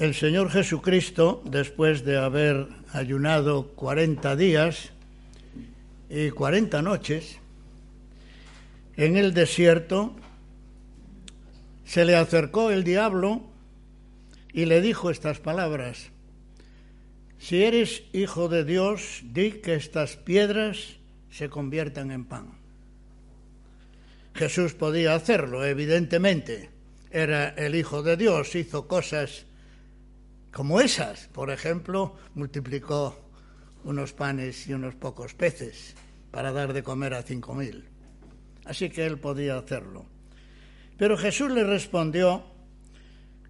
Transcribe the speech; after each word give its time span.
El 0.00 0.14
Señor 0.14 0.48
Jesucristo, 0.48 1.42
después 1.44 2.06
de 2.06 2.16
haber 2.16 2.68
ayunado 2.94 3.66
40 3.74 4.34
días 4.34 4.92
y 6.08 6.30
40 6.30 6.80
noches, 6.80 7.36
en 8.96 9.18
el 9.18 9.34
desierto, 9.34 10.16
se 11.84 12.06
le 12.06 12.16
acercó 12.16 12.70
el 12.70 12.82
diablo 12.82 13.42
y 14.54 14.64
le 14.64 14.80
dijo 14.80 15.10
estas 15.10 15.38
palabras, 15.38 16.08
si 17.38 17.62
eres 17.62 18.02
hijo 18.14 18.48
de 18.48 18.64
Dios, 18.64 19.20
di 19.24 19.60
que 19.60 19.74
estas 19.74 20.16
piedras 20.16 20.96
se 21.30 21.50
conviertan 21.50 22.10
en 22.10 22.24
pan. 22.24 22.52
Jesús 24.32 24.72
podía 24.72 25.14
hacerlo, 25.14 25.62
evidentemente. 25.66 26.70
Era 27.10 27.50
el 27.50 27.74
Hijo 27.74 28.02
de 28.02 28.16
Dios, 28.16 28.54
hizo 28.54 28.88
cosas 28.88 29.44
como 30.52 30.80
esas. 30.80 31.28
Por 31.28 31.50
ejemplo, 31.50 32.16
multiplicó 32.34 33.18
unos 33.84 34.12
panes 34.12 34.66
y 34.68 34.74
unos 34.74 34.94
pocos 34.94 35.34
peces 35.34 35.94
para 36.30 36.52
dar 36.52 36.72
de 36.72 36.82
comer 36.82 37.14
a 37.14 37.22
cinco 37.22 37.54
mil. 37.54 37.84
Así 38.64 38.90
que 38.90 39.06
él 39.06 39.18
podía 39.18 39.56
hacerlo. 39.58 40.06
Pero 40.96 41.16
Jesús 41.16 41.50
le 41.50 41.64
respondió, 41.64 42.44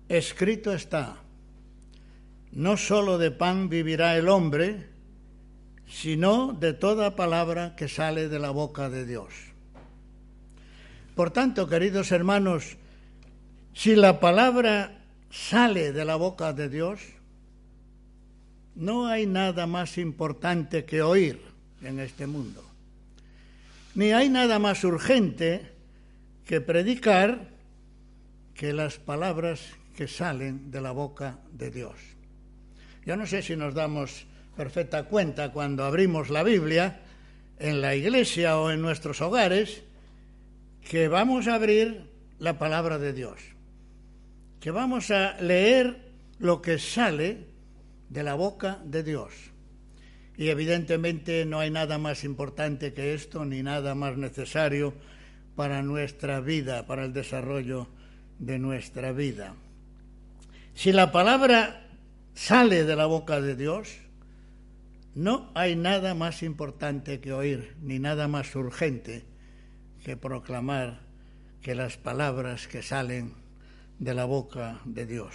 escrito 0.09 0.73
está, 0.73 1.17
no 2.53 2.77
sólo 2.77 3.19
de 3.19 3.31
pan 3.31 3.69
vivirá 3.69 4.17
el 4.17 4.29
hombre, 4.29 4.89
sino 5.87 6.53
de 6.53 6.73
toda 6.73 7.17
palabra 7.17 7.75
que 7.75 7.89
sale 7.89 8.29
de 8.29 8.39
la 8.39 8.51
boca 8.51 8.89
de 8.89 9.05
Dios. 9.05 9.35
Por 11.17 11.33
tanto, 11.33 11.69
queridos 11.69 12.13
hermanos, 12.13 12.77
si 13.75 13.97
la 13.97 14.21
palabra 14.21 15.00
sale 15.31 15.93
de 15.93 16.05
la 16.05 16.17
boca 16.17 16.53
de 16.53 16.69
Dios, 16.69 17.01
no 18.75 19.07
hay 19.07 19.27
nada 19.27 19.67
más 19.67 19.99
importante 19.99 20.85
que 20.85 21.03
oír 21.03 21.41
en 21.83 22.01
este 22.01 22.27
mundo. 22.27 22.65
Ni 23.95 24.13
hay 24.13 24.29
nada 24.29 24.59
más 24.59 24.85
urgente 24.85 25.73
que 26.47 26.61
predicar 26.61 27.49
que 28.55 28.73
las 28.73 28.99
palabras 28.99 29.61
que 29.97 30.09
salen 30.09 30.71
de 30.71 30.81
la 30.81 30.93
boca 30.93 31.39
de 31.53 31.71
Dios. 31.71 31.95
Yo 33.07 33.17
no 33.17 33.27
sé 33.27 33.43
si 33.43 33.57
nos 33.57 33.75
damos 33.75 34.27
perfecta 34.57 35.05
cuenta 35.05 35.53
cuando 35.53 35.85
abrimos 35.85 36.29
la 36.29 36.43
Biblia 36.43 37.01
en 37.59 37.81
la 37.81 37.95
iglesia 37.95 38.59
o 38.59 38.71
en 38.71 38.83
nuestros 38.83 39.21
hogares 39.21 39.83
que 40.89 41.09
vamos 41.09 41.47
a 41.47 41.55
abrir 41.55 42.09
la 42.39 42.59
palabra 42.59 42.99
de 42.99 43.13
Dios 43.13 43.50
que 44.61 44.71
vamos 44.71 45.11
a 45.11 45.41
leer 45.41 46.11
lo 46.39 46.61
que 46.61 46.79
sale 46.79 47.47
de 48.09 48.23
la 48.23 48.35
boca 48.35 48.81
de 48.85 49.03
Dios. 49.03 49.33
Y 50.37 50.49
evidentemente 50.49 51.45
no 51.45 51.61
hay 51.61 51.71
nada 51.71 51.99
más 51.99 52.25
importante 52.25 52.93
que 52.93 53.15
esto, 53.15 53.45
ni 53.45 53.63
nada 53.63 53.95
más 53.95 54.17
necesario 54.17 54.95
para 55.57 55.83
nuestra 55.83 56.41
vida, 56.41 56.87
para 56.87 57.05
el 57.05 57.13
desarrollo 57.13 57.89
de 58.39 58.59
nuestra 58.59 59.13
vida. 59.13 59.55
Si 60.75 60.93
la 60.93 61.13
palabra 61.13 61.87
sale 62.35 62.85
de 62.85 62.97
la 62.97 63.07
boca 63.07 63.41
de 63.41 63.57
Dios, 63.57 63.99
no 65.15 65.51
hay 65.55 65.77
nada 65.77 66.15
más 66.15 66.43
importante 66.43 67.21
que 67.21 67.33
oír, 67.33 67.77
ni 67.83 67.99
nada 67.99 68.29
más 68.29 68.55
urgente 68.55 69.25
que 70.05 70.17
proclamar 70.17 71.01
que 71.61 71.75
las 71.75 71.97
palabras 71.99 72.67
que 72.69 72.83
salen 72.83 73.35
de 74.01 74.15
la 74.15 74.25
boca 74.25 74.81
de 74.85 75.07
Dios. 75.07 75.35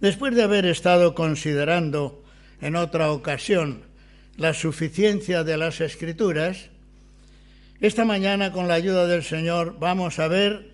Después 0.00 0.34
de 0.34 0.42
haber 0.42 0.64
estado 0.66 1.14
considerando 1.14 2.24
en 2.60 2.76
otra 2.76 3.10
ocasión 3.12 3.82
la 4.36 4.54
suficiencia 4.54 5.44
de 5.44 5.56
las 5.58 5.80
escrituras, 5.80 6.70
esta 7.80 8.04
mañana 8.04 8.52
con 8.52 8.68
la 8.68 8.74
ayuda 8.74 9.06
del 9.06 9.24
Señor 9.24 9.76
vamos 9.78 10.18
a 10.18 10.28
ver 10.28 10.70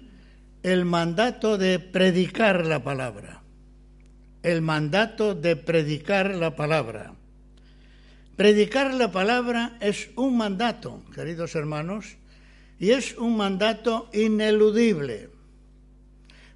el 0.63 0.85
mandato 0.85 1.57
de 1.57 1.79
predicar 1.79 2.67
la 2.67 2.85
palabra. 2.85 3.43
El 4.43 4.61
mandato 4.63 5.35
de 5.35 5.57
predicar 5.57 6.35
la 6.35 6.55
palabra. 6.55 7.15
Predicar 8.37 8.95
la 8.95 9.11
palabra 9.11 9.79
es 9.81 10.11
un 10.15 10.37
mandato, 10.37 11.03
queridos 11.15 11.55
hermanos, 11.55 12.17
y 12.79 12.91
es 12.91 13.17
un 13.17 13.37
mandato 13.37 14.09
ineludible 14.13 15.38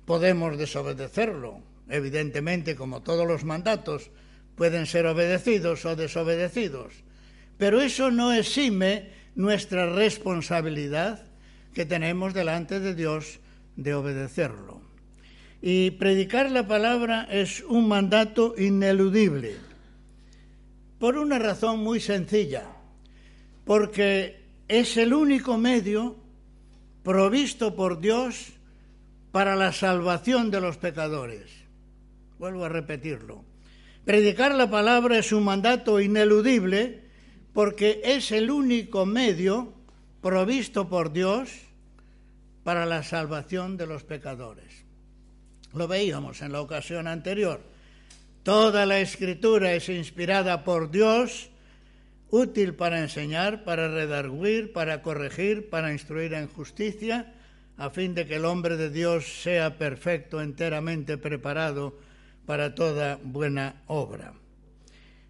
podemos 0.05 0.59
desobedecerlo. 0.59 1.61
Evidentemente, 1.89 2.77
como 2.77 3.03
todos 3.03 3.27
los 3.27 3.45
mandatos, 3.45 4.11
pueden 4.57 4.87
ser 4.87 5.07
obedecidos 5.07 5.85
o 5.85 5.97
desobedecidos. 5.97 6.93
Pero 7.59 7.81
eso 7.81 8.11
no 8.11 8.33
exime 8.33 9.11
nuestra 9.35 9.93
responsabilidad 9.93 11.25
que 11.75 11.87
tenemos 11.87 12.35
delante 12.35 12.81
de 12.81 12.95
Dios 12.95 13.41
de 13.77 13.95
obedecerlo. 13.95 14.81
Y 15.61 15.93
predicar 15.93 16.51
la 16.51 16.67
palabra 16.67 17.29
es 17.31 17.63
un 17.63 17.89
mandato 17.89 18.55
ineludible, 18.59 19.57
por 20.99 21.17
una 21.17 21.39
razón 21.39 21.81
muy 21.81 22.01
sencilla, 22.01 22.67
porque 23.65 24.41
es 24.69 24.97
el 24.97 25.15
único 25.15 25.57
medio 25.59 26.17
provisto 27.03 27.75
por 27.77 28.01
Dios 28.01 28.53
para 29.33 29.57
la 29.57 29.73
salvación 29.73 30.51
de 30.51 30.61
los 30.61 30.77
pecadores. 30.77 31.51
Vuelvo 32.39 32.67
a 32.67 32.69
repetirlo. 32.69 33.45
Predicar 34.05 34.55
la 34.55 34.71
palabra 34.71 35.19
es 35.19 35.33
un 35.33 35.45
mandato 35.45 36.01
ineludible 36.01 37.03
porque 37.53 38.03
es 38.05 38.31
el 38.31 38.51
único 38.51 39.07
medio 39.07 39.73
provisto 40.21 40.89
por 40.89 41.13
Dios 41.13 41.51
para 42.63 42.87
la 42.87 43.03
salvación 43.03 43.77
de 43.77 43.87
los 43.87 44.05
pecadores. 44.05 44.85
Lo 45.75 45.89
veíamos 45.89 46.43
en 46.43 46.53
la 46.53 46.61
ocasión 46.61 47.07
anterior. 47.07 47.61
Toda 48.43 48.87
la 48.87 49.01
escritura 49.01 49.73
es 49.73 49.89
inspirada 49.89 50.65
por 50.65 50.91
Dios, 50.91 51.49
útil 52.29 52.75
para 52.75 53.01
enseñar, 53.01 53.65
para 53.65 53.89
redarguir, 53.89 54.73
para 54.73 55.01
corregir, 55.01 55.71
para 55.71 55.93
instruir 55.93 56.35
en 56.35 56.49
justicia, 56.49 57.33
a 57.83 57.91
fin 57.91 58.15
de 58.15 58.29
que 58.29 58.37
el 58.37 58.45
hombre 58.45 58.77
de 58.77 58.91
Dios 58.91 59.43
sea 59.43 59.77
perfecto, 59.77 60.41
enteramente 60.41 61.19
preparado 61.19 61.99
para 62.47 62.77
toda 62.77 63.19
buena 63.21 63.83
obra. 63.89 64.35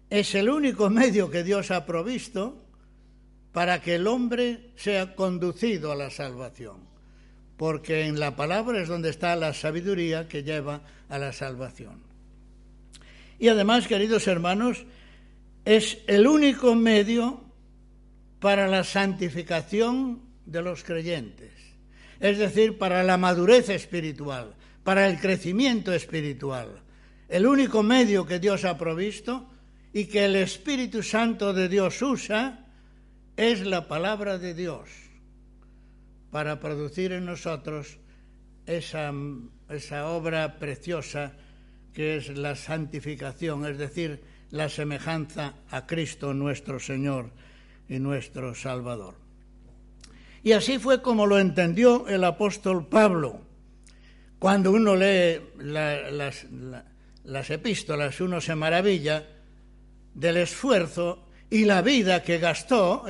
Es 0.07 0.35
el 0.35 0.51
único 0.51 0.91
medio 0.91 1.31
que 1.31 1.43
Dios 1.43 1.71
ha 1.71 1.83
provisto 1.87 2.61
para 3.53 3.81
que 3.81 3.95
el 3.95 4.05
hombre 4.05 4.69
sea 4.75 5.15
conducido 5.15 5.91
a 5.91 5.95
la 5.95 6.11
salvación, 6.11 6.77
porque 7.57 8.05
en 8.05 8.19
la 8.19 8.35
palabra 8.35 8.79
es 8.83 8.87
donde 8.87 9.09
está 9.09 9.35
la 9.35 9.55
sabiduría 9.55 10.27
que 10.27 10.43
lleva 10.43 10.81
a 11.09 11.17
la 11.17 11.33
salvación. 11.33 12.03
Y 13.39 13.47
además, 13.47 13.87
queridos 13.87 14.27
hermanos, 14.27 14.85
es 15.65 15.97
el 16.05 16.27
único 16.27 16.75
medio 16.75 17.45
para 18.39 18.67
la 18.67 18.83
santificación 18.83 20.21
de 20.45 20.61
los 20.61 20.83
creyentes 20.83 21.62
es 22.23 22.37
decir, 22.37 22.77
para 22.77 23.03
la 23.03 23.17
madurez 23.17 23.67
espiritual, 23.67 24.55
para 24.85 25.09
el 25.09 25.19
crecimiento 25.19 25.91
espiritual. 25.91 26.81
El 27.27 27.45
único 27.45 27.83
medio 27.83 28.25
que 28.25 28.39
Dios 28.39 28.63
ha 28.63 28.77
provisto 28.77 29.49
y 29.91 30.05
que 30.05 30.23
el 30.23 30.37
Espíritu 30.37 31.03
Santo 31.03 31.51
de 31.53 31.67
Dios 31.67 32.01
usa 32.01 32.65
es 33.35 33.65
la 33.65 33.89
palabra 33.89 34.37
de 34.37 34.53
Dios 34.53 34.87
para 36.31 36.61
producir 36.61 37.11
en 37.11 37.25
nosotros 37.25 37.97
esa, 38.67 39.11
esa 39.67 40.07
obra 40.07 40.59
preciosa 40.59 41.33
que 41.93 42.15
es 42.15 42.29
la 42.37 42.55
santificación, 42.55 43.65
es 43.65 43.77
decir, 43.77 44.23
la 44.49 44.69
semejanza 44.69 45.55
a 45.69 45.85
Cristo 45.85 46.33
nuestro 46.33 46.79
Señor 46.79 47.31
y 47.89 47.99
nuestro 47.99 48.55
Salvador. 48.55 49.22
Y 50.43 50.51
así 50.51 50.77
fue 50.77 51.01
como 51.01 51.25
lo 51.25 51.39
entendió 51.39 52.07
el 52.07 52.23
apóstol 52.23 52.87
Pablo. 52.87 53.39
Cuando 54.39 54.71
uno 54.71 54.95
lee 54.95 55.39
las 57.23 57.49
epístolas 57.49 58.19
uno 58.19 58.41
se 58.41 58.55
maravilla 58.55 59.25
del 60.13 60.37
esfuerzo 60.37 61.29
y 61.49 61.63
la 61.63 61.81
vida 61.81 62.23
que 62.23 62.39
gastó 62.39 63.05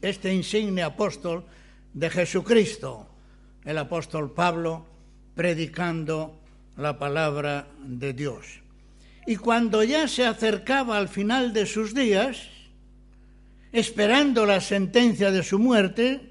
este 0.00 0.32
insigne 0.32 0.82
apóstol 0.82 1.44
de 1.92 2.08
Jesucristo, 2.08 3.08
el 3.64 3.76
apóstol 3.76 4.32
Pablo, 4.32 4.86
predicando 5.34 6.40
la 6.76 6.98
palabra 6.98 7.66
de 7.84 8.14
Dios. 8.14 8.60
Y 9.26 9.36
cuando 9.36 9.82
ya 9.82 10.08
se 10.08 10.24
acercaba 10.24 10.96
al 10.96 11.08
final 11.08 11.52
de 11.52 11.66
sus 11.66 11.94
días, 11.94 12.48
esperando 13.72 14.46
la 14.46 14.60
sentencia 14.60 15.30
de 15.30 15.42
su 15.42 15.58
muerte, 15.58 16.29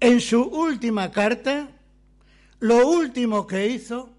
en 0.00 0.20
su 0.20 0.42
última 0.42 1.10
carta, 1.10 1.68
lo 2.60 2.86
último 2.88 3.46
que 3.46 3.66
hizo 3.68 4.10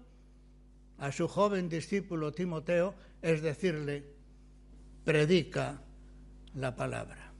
a 0.98 1.12
su 1.12 1.28
joven 1.28 1.68
discípulo 1.68 2.32
Timoteo 2.32 2.94
es 3.22 3.42
decirle, 3.42 4.04
predica 5.04 5.80
la 6.54 6.74
palabra. 6.74 7.32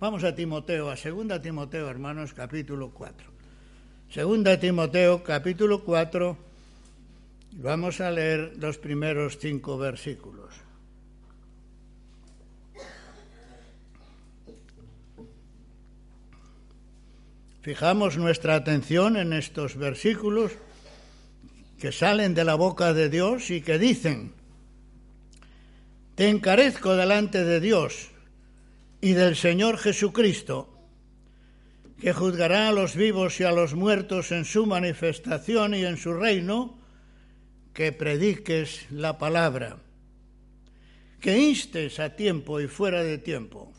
Vamos 0.00 0.24
a 0.24 0.34
Timoteo, 0.34 0.90
a 0.90 0.96
2 0.96 1.40
Timoteo, 1.42 1.88
hermanos, 1.88 2.34
capítulo 2.34 2.90
4. 2.90 3.30
Segunda 4.10 4.58
Timoteo, 4.60 5.22
capítulo 5.22 5.82
4, 5.84 6.36
vamos 7.56 8.00
a 8.00 8.10
leer 8.10 8.52
los 8.58 8.78
primeros 8.78 9.38
cinco 9.38 9.78
versículos. 9.78 10.63
Fijamos 17.64 18.18
nuestra 18.18 18.56
atención 18.56 19.16
en 19.16 19.32
estos 19.32 19.76
versículos 19.76 20.52
que 21.78 21.92
salen 21.92 22.34
de 22.34 22.44
la 22.44 22.56
boca 22.56 22.92
de 22.92 23.08
Dios 23.08 23.50
y 23.50 23.62
que 23.62 23.78
dicen, 23.78 24.34
te 26.14 26.28
encarezco 26.28 26.94
delante 26.94 27.42
de 27.42 27.60
Dios 27.60 28.10
y 29.00 29.12
del 29.12 29.34
Señor 29.34 29.78
Jesucristo, 29.78 30.78
que 31.98 32.12
juzgará 32.12 32.68
a 32.68 32.72
los 32.72 32.96
vivos 32.96 33.40
y 33.40 33.44
a 33.44 33.52
los 33.52 33.72
muertos 33.72 34.30
en 34.30 34.44
su 34.44 34.66
manifestación 34.66 35.72
y 35.74 35.86
en 35.86 35.96
su 35.96 36.12
reino, 36.12 36.78
que 37.72 37.92
prediques 37.92 38.84
la 38.90 39.16
palabra, 39.16 39.78
que 41.18 41.38
instes 41.38 41.98
a 41.98 42.14
tiempo 42.14 42.60
y 42.60 42.68
fuera 42.68 43.02
de 43.02 43.16
tiempo, 43.16 43.72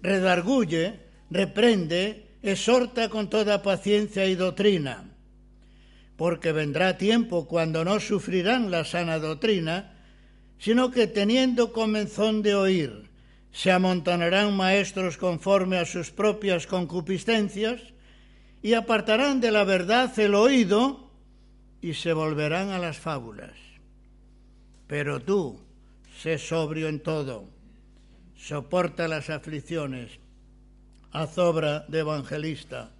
redarguye, 0.00 1.00
reprende, 1.30 2.29
exhorta 2.42 3.08
con 3.08 3.28
toda 3.28 3.62
paciencia 3.62 4.26
y 4.26 4.34
doctrina, 4.34 5.04
porque 6.16 6.52
vendrá 6.52 6.96
tiempo 6.96 7.46
cuando 7.46 7.84
no 7.84 8.00
sufrirán 8.00 8.70
la 8.70 8.84
sana 8.84 9.18
doctrina, 9.18 9.96
sino 10.58 10.90
que 10.90 11.06
teniendo 11.06 11.72
comenzón 11.72 12.42
de 12.42 12.54
oír, 12.54 13.10
se 13.52 13.72
amontonarán 13.72 14.56
maestros 14.56 15.16
conforme 15.16 15.78
a 15.78 15.86
sus 15.86 16.10
propias 16.10 16.66
concupiscencias 16.66 17.80
y 18.62 18.74
apartarán 18.74 19.40
de 19.40 19.50
la 19.50 19.64
verdad 19.64 20.16
el 20.20 20.34
oído 20.34 21.10
y 21.80 21.94
se 21.94 22.12
volverán 22.12 22.70
a 22.70 22.78
las 22.78 22.98
fábulas. 22.98 23.56
Pero 24.86 25.20
tú, 25.20 25.58
sé 26.20 26.38
sobrio 26.38 26.88
en 26.88 27.00
todo, 27.00 27.48
soporta 28.36 29.08
las 29.08 29.30
aflicciones, 29.30 30.19
haz 31.12 31.38
obra 31.38 31.84
de 31.88 32.00
evangelista, 32.00 32.90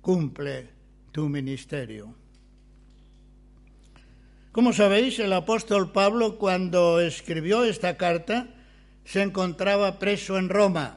cumple 0.00 0.68
tu 1.12 1.28
ministerio. 1.28 2.14
Como 4.52 4.72
sabéis, 4.72 5.18
el 5.18 5.32
apóstol 5.32 5.92
Pablo 5.92 6.38
cuando 6.38 7.00
escribió 7.00 7.64
esta 7.64 7.96
carta 7.96 8.48
se 9.04 9.22
encontraba 9.22 9.98
preso 9.98 10.38
en 10.38 10.48
Roma. 10.48 10.96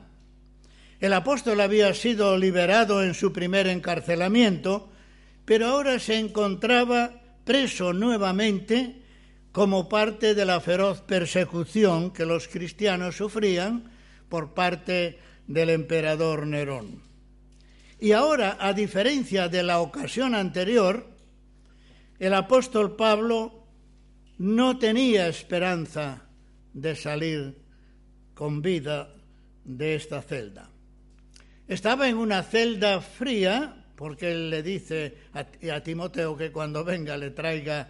El 1.00 1.14
apóstol 1.14 1.62
había 1.62 1.94
sido 1.94 2.38
liberado 2.38 3.04
en 3.04 3.14
su 3.14 3.34
primer 3.34 3.68
encarcelamiento, 3.68 4.90
pero 5.46 5.68
ahora 5.68 6.00
se 6.00 6.18
encontraba 6.20 7.22
preso 7.44 7.94
nuevamente 7.94 9.02
como 9.52 9.90
parte 9.90 10.36
de 10.36 10.46
la 10.46 10.60
feroz 10.62 11.02
persecución 11.02 12.12
que 12.12 12.26
los 12.26 12.48
cristianos 12.48 13.18
sufrían 13.18 13.92
por 14.30 14.54
parte 14.54 15.20
del 15.54 15.70
emperador 15.70 16.48
Nerón. 16.48 17.02
Y 18.00 18.14
ahora, 18.14 18.58
a 18.60 18.74
diferencia 18.74 19.48
de 19.48 19.64
la 19.64 19.80
ocasión 19.80 20.34
anterior, 20.34 21.06
el 22.20 22.34
apóstol 22.34 22.96
Pablo 22.96 23.68
no 24.38 24.80
tenía 24.80 25.28
esperanza 25.28 26.24
de 26.74 26.96
salir 26.96 27.58
con 28.34 28.62
vida 28.62 29.14
de 29.64 29.96
esta 29.96 30.22
celda. 30.22 30.70
Estaba 31.68 32.10
en 32.10 32.18
una 32.18 32.44
celda 32.44 33.02
fría, 33.02 33.86
porque 33.96 34.32
él 34.32 34.50
le 34.50 34.64
dice 34.64 35.16
a, 35.34 35.80
Timoteo 35.82 36.36
que 36.36 36.52
cuando 36.52 36.84
venga 36.84 37.18
le 37.18 37.30
traiga 37.30 37.90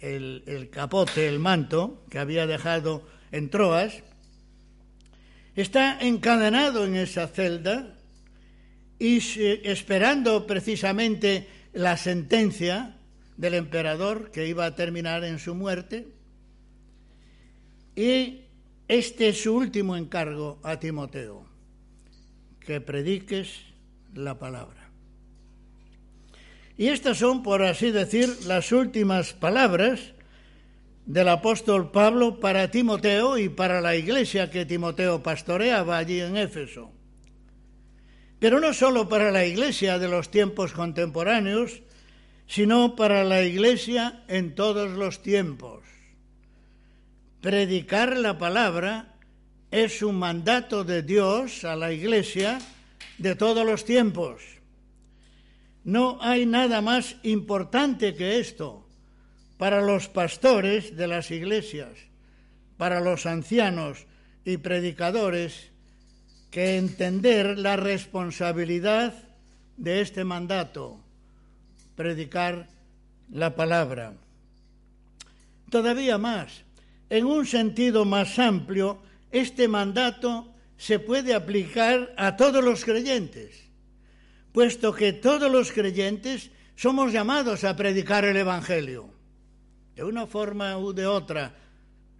el, 0.00 0.42
el 0.46 0.70
capote, 0.70 1.28
el 1.28 1.38
manto 1.38 2.04
que 2.08 2.18
había 2.18 2.46
dejado 2.46 3.06
en 3.30 3.50
Troas. 3.50 4.02
Está 5.54 5.98
encadenado 6.00 6.86
en 6.86 6.96
esa 6.96 7.28
celda 7.28 7.94
y 8.98 9.18
esperando 9.64 10.46
precisamente 10.46 11.46
la 11.72 11.96
sentencia 11.96 12.96
del 13.36 13.54
emperador 13.54 14.30
que 14.30 14.46
iba 14.46 14.64
a 14.64 14.74
terminar 14.74 15.24
en 15.24 15.38
su 15.38 15.54
muerte. 15.54 16.08
Y 17.94 18.42
este 18.88 19.28
es 19.28 19.42
su 19.42 19.54
último 19.54 19.96
encargo 19.96 20.58
a 20.62 20.78
Timoteo, 20.78 21.44
que 22.60 22.80
prediques 22.80 23.50
la 24.14 24.38
palabra. 24.38 24.90
Y 26.78 26.86
estas 26.86 27.18
son, 27.18 27.42
por 27.42 27.62
así 27.62 27.90
decir, 27.90 28.28
las 28.46 28.72
últimas 28.72 29.34
palabras 29.34 30.14
del 31.06 31.28
apóstol 31.28 31.90
Pablo 31.90 32.40
para 32.40 32.70
Timoteo 32.70 33.38
y 33.38 33.48
para 33.48 33.80
la 33.80 33.96
iglesia 33.96 34.50
que 34.50 34.64
Timoteo 34.64 35.22
pastoreaba 35.22 35.98
allí 35.98 36.20
en 36.20 36.36
Éfeso. 36.36 36.90
Pero 38.38 38.60
no 38.60 38.72
solo 38.74 39.08
para 39.08 39.30
la 39.30 39.44
iglesia 39.44 39.98
de 39.98 40.08
los 40.08 40.30
tiempos 40.30 40.72
contemporáneos, 40.72 41.82
sino 42.52 42.96
para 42.96 43.24
la 43.24 43.42
Iglesia 43.42 44.24
en 44.28 44.54
todos 44.54 44.90
los 44.90 45.22
tiempos. 45.22 45.84
Predicar 47.40 48.16
la 48.16 48.36
palabra 48.36 49.14
es 49.70 50.02
un 50.02 50.18
mandato 50.18 50.84
de 50.84 51.02
Dios 51.02 51.64
a 51.64 51.76
la 51.76 51.92
Iglesia 51.92 52.58
de 53.16 53.36
todos 53.36 53.64
los 53.64 53.86
tiempos. 53.86 54.42
No 55.84 56.18
hay 56.20 56.44
nada 56.44 56.82
más 56.82 57.16
importante 57.22 58.14
que 58.14 58.38
esto 58.38 58.81
para 59.62 59.80
los 59.80 60.08
pastores 60.08 60.96
de 60.96 61.06
las 61.06 61.30
iglesias, 61.30 61.92
para 62.78 62.98
los 62.98 63.26
ancianos 63.26 64.06
y 64.44 64.56
predicadores, 64.56 65.70
que 66.50 66.78
entender 66.78 67.56
la 67.60 67.76
responsabilidad 67.76 69.14
de 69.76 70.00
este 70.00 70.24
mandato 70.24 70.98
predicar 71.94 72.66
la 73.30 73.54
palabra. 73.54 74.14
Todavía 75.70 76.18
más, 76.18 76.64
en 77.08 77.24
un 77.24 77.46
sentido 77.46 78.04
más 78.04 78.40
amplio, 78.40 78.98
este 79.30 79.68
mandato 79.68 80.52
se 80.76 80.98
puede 80.98 81.34
aplicar 81.34 82.12
a 82.16 82.36
todos 82.36 82.64
los 82.64 82.84
creyentes, 82.84 83.62
puesto 84.50 84.92
que 84.92 85.12
todos 85.12 85.48
los 85.52 85.70
creyentes 85.70 86.50
somos 86.74 87.12
llamados 87.12 87.62
a 87.62 87.76
predicar 87.76 88.24
el 88.24 88.36
Evangelio. 88.36 89.11
De 89.94 90.04
una 90.04 90.26
forma 90.26 90.78
u 90.78 90.92
de 90.92 91.06
otra, 91.06 91.54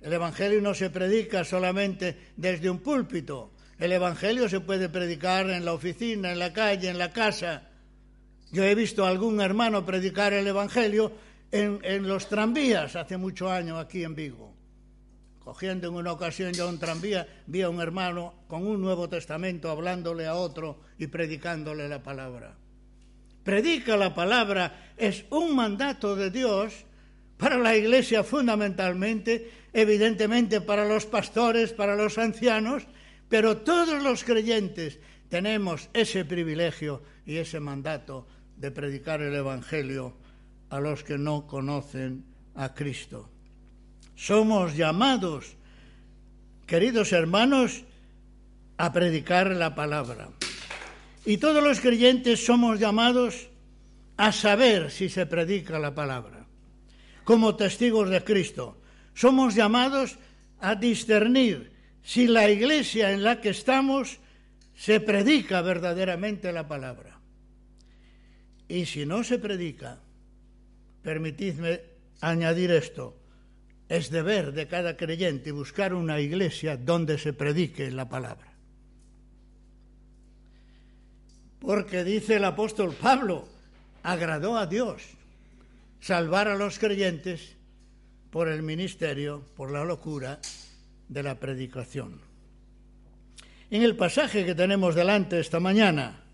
el 0.00 0.12
Evangelio 0.12 0.60
no 0.60 0.74
se 0.74 0.90
predica 0.90 1.44
solamente 1.44 2.32
desde 2.36 2.68
un 2.68 2.80
púlpito, 2.80 3.52
el 3.78 3.92
Evangelio 3.92 4.48
se 4.48 4.60
puede 4.60 4.88
predicar 4.88 5.50
en 5.50 5.64
la 5.64 5.72
oficina, 5.72 6.32
en 6.32 6.38
la 6.38 6.52
calle, 6.52 6.88
en 6.88 6.98
la 6.98 7.10
casa, 7.10 7.68
yo 8.52 8.64
he 8.64 8.74
visto 8.74 9.06
a 9.06 9.08
algún 9.08 9.40
hermano 9.40 9.84
predicar 9.84 10.34
el 10.34 10.46
Evangelio 10.46 11.10
en, 11.50 12.06
los 12.06 12.28
tranvías 12.28 12.96
hace 12.96 13.16
muchos 13.16 13.50
años 13.50 13.78
aquí 13.78 14.04
en 14.04 14.14
Vigo. 14.14 14.54
Cogiendo 15.38 15.88
en 15.88 15.94
una 15.94 16.12
ocasión 16.12 16.52
yo 16.52 16.68
un 16.68 16.78
tranvía, 16.78 17.26
vi 17.46 17.62
a 17.62 17.70
un 17.70 17.80
hermano 17.80 18.44
con 18.48 18.66
un 18.66 18.80
Nuevo 18.80 19.08
Testamento 19.08 19.70
hablándole 19.70 20.26
a 20.26 20.34
otro 20.34 20.80
y 20.98 21.06
predicándole 21.06 21.88
la 21.88 22.02
palabra. 22.02 22.54
Predica 23.42 23.96
la 23.96 24.14
palabra 24.14 24.92
es 24.98 25.24
un 25.30 25.56
mandato 25.56 26.14
de 26.14 26.30
Dios 26.30 26.84
para 27.42 27.58
la 27.58 27.74
iglesia 27.74 28.22
fundamentalmente, 28.22 29.50
evidentemente 29.72 30.60
para 30.60 30.86
los 30.86 31.06
pastores, 31.06 31.72
para 31.72 31.96
los 31.96 32.16
ancianos, 32.16 32.84
pero 33.28 33.56
todos 33.56 34.00
los 34.00 34.22
creyentes 34.22 35.00
tenemos 35.28 35.88
ese 35.92 36.24
privilegio 36.24 37.02
y 37.26 37.38
ese 37.38 37.58
mandato 37.58 38.28
de 38.56 38.70
predicar 38.70 39.22
el 39.22 39.34
Evangelio 39.34 40.14
a 40.70 40.78
los 40.78 41.02
que 41.02 41.18
no 41.18 41.48
conocen 41.48 42.22
a 42.54 42.74
Cristo. 42.74 43.28
Somos 44.14 44.76
llamados, 44.76 45.56
queridos 46.64 47.12
hermanos, 47.12 47.82
a 48.76 48.92
predicar 48.92 49.50
la 49.50 49.74
palabra. 49.74 50.28
Y 51.26 51.38
todos 51.38 51.64
los 51.64 51.80
creyentes 51.80 52.46
somos 52.46 52.78
llamados 52.78 53.48
a 54.16 54.30
saber 54.30 54.92
si 54.92 55.08
se 55.08 55.26
predica 55.26 55.80
la 55.80 55.92
palabra. 55.92 56.41
Como 57.24 57.56
testigos 57.56 58.10
de 58.10 58.24
Cristo, 58.24 58.80
somos 59.14 59.54
llamados 59.54 60.18
a 60.60 60.74
discernir 60.74 61.72
si 62.02 62.26
la 62.26 62.50
iglesia 62.50 63.12
en 63.12 63.22
la 63.22 63.40
que 63.40 63.50
estamos 63.50 64.18
se 64.74 65.00
predica 65.00 65.62
verdaderamente 65.62 66.52
la 66.52 66.66
palabra. 66.66 67.20
Y 68.68 68.86
si 68.86 69.06
no 69.06 69.22
se 69.22 69.38
predica, 69.38 70.00
permitidme 71.02 71.80
añadir 72.20 72.70
esto, 72.70 73.16
es 73.88 74.10
deber 74.10 74.52
de 74.52 74.66
cada 74.66 74.96
creyente 74.96 75.52
buscar 75.52 75.94
una 75.94 76.18
iglesia 76.18 76.76
donde 76.76 77.18
se 77.18 77.32
predique 77.32 77.90
la 77.90 78.08
palabra. 78.08 78.50
Porque 81.60 82.02
dice 82.02 82.36
el 82.36 82.44
apóstol 82.44 82.94
Pablo, 83.00 83.46
agradó 84.02 84.56
a 84.56 84.66
Dios 84.66 85.02
salvar 86.02 86.48
a 86.48 86.56
los 86.56 86.80
creyentes 86.80 87.56
por 88.30 88.48
el 88.48 88.62
ministerio, 88.62 89.44
por 89.56 89.70
la 89.70 89.84
locura 89.84 90.40
de 91.08 91.22
la 91.22 91.38
predicación. 91.38 92.20
En 93.70 93.82
el 93.82 93.96
pasaje 93.96 94.44
que 94.44 94.56
tenemos 94.56 94.96
delante 94.96 95.38
esta 95.38 95.60
mañana, 95.60 96.24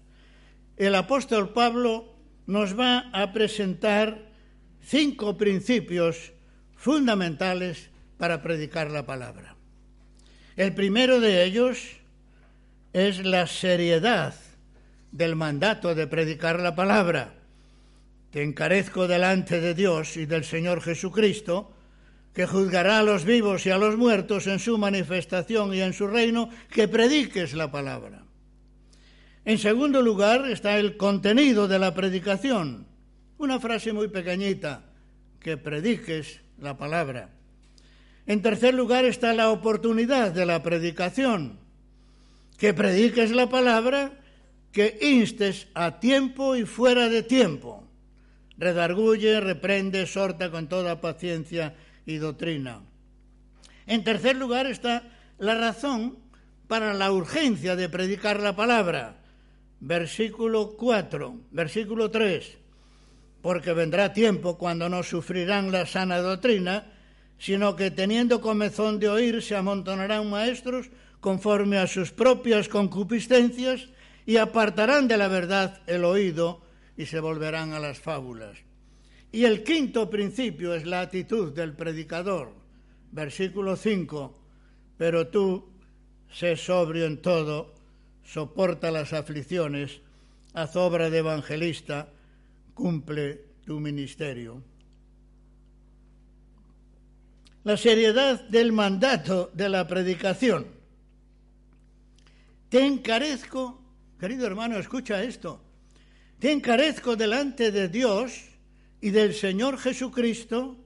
el 0.79 0.95
apóstol 0.95 1.53
Pablo 1.53 2.17
nos 2.47 2.79
va 2.79 3.11
a 3.13 3.33
presentar 3.35 4.33
cinco 4.81 5.37
principios 5.37 6.33
fundamentales 6.75 7.91
para 8.17 8.43
predicar 8.43 8.91
la 8.91 9.05
palabra. 9.05 9.55
El 10.57 10.75
primero 10.75 11.21
de 11.21 11.45
ellos 11.45 11.79
es 12.95 13.23
la 13.23 13.47
seriedad 13.47 14.35
del 15.13 15.37
mandato 15.37 15.95
de 15.95 16.07
predicar 16.07 16.59
la 16.59 16.75
palabra. 16.75 17.38
Te 18.30 18.42
encarezco 18.42 19.08
delante 19.08 19.61
de 19.61 19.75
Dios 19.75 20.16
y 20.16 20.26
del 20.26 20.44
Señor 20.44 20.82
Jesucristo, 20.82 21.73
que 22.35 22.47
juzgará 22.47 22.99
a 22.99 23.02
los 23.02 23.25
vivos 23.25 23.64
y 23.66 23.70
a 23.70 23.78
los 23.78 23.97
muertos 23.97 24.47
en 24.47 24.58
su 24.58 24.76
manifestación 24.76 25.75
y 25.75 25.80
en 25.80 25.92
su 25.92 26.06
reino, 26.06 26.50
que 26.70 26.87
prediques 26.87 27.54
la 27.54 27.70
palabra. 27.70 28.23
En 29.44 29.58
segundo 29.58 30.02
lugar 30.02 30.49
está 30.50 30.78
el 30.78 30.99
contenido 30.99 31.68
de 31.68 31.78
la 31.78 31.94
predicación, 31.94 32.87
una 33.38 33.58
frase 33.58 33.94
muy 33.94 34.08
pequeñita, 34.08 34.85
que 35.40 35.56
prediques 35.56 36.40
la 36.61 36.76
palabra. 36.76 37.30
En 38.26 38.42
tercer 38.42 38.75
lugar 38.75 39.06
está 39.06 39.32
la 39.32 39.50
oportunidad 39.50 40.32
de 40.32 40.44
la 40.44 40.62
predicación, 40.62 41.58
que 42.58 42.75
prediques 42.75 43.30
la 43.30 43.49
palabra 43.49 44.12
que 44.70 44.99
instes 45.00 45.68
a 45.73 45.99
tiempo 45.99 46.54
y 46.54 46.66
fuera 46.66 47.08
de 47.08 47.23
tiempo. 47.23 47.88
Redarguye, 48.59 49.41
reprende, 49.41 50.03
exhorta 50.03 50.50
con 50.50 50.69
toda 50.69 51.00
paciencia 51.00 51.75
y 52.05 52.17
doctrina. 52.19 52.83
En 53.87 54.05
tercer 54.05 54.37
lugar 54.37 54.67
está 54.67 55.05
la 55.38 55.55
razón 55.55 56.19
para 56.67 56.93
la 56.93 57.11
urgencia 57.11 57.77
de 57.77 57.88
predicar 57.88 58.41
la 58.41 58.55
palabra. 58.55 59.17
Versículo 59.81 60.75
4, 60.77 61.41
versículo 61.53 62.11
3. 62.11 62.59
Porque 63.41 63.73
vendrá 63.73 64.12
tiempo 64.12 64.59
cuando 64.59 64.88
no 64.88 65.03
sufrirán 65.03 65.71
la 65.71 65.87
sana 65.87 66.19
doctrina, 66.19 66.87
sino 67.38 67.77
que 67.77 67.91
teniendo 67.91 68.41
comezón 68.41 68.99
de 68.99 69.09
oír 69.09 69.41
se 69.43 69.57
amontonarán 69.57 70.29
maestros 70.29 70.91
conforme 71.21 71.79
a 71.79 71.87
sus 71.87 72.11
propias 72.11 72.69
concupiscencias 72.69 73.88
y 74.27 74.37
apartarán 74.37 75.09
de 75.09 75.17
la 75.17 75.29
verdad 75.29 75.81
el 75.87 76.05
oído 76.05 76.61
y 76.99 77.07
se 77.07 77.21
volverán 77.21 77.73
a 77.73 77.78
las 77.78 77.99
fábulas. 77.99 78.59
Y 79.33 79.45
el 79.45 79.64
quinto 79.64 80.11
principio 80.11 80.75
es 80.75 80.85
la 80.85 81.00
actitud 81.00 81.55
del 81.55 81.73
predicador. 81.73 82.52
Versículo 83.12 83.76
5. 83.76 84.38
Pero 84.99 85.28
tú, 85.28 85.71
sé 86.31 86.57
sobrio 86.57 87.07
en 87.07 87.23
todo, 87.23 87.73
soporta 88.25 88.90
las 88.90 89.14
aflicciones, 89.14 90.00
haz 90.52 90.76
obra 90.76 91.09
de 91.09 91.19
evangelista, 91.19 92.11
cumple 92.75 93.45
tu 93.64 93.81
ministerio. 93.81 94.62
La 97.64 97.76
seriedad 97.76 98.47
del 98.49 98.73
mandato 98.73 99.50
de 99.55 99.69
la 99.69 99.87
predicación. 99.87 100.67
Te 102.69 102.85
encarezco 102.85 103.78
Querido 104.19 104.47
hermano, 104.47 104.78
escucha 104.78 105.23
esto. 105.23 105.61
Te 106.38 106.52
encarezco 106.52 107.16
delante 107.16 107.71
de 107.71 107.88
Dios 107.88 108.45
y 109.00 109.11
del 109.11 109.35
Señor 109.35 109.78
Jesucristo, 109.78 110.76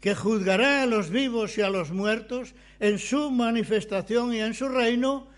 que 0.00 0.14
juzgará 0.14 0.82
a 0.82 0.86
los 0.86 1.10
vivos 1.10 1.56
y 1.58 1.62
a 1.62 1.70
los 1.70 1.90
muertos 1.90 2.54
en 2.78 2.98
su 2.98 3.30
manifestación 3.30 4.34
y 4.34 4.40
en 4.40 4.54
su 4.54 4.68
reino, 4.68 5.28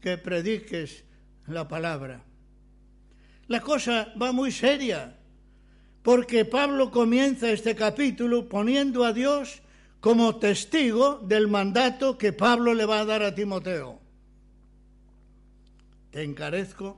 que 0.00 0.18
prediques 0.18 1.04
la 1.46 1.68
palabra. 1.68 2.24
La 3.48 3.60
cosa 3.60 4.12
va 4.20 4.32
muy 4.32 4.50
seria, 4.50 5.16
porque 6.02 6.44
Pablo 6.44 6.90
comienza 6.90 7.50
este 7.50 7.74
capítulo 7.74 8.48
poniendo 8.48 9.04
a 9.04 9.12
Dios 9.12 9.62
como 10.00 10.36
testigo 10.36 11.18
del 11.18 11.48
mandato 11.48 12.18
que 12.18 12.32
Pablo 12.32 12.74
le 12.74 12.84
va 12.84 13.00
a 13.00 13.04
dar 13.04 13.22
a 13.22 13.34
Timoteo 13.34 14.04
te 16.14 16.22
encarezco 16.22 16.96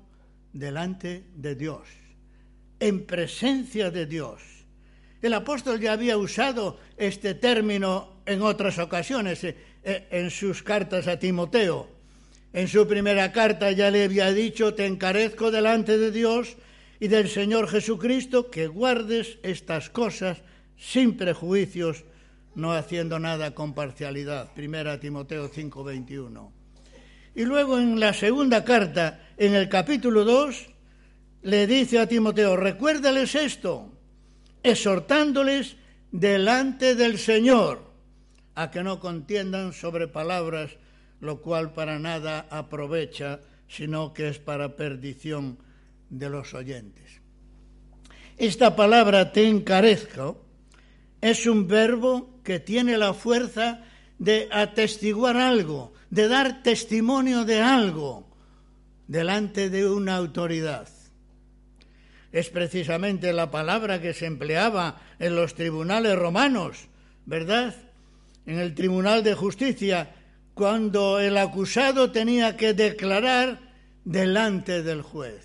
delante 0.52 1.24
de 1.34 1.54
Dios, 1.54 1.88
en 2.80 3.06
presencia 3.06 3.90
de 3.90 4.06
Dios. 4.06 4.42
El 5.22 5.34
apóstol 5.34 5.80
ya 5.80 5.92
había 5.92 6.18
usado 6.18 6.78
este 6.96 7.34
término 7.34 8.20
en 8.26 8.42
otras 8.42 8.78
ocasiones, 8.78 9.42
eh, 9.44 9.56
eh, 9.82 10.06
en 10.10 10.30
sus 10.30 10.62
cartas 10.62 11.08
a 11.08 11.18
Timoteo. 11.18 11.88
En 12.52 12.68
su 12.68 12.86
primera 12.86 13.32
carta 13.32 13.70
ya 13.72 13.90
le 13.90 14.04
había 14.04 14.32
dicho, 14.32 14.74
te 14.74 14.86
encarezco 14.86 15.50
delante 15.50 15.98
de 15.98 16.10
Dios 16.10 16.56
y 17.00 17.08
del 17.08 17.28
Señor 17.28 17.68
Jesucristo 17.68 18.50
que 18.50 18.66
guardes 18.66 19.38
estas 19.42 19.90
cosas 19.90 20.38
sin 20.78 21.16
prejuicios, 21.16 22.04
no 22.54 22.72
haciendo 22.72 23.18
nada 23.18 23.54
con 23.54 23.74
parcialidad. 23.74 24.52
Primera 24.54 25.00
Timoteo 25.00 25.48
5:21. 25.48 26.52
Y 27.34 27.44
luego 27.44 27.78
en 27.78 28.00
la 28.00 28.14
segunda 28.14 28.64
carta, 28.64 29.28
en 29.36 29.54
el 29.54 29.68
capítulo 29.68 30.24
2, 30.24 30.68
le 31.46 31.68
dice 31.68 32.00
a 32.00 32.08
Timoteo, 32.08 32.56
recuérdales 32.56 33.36
esto, 33.36 33.92
exhortándoles 34.64 35.76
delante 36.10 36.96
del 36.96 37.18
Señor, 37.18 37.86
a 38.56 38.72
que 38.72 38.82
no 38.82 38.98
contiendan 38.98 39.72
sobre 39.72 40.08
palabras, 40.08 40.72
lo 41.20 41.40
cual 41.40 41.72
para 41.72 42.00
nada 42.00 42.48
aprovecha, 42.50 43.38
sino 43.68 44.12
que 44.12 44.26
es 44.26 44.40
para 44.40 44.74
perdición 44.74 45.58
de 46.10 46.30
los 46.30 46.52
oyentes. 46.52 47.20
Esta 48.38 48.74
palabra 48.74 49.30
te 49.30 49.46
encarezco 49.46 50.44
es 51.20 51.46
un 51.46 51.68
verbo 51.68 52.40
que 52.42 52.58
tiene 52.58 52.98
la 52.98 53.14
fuerza 53.14 53.84
de 54.18 54.48
atestiguar 54.50 55.36
algo, 55.36 55.92
de 56.10 56.26
dar 56.26 56.64
testimonio 56.64 57.44
de 57.44 57.60
algo 57.60 58.26
delante 59.06 59.70
de 59.70 59.88
una 59.88 60.16
autoridad. 60.16 60.95
Es 62.32 62.50
precisamente 62.50 63.32
la 63.32 63.50
palabra 63.50 64.00
que 64.00 64.12
se 64.12 64.26
empleaba 64.26 65.00
en 65.18 65.36
los 65.36 65.54
tribunales 65.54 66.16
romanos, 66.16 66.88
¿verdad? 67.24 67.74
En 68.44 68.58
el 68.58 68.74
Tribunal 68.74 69.22
de 69.22 69.34
Justicia, 69.34 70.14
cuando 70.54 71.18
el 71.20 71.36
acusado 71.36 72.10
tenía 72.10 72.56
que 72.56 72.72
declarar 72.74 73.60
delante 74.04 74.82
del 74.82 75.02
juez. 75.02 75.44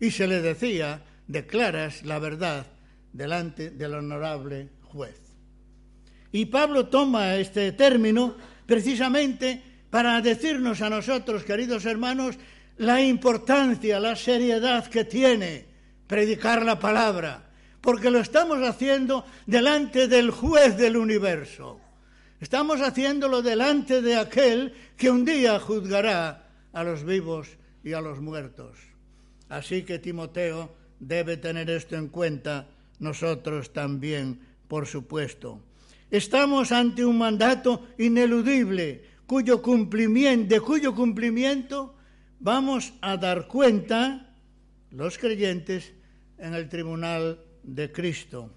Y 0.00 0.10
se 0.10 0.26
le 0.26 0.42
decía, 0.42 1.02
declaras 1.28 2.04
la 2.04 2.18
verdad 2.18 2.66
delante 3.12 3.70
del 3.70 3.94
honorable 3.94 4.68
juez. 4.82 5.20
Y 6.32 6.46
Pablo 6.46 6.86
toma 6.86 7.36
este 7.36 7.72
término 7.72 8.36
precisamente 8.66 9.62
para 9.90 10.20
decirnos 10.22 10.80
a 10.80 10.88
nosotros, 10.88 11.44
queridos 11.44 11.84
hermanos, 11.84 12.36
la 12.78 13.02
importancia, 13.02 14.00
la 14.00 14.16
seriedad 14.16 14.86
que 14.86 15.04
tiene 15.04 15.71
predicar 16.12 16.62
la 16.62 16.78
palabra, 16.78 17.48
porque 17.80 18.10
lo 18.10 18.18
estamos 18.18 18.58
haciendo 18.68 19.24
delante 19.46 20.08
del 20.08 20.30
juez 20.30 20.76
del 20.76 20.98
universo. 20.98 21.80
Estamos 22.38 22.82
haciéndolo 22.82 23.40
delante 23.40 24.02
de 24.02 24.16
aquel 24.16 24.74
que 24.98 25.08
un 25.08 25.24
día 25.24 25.58
juzgará 25.58 26.50
a 26.74 26.84
los 26.84 27.04
vivos 27.04 27.56
y 27.82 27.94
a 27.94 28.02
los 28.02 28.20
muertos. 28.20 28.76
Así 29.48 29.84
que 29.84 29.98
Timoteo 29.98 30.74
debe 31.00 31.38
tener 31.38 31.70
esto 31.70 31.96
en 31.96 32.08
cuenta, 32.08 32.68
nosotros 32.98 33.72
también, 33.72 34.38
por 34.68 34.86
supuesto. 34.86 35.62
Estamos 36.10 36.72
ante 36.72 37.06
un 37.06 37.16
mandato 37.16 37.86
ineludible, 37.96 39.02
cuyo 39.26 39.62
cumplimiento, 39.62 40.54
de 40.56 40.60
cuyo 40.60 40.94
cumplimiento 40.94 41.94
vamos 42.38 42.92
a 43.00 43.16
dar 43.16 43.48
cuenta 43.48 44.28
los 44.90 45.16
creyentes 45.16 45.94
en 46.42 46.54
el 46.54 46.68
tribunal 46.68 47.38
de 47.62 47.90
Cristo. 47.92 48.50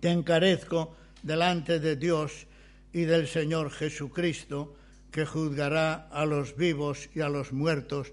Te 0.00 0.10
encarezco 0.10 0.96
delante 1.22 1.78
de 1.78 1.96
Dios 1.96 2.46
y 2.92 3.02
del 3.02 3.28
Señor 3.28 3.70
Jesucristo, 3.70 4.74
que 5.10 5.26
juzgará 5.26 6.08
a 6.10 6.24
los 6.24 6.56
vivos 6.56 7.08
y 7.14 7.20
a 7.20 7.28
los 7.28 7.52
muertos 7.52 8.12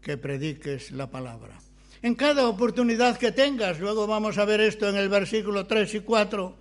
que 0.00 0.16
prediques 0.16 0.90
la 0.90 1.10
palabra. 1.10 1.58
En 2.02 2.14
cada 2.14 2.48
oportunidad 2.48 3.18
que 3.18 3.30
tengas, 3.30 3.78
luego 3.78 4.06
vamos 4.06 4.38
a 4.38 4.46
ver 4.46 4.60
esto 4.60 4.88
en 4.88 4.96
el 4.96 5.10
versículo 5.10 5.66
3 5.66 5.94
y 5.94 6.00
4, 6.00 6.58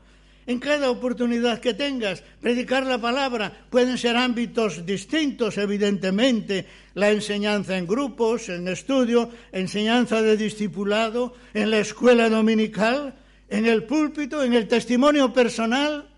en 0.49 0.57
cada 0.57 0.89
oportunidad 0.89 1.59
que 1.59 1.75
tengas, 1.75 2.23
predicar 2.41 2.83
la 2.83 2.97
palabra. 2.97 3.53
Pueden 3.69 3.99
ser 3.99 4.17
ámbitos 4.17 4.83
distintos, 4.83 5.59
evidentemente, 5.59 6.65
la 6.95 7.11
enseñanza 7.11 7.77
en 7.77 7.85
grupos, 7.85 8.49
en 8.49 8.67
estudio, 8.67 9.29
enseñanza 9.51 10.23
de 10.23 10.37
discipulado, 10.37 11.35
en 11.53 11.69
la 11.69 11.77
escuela 11.77 12.29
dominical, 12.29 13.13
en 13.47 13.67
el 13.67 13.83
púlpito, 13.83 14.43
en 14.43 14.55
el 14.55 14.67
testimonio 14.67 15.31
personal, 15.31 16.09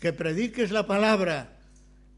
que 0.00 0.14
prediques 0.14 0.70
la 0.70 0.86
palabra. 0.86 1.58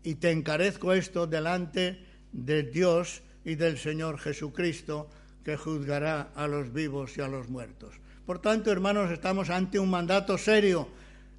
Y 0.05 0.15
te 0.15 0.31
encarezco 0.31 0.93
esto 0.93 1.27
delante 1.27 1.99
de 2.31 2.63
Dios 2.63 3.23
y 3.45 3.57
del 3.57 3.79
Señor 3.79 4.21
Jesucristo, 4.21 5.11
que 5.45 5.57
juzgará 5.57 6.31
a 6.37 6.47
los 6.47 6.73
vivos 6.73 7.19
y 7.19 7.21
a 7.21 7.27
los 7.27 7.49
muertos. 7.49 7.97
Por 8.25 8.39
tanto, 8.39 8.71
hermanos, 8.71 9.11
estamos 9.11 9.51
ante 9.51 9.81
un 9.81 9.91
mandato 9.91 10.39
serio 10.39 10.87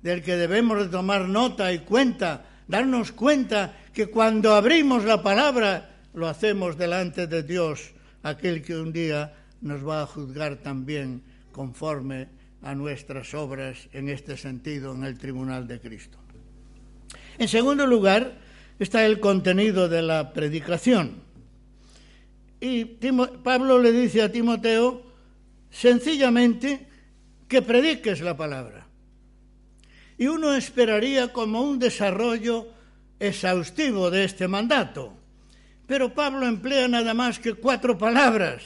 del 0.02 0.24
que 0.24 0.36
debemos 0.36 0.80
de 0.80 0.88
tomar 0.88 1.28
nota 1.28 1.74
y 1.74 1.80
cuenta, 1.80 2.46
darnos 2.68 3.12
cuenta 3.12 3.76
que 3.94 4.08
cuando 4.08 4.54
abrimos 4.54 5.04
la 5.04 5.22
palabra 5.22 5.98
lo 6.14 6.28
hacemos 6.28 6.78
delante 6.78 7.28
de 7.28 7.44
Dios, 7.44 7.92
aquel 8.24 8.62
que 8.62 8.76
un 8.76 8.92
día 8.94 9.34
nos 9.62 9.86
va 9.86 10.02
a 10.02 10.08
juzgar 10.08 10.58
también 10.58 11.22
conforme 11.52 12.28
a 12.62 12.76
nuestras 12.76 13.34
obras 13.34 13.88
en 13.94 14.10
este 14.10 14.38
sentido 14.38 14.94
en 14.94 15.04
el 15.04 15.18
tribunal 15.18 15.68
de 15.68 15.80
Cristo. 15.80 16.18
En 17.38 17.48
segundo 17.48 17.88
lugar 17.88 18.34
está 18.80 19.06
el 19.06 19.20
contenido 19.20 19.88
de 19.88 20.02
la 20.02 20.34
predicación. 20.34 21.24
Y 22.60 22.86
Pablo 23.44 23.82
le 23.82 23.92
dice 23.92 24.22
a 24.22 24.32
Timoteo 24.32 25.04
sencillamente 25.70 26.88
que 27.48 27.62
prediques 27.62 28.22
la 28.22 28.36
palabra. 28.36 28.79
Y 30.20 30.28
uno 30.28 30.54
esperaría 30.54 31.34
como 31.34 31.62
un 31.62 31.80
desarrollo 31.80 32.68
exhaustivo 33.20 34.12
de 34.12 34.26
este 34.26 34.50
mandato. 34.50 35.14
Pero 35.88 36.14
Pablo 36.14 36.46
emplea 36.46 36.90
nada 36.90 37.14
más 37.14 37.40
que 37.40 37.54
cuatro 37.54 37.98
palabras, 37.98 38.62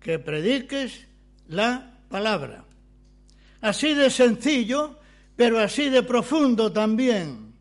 que 0.00 0.18
prediques 0.18 1.06
la 1.48 1.94
palabra. 2.08 2.64
Así 3.60 3.94
de 3.94 4.10
sencillo, 4.10 4.98
pero 5.36 5.60
así 5.60 5.88
de 5.88 6.02
profundo 6.02 6.72
también. 6.72 7.54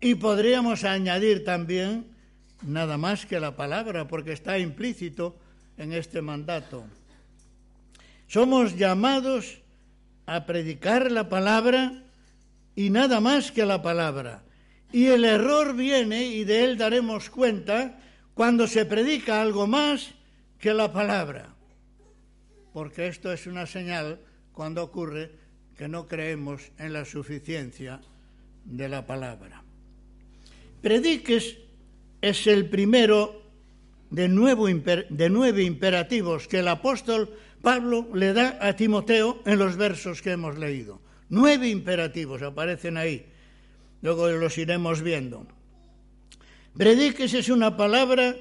Y 0.00 0.16
podríamos 0.16 0.82
añadir 0.82 1.44
también 1.44 2.06
nada 2.66 2.98
más 2.98 3.24
que 3.24 3.38
la 3.38 3.54
palabra, 3.54 4.08
porque 4.08 4.32
está 4.32 4.58
implícito 4.58 5.36
en 5.78 5.92
este 5.92 6.22
mandato. 6.22 6.84
Somos 8.26 8.76
llamados 8.76 9.58
a 10.26 10.44
predicar 10.44 11.12
la 11.12 11.28
palabra 11.28 12.02
y 12.76 12.90
nada 12.90 13.20
más 13.20 13.50
que 13.50 13.64
la 13.64 13.82
palabra. 13.82 14.44
Y 14.92 15.06
el 15.06 15.24
error 15.24 15.74
viene, 15.74 16.26
y 16.26 16.44
de 16.44 16.64
él 16.64 16.78
daremos 16.78 17.30
cuenta, 17.30 17.98
cuando 18.34 18.68
se 18.68 18.84
predica 18.84 19.40
algo 19.40 19.66
más 19.66 20.12
que 20.60 20.74
la 20.74 20.92
palabra. 20.92 21.54
Porque 22.72 23.08
esto 23.08 23.32
es 23.32 23.46
una 23.46 23.66
señal 23.66 24.20
cuando 24.52 24.84
ocurre 24.84 25.32
que 25.76 25.88
no 25.88 26.06
creemos 26.06 26.70
en 26.78 26.92
la 26.92 27.04
suficiencia 27.04 28.00
de 28.64 28.88
la 28.88 29.06
palabra. 29.06 29.62
Prediques 30.82 31.56
es 32.20 32.46
el 32.46 32.68
primero 32.68 33.42
de, 34.10 34.28
de 35.08 35.30
nueve 35.30 35.62
imperativos 35.62 36.46
que 36.46 36.58
el 36.58 36.68
apóstol 36.68 37.30
Pablo 37.62 38.08
le 38.14 38.32
da 38.32 38.58
a 38.60 38.76
Timoteo 38.76 39.42
en 39.46 39.58
los 39.58 39.76
versos 39.76 40.22
que 40.22 40.32
hemos 40.32 40.58
leído. 40.58 41.05
Nueve 41.28 41.68
imperativos 41.68 42.42
aparecen 42.42 42.96
ahí. 42.96 43.26
Luego 44.02 44.28
los 44.28 44.56
iremos 44.58 45.02
viendo. 45.02 45.46
Prediques 46.76 47.34
es 47.34 47.48
una 47.48 47.76
palabra 47.76 48.36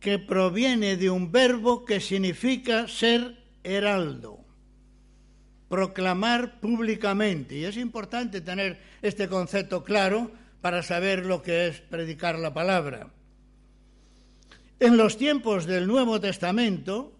que 0.00 0.18
proviene 0.18 0.96
de 0.96 1.10
un 1.10 1.30
verbo 1.30 1.84
que 1.84 2.00
significa 2.00 2.88
ser 2.88 3.36
heraldo, 3.62 4.40
proclamar 5.68 6.60
públicamente. 6.60 7.56
Y 7.56 7.64
es 7.64 7.76
importante 7.76 8.40
tener 8.40 8.80
este 9.00 9.28
concepto 9.28 9.84
claro 9.84 10.32
para 10.60 10.82
saber 10.82 11.24
lo 11.24 11.40
que 11.42 11.68
es 11.68 11.80
predicar 11.80 12.38
la 12.38 12.52
palabra. 12.52 13.10
En 14.80 14.96
los 14.96 15.16
tiempos 15.16 15.64
del 15.64 15.86
Nuevo 15.86 16.20
Testamento, 16.20 17.12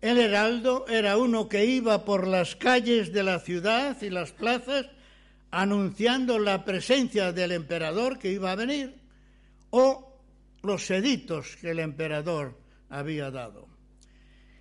el 0.00 0.18
heraldo 0.18 0.86
era 0.88 1.16
uno 1.16 1.48
que 1.48 1.64
iba 1.64 2.04
por 2.04 2.26
las 2.26 2.56
calles 2.56 3.12
de 3.12 3.22
la 3.22 3.40
ciudad 3.40 4.00
y 4.02 4.10
las 4.10 4.32
plazas 4.32 4.86
anunciando 5.50 6.38
la 6.38 6.64
presencia 6.64 7.32
del 7.32 7.52
emperador 7.52 8.18
que 8.18 8.32
iba 8.32 8.52
a 8.52 8.56
venir 8.56 8.94
o 9.70 10.20
los 10.62 10.90
editos 10.90 11.56
que 11.56 11.70
el 11.70 11.78
emperador 11.78 12.58
había 12.88 13.30
dado. 13.30 13.68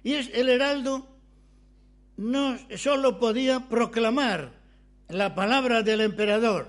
Y 0.04 0.13
el 0.13 0.50
heraldo 0.50 1.08
no 2.17 2.58
solo 2.78 3.19
podía 3.19 3.67
proclamar 3.67 4.54
la 5.10 5.36
palabra 5.36 5.84
del 5.84 6.02
emperador, 6.02 6.67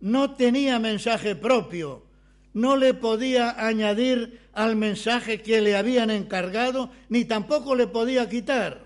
no 0.00 0.34
tenía 0.34 0.78
mensaje 0.78 1.34
propio, 1.34 2.05
no 2.56 2.74
le 2.74 2.94
podía 2.94 3.66
añadir 3.66 4.40
al 4.54 4.76
mensaje 4.76 5.42
que 5.42 5.60
le 5.60 5.76
habían 5.76 6.10
encargado, 6.10 6.90
ni 7.10 7.26
tampoco 7.26 7.74
le 7.74 7.86
podía 7.86 8.30
quitar. 8.30 8.82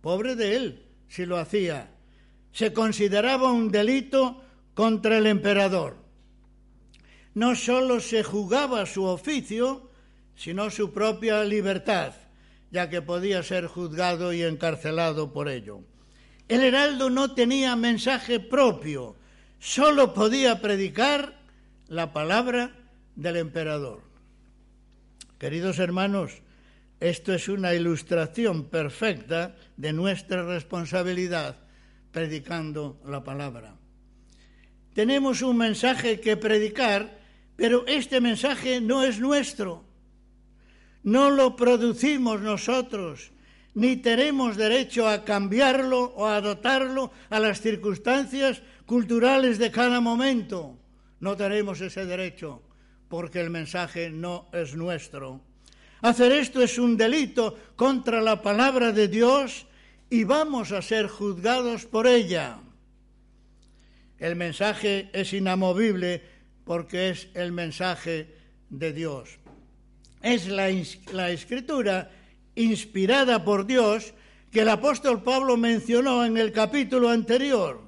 Pobre 0.00 0.34
de 0.34 0.56
él 0.56 0.82
si 1.06 1.24
lo 1.24 1.38
hacía. 1.38 1.92
Se 2.50 2.72
consideraba 2.72 3.52
un 3.52 3.70
delito 3.70 4.42
contra 4.74 5.18
el 5.18 5.28
emperador. 5.28 5.96
No 7.34 7.54
sólo 7.54 8.00
se 8.00 8.24
jugaba 8.24 8.84
su 8.84 9.04
oficio, 9.04 9.92
sino 10.34 10.68
su 10.68 10.92
propia 10.92 11.44
libertad, 11.44 12.14
ya 12.72 12.90
que 12.90 13.00
podía 13.00 13.44
ser 13.44 13.68
juzgado 13.68 14.32
y 14.32 14.42
encarcelado 14.42 15.32
por 15.32 15.48
ello. 15.48 15.82
El 16.48 16.64
heraldo 16.64 17.10
no 17.10 17.32
tenía 17.32 17.76
mensaje 17.76 18.40
propio, 18.40 19.14
sólo 19.60 20.14
podía 20.14 20.60
predicar 20.60 21.38
la 21.86 22.12
palabra 22.12 22.72
del 23.18 23.36
emperador. 23.36 24.00
Queridos 25.38 25.80
hermanos, 25.80 26.40
esto 27.00 27.34
es 27.34 27.48
una 27.48 27.74
ilustración 27.74 28.70
perfecta 28.70 29.56
de 29.76 29.92
nuestra 29.92 30.44
responsabilidad 30.44 31.56
predicando 32.12 33.00
la 33.04 33.24
palabra. 33.24 33.74
Tenemos 34.94 35.42
un 35.42 35.56
mensaje 35.56 36.20
que 36.20 36.36
predicar, 36.36 37.18
pero 37.56 37.84
este 37.88 38.20
mensaje 38.20 38.80
no 38.80 39.02
es 39.02 39.18
nuestro. 39.18 39.84
No 41.02 41.30
lo 41.30 41.56
producimos 41.56 42.40
nosotros, 42.40 43.32
ni 43.74 43.96
tenemos 43.96 44.56
derecho 44.56 45.08
a 45.08 45.24
cambiarlo 45.24 46.14
o 46.14 46.26
a 46.26 46.36
adoptarlo 46.36 47.10
a 47.30 47.40
las 47.40 47.60
circunstancias 47.60 48.62
culturales 48.86 49.58
de 49.58 49.72
cada 49.72 50.00
momento. 50.00 50.78
No 51.18 51.36
tenemos 51.36 51.80
ese 51.80 52.06
derecho 52.06 52.62
porque 53.08 53.40
el 53.40 53.50
mensaje 53.50 54.10
no 54.10 54.48
es 54.52 54.74
nuestro. 54.74 55.40
Hacer 56.00 56.32
esto 56.32 56.62
es 56.62 56.78
un 56.78 56.96
delito 56.96 57.56
contra 57.74 58.20
la 58.20 58.40
palabra 58.40 58.92
de 58.92 59.08
Dios 59.08 59.66
y 60.10 60.24
vamos 60.24 60.72
a 60.72 60.82
ser 60.82 61.08
juzgados 61.08 61.86
por 61.86 62.06
ella. 62.06 62.58
El 64.18 64.36
mensaje 64.36 65.10
es 65.12 65.32
inamovible 65.32 66.22
porque 66.64 67.10
es 67.10 67.28
el 67.34 67.52
mensaje 67.52 68.34
de 68.68 68.92
Dios. 68.92 69.38
Es 70.22 70.48
la, 70.48 70.68
escritura 71.30 72.10
inspirada 72.54 73.44
por 73.44 73.66
Dios 73.66 74.12
que 74.50 74.60
el 74.60 74.68
apóstol 74.68 75.22
Pablo 75.22 75.56
mencionó 75.56 76.24
en 76.24 76.36
el 76.36 76.52
capítulo 76.52 77.10
anterior 77.10 77.80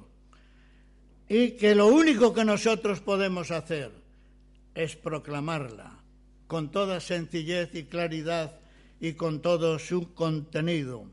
y 1.27 1.51
que 1.51 1.75
lo 1.75 1.87
único 1.87 2.33
que 2.33 2.45
nosotros 2.45 3.01
podemos 3.01 3.51
hacer 3.51 4.00
es 4.83 4.95
proclamarla 4.95 5.99
con 6.47 6.71
toda 6.71 6.99
sencillez 6.99 7.73
y 7.73 7.83
claridad 7.83 8.59
y 8.99 9.13
con 9.13 9.41
todo 9.41 9.79
su 9.79 10.13
contenido 10.13 11.05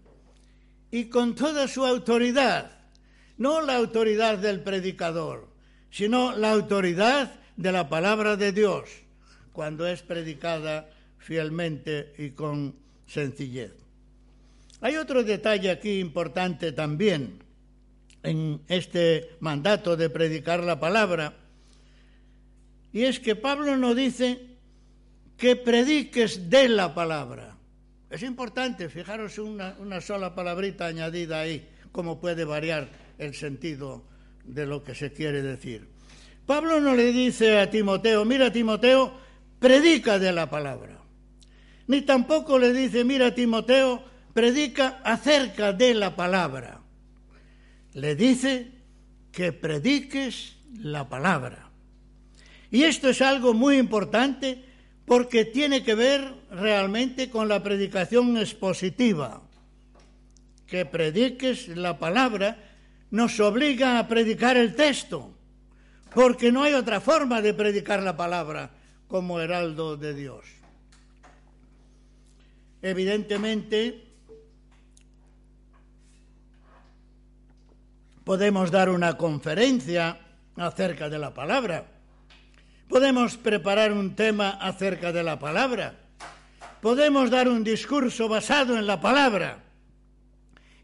y 0.90 1.07
con 1.07 1.35
toda 1.35 1.68
su 1.68 1.85
autoridad, 1.85 2.78
no 3.37 3.61
la 3.61 3.76
autoridad 3.76 4.38
del 4.38 4.61
predicador, 4.61 5.48
sino 5.90 6.37
la 6.37 6.52
autoridad 6.52 7.35
de 7.57 7.72
la 7.72 7.88
palabra 7.88 8.37
de 8.37 8.52
Dios 8.52 8.88
cuando 9.52 9.87
es 9.87 10.02
predicada 10.02 10.88
fielmente 11.18 12.14
y 12.18 12.31
con 12.31 12.74
sencillez. 13.07 13.72
Hay 14.81 14.96
otro 14.96 15.24
detalle 15.24 15.70
aquí 15.70 15.98
importante 15.98 16.72
también 16.72 17.42
en 18.22 18.61
este 18.68 19.31
mandato 19.40 19.96
de 19.96 20.11
predicar 20.11 20.62
la 20.62 20.78
palabra, 20.78 21.35
y 22.92 23.05
es 23.05 23.20
que 23.20 23.37
Pablo 23.37 23.77
no 23.77 23.94
dice 23.94 24.40
que 25.37 25.57
prediques 25.57 26.51
de 26.51 26.68
la 26.68 26.94
palabra. 26.94 27.57
Es 28.11 28.22
importante, 28.22 28.88
fijaros 28.88 29.38
una, 29.38 30.01
sola 30.01 30.35
palabrita 30.35 30.87
añadida 30.87 31.40
ahí, 31.40 31.68
cómo 31.92 32.20
puede 32.20 32.44
variar 32.44 32.88
el 33.18 33.35
sentido 33.35 34.05
de 34.44 34.66
lo 34.66 34.83
que 34.83 34.94
se 34.94 35.12
quiere 35.12 35.42
decir. 35.42 35.88
Pablo 36.46 36.81
no 36.81 36.94
le 36.94 37.12
dice 37.12 37.59
a 37.59 37.70
Timoteo, 37.70 38.24
mira 38.24 38.51
Timoteo, 38.51 39.12
predica 39.59 40.18
de 40.18 40.33
la 40.33 40.48
palabra. 40.48 40.98
Ni 41.87 42.03
tampoco 42.03 42.59
le 42.59 42.72
dice, 42.72 43.05
mira 43.05 43.35
Timoteo, 43.35 44.03
predica 44.33 45.01
acerca 45.05 45.72
de 45.72 45.94
la 45.94 46.16
palabra. 46.16 46.81
Le 47.92 48.14
dice 48.14 48.72
que 49.31 49.53
prediques 49.53 50.57
la 50.79 51.09
palabra. 51.09 51.67
Y 52.70 52.83
esto 52.83 53.09
es 53.09 53.22
algo 53.22 53.54
muy 53.54 53.78
importante 53.78 54.64
porque 55.07 55.44
tiene 55.44 55.83
que 55.83 55.94
ver 55.94 56.35
realmente 56.50 57.31
con 57.31 57.48
la 57.48 57.62
predicación 57.62 58.37
expositiva. 58.37 59.42
Que 60.66 60.85
prediques 60.85 61.68
la 61.68 61.98
palabra 61.98 62.59
nos 63.11 63.40
obliga 63.40 63.98
a 63.98 64.07
predicar 64.07 64.57
el 64.57 64.74
texto 64.74 65.33
porque 66.14 66.52
no 66.52 66.62
hay 66.62 66.74
otra 66.74 67.00
forma 67.00 67.40
de 67.40 67.54
predicar 67.54 68.02
la 68.02 68.16
palabra 68.16 68.70
como 69.07 69.40
heraldo 69.40 69.96
de 69.96 70.14
Dios. 70.14 70.44
Evidentemente, 72.83 74.04
podemos 78.24 78.70
dar 78.70 78.88
una 78.88 79.16
conferencia 79.16 80.20
acerca 80.57 81.09
de 81.09 81.18
la 81.18 81.33
palabra, 81.33 81.87
podemos 82.88 83.37
preparar 83.37 83.92
un 83.92 84.14
tema 84.14 84.51
acerca 84.51 85.12
de 85.12 85.22
la 85.22 85.38
palabra, 85.38 85.94
podemos 86.81 87.31
dar 87.31 87.48
un 87.48 87.62
discurso 87.62 88.29
basado 88.29 88.79
en 88.79 88.87
la 88.87 89.01
palabra, 89.01 89.62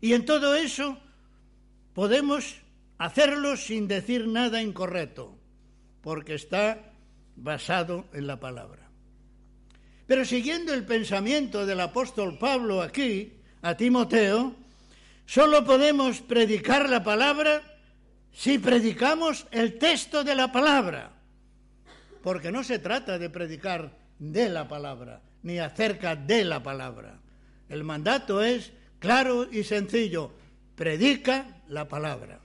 y 0.00 0.12
en 0.12 0.24
todo 0.24 0.54
eso 0.54 0.98
podemos 1.94 2.56
hacerlo 2.98 3.56
sin 3.56 3.88
decir 3.88 4.28
nada 4.28 4.60
incorrecto, 4.60 5.36
porque 6.02 6.34
está 6.34 6.92
basado 7.36 8.04
en 8.12 8.26
la 8.26 8.38
palabra. 8.38 8.84
Pero 10.06 10.24
siguiendo 10.24 10.74
el 10.74 10.84
pensamiento 10.84 11.64
del 11.64 11.80
apóstol 11.80 12.36
Pablo 12.38 12.82
aquí, 12.82 13.32
a 13.62 13.74
Timoteo, 13.74 14.54
solo 15.24 15.64
podemos 15.64 16.20
predicar 16.20 16.90
la 16.90 17.02
palabra 17.02 17.62
si 18.30 18.58
predicamos 18.58 19.46
el 19.50 19.78
texto 19.78 20.22
de 20.22 20.34
la 20.34 20.52
palabra, 20.52 21.13
porque 22.24 22.50
no 22.50 22.64
se 22.64 22.80
trata 22.80 23.20
de 23.20 23.30
predicar 23.30 23.92
de 24.18 24.48
la 24.48 24.66
palabra, 24.66 25.22
ni 25.44 25.60
acerca 25.60 26.16
de 26.16 26.44
la 26.44 26.60
palabra. 26.62 27.20
El 27.68 27.84
mandato 27.84 28.42
es 28.42 28.72
claro 28.98 29.46
y 29.48 29.62
sencillo, 29.62 30.32
predica 30.74 31.62
la 31.68 31.86
palabra 31.86 32.40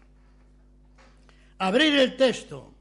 abrir 1.60 1.94
el 1.96 2.15
texto, 2.15 2.74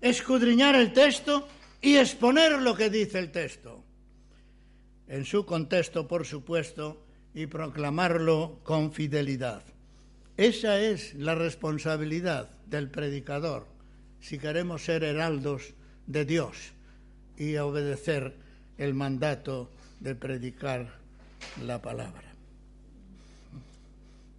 escudriñar 0.00 0.74
el 0.74 0.92
texto 0.92 1.48
y 1.80 1.96
exponer 1.96 2.60
lo 2.60 2.76
que 2.76 2.90
dice 2.90 3.18
el 3.18 3.32
texto, 3.32 3.82
en 5.08 5.24
su 5.24 5.44
contexto, 5.44 6.06
por 6.06 6.24
supuesto, 6.24 7.04
y 7.34 7.46
proclamarlo 7.46 8.60
con 8.62 8.92
fidelidad. 8.92 9.64
Esa 10.36 10.78
es 10.78 11.14
la 11.14 11.34
responsabilidad 11.34 12.50
del 12.66 12.90
predicador, 12.90 13.66
si 14.20 14.38
queremos 14.38 14.84
ser 14.84 15.02
heraldos 15.02 15.74
de 16.06 16.24
Dios 16.24 16.56
y 17.36 17.56
obedecer 17.56 18.34
el 18.78 18.94
mandato 18.94 19.70
de 20.00 20.14
predicar 20.14 20.94
la 21.64 21.80
palabra. 21.80 22.32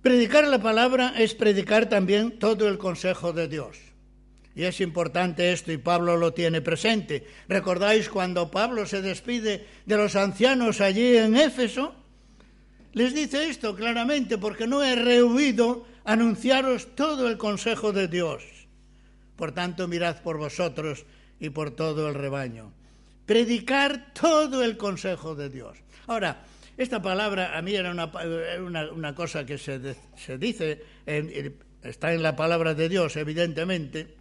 Predicar 0.02 0.46
la 0.48 0.62
palabra 0.62 1.14
es 1.18 1.34
predicar 1.34 1.88
también 1.88 2.38
todo 2.38 2.68
el 2.68 2.78
consejo 2.78 3.32
de 3.32 3.48
Dios. 3.48 3.78
Y 4.56 4.64
es 4.64 4.82
importante 4.82 5.52
esto 5.52 5.72
y 5.72 5.78
Pablo 5.78 6.18
lo 6.18 6.34
tiene 6.34 6.62
presente. 6.62 7.26
¿Recordáis 7.48 8.10
cuando 8.10 8.52
Pablo 8.52 8.86
se 8.86 9.02
despide 9.02 9.66
de 9.86 9.98
los 9.98 10.16
ancianos 10.16 10.82
allí 10.82 11.18
en 11.18 11.36
Éfeso? 11.36 11.96
Les 12.92 13.16
dice 13.16 13.50
esto 13.50 13.76
claramente 13.76 14.38
porque 14.38 14.68
no 14.68 14.84
he 14.84 14.96
rehuido 14.96 15.88
anunciaros 16.04 16.96
todo 16.96 17.28
el 17.28 17.38
consejo 17.38 17.92
de 17.94 18.08
Dios. 18.08 18.44
Por 19.36 19.54
tanto, 19.54 19.88
mirad 19.88 20.22
por 20.22 20.38
vosotros 20.38 21.06
y 21.44 21.50
por 21.50 21.72
todo 21.72 22.08
el 22.08 22.16
rebaño. 22.16 22.72
Predicar 23.26 24.14
todo 24.14 24.64
el 24.64 24.78
consejo 24.78 25.36
de 25.36 25.50
Dios. 25.50 25.78
Ahora, 26.08 26.46
esta 26.78 27.02
palabra 27.02 27.58
a 27.58 27.62
mí 27.62 27.76
era 27.76 27.92
una, 27.92 29.14
cosa 29.14 29.46
que 29.46 29.58
se, 29.58 29.78
dice, 30.38 30.82
está 31.84 32.14
en 32.14 32.24
la 32.24 32.38
palabra 32.38 32.74
de 32.74 32.88
Dios, 32.88 33.18
evidentemente. 33.18 34.16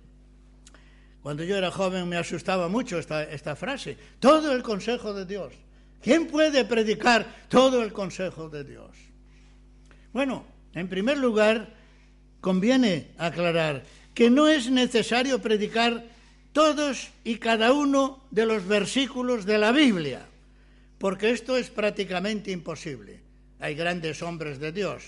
Cuando 1.22 1.44
yo 1.44 1.56
era 1.56 1.70
joven 1.70 2.08
me 2.08 2.16
asustaba 2.16 2.68
mucho 2.68 2.98
esta, 2.98 3.22
esta 3.22 3.54
frase, 3.54 3.96
todo 4.18 4.52
el 4.52 4.64
consejo 4.64 5.14
de 5.14 5.24
Dios. 5.24 5.54
¿Quién 6.02 6.26
puede 6.26 6.64
predicar 6.64 7.24
todo 7.48 7.84
el 7.84 7.92
consejo 7.92 8.48
de 8.48 8.64
Dios? 8.64 8.90
Bueno, 10.12 10.44
en 10.74 10.88
primer 10.88 11.18
lugar, 11.18 11.72
conviene 12.40 13.12
aclarar 13.16 13.84
que 14.12 14.28
no 14.28 14.48
es 14.48 14.68
necesario 14.68 15.40
predicar 15.40 16.10
todos 16.52 17.10
y 17.24 17.36
cada 17.36 17.72
uno 17.72 18.22
de 18.30 18.46
los 18.46 18.66
versículos 18.66 19.44
de 19.46 19.58
la 19.58 19.72
Biblia 19.72 20.26
porque 21.02 21.32
esto 21.32 21.56
es 21.56 21.68
prácticamente 21.68 22.52
imposible. 22.52 23.18
Hay 23.58 23.74
grandes 23.74 24.22
hombres 24.22 24.60
de 24.60 24.70
Dios, 24.70 25.02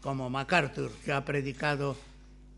como 0.00 0.30
MacArthur, 0.30 0.92
que 1.04 1.10
ha 1.10 1.24
predicado 1.24 1.96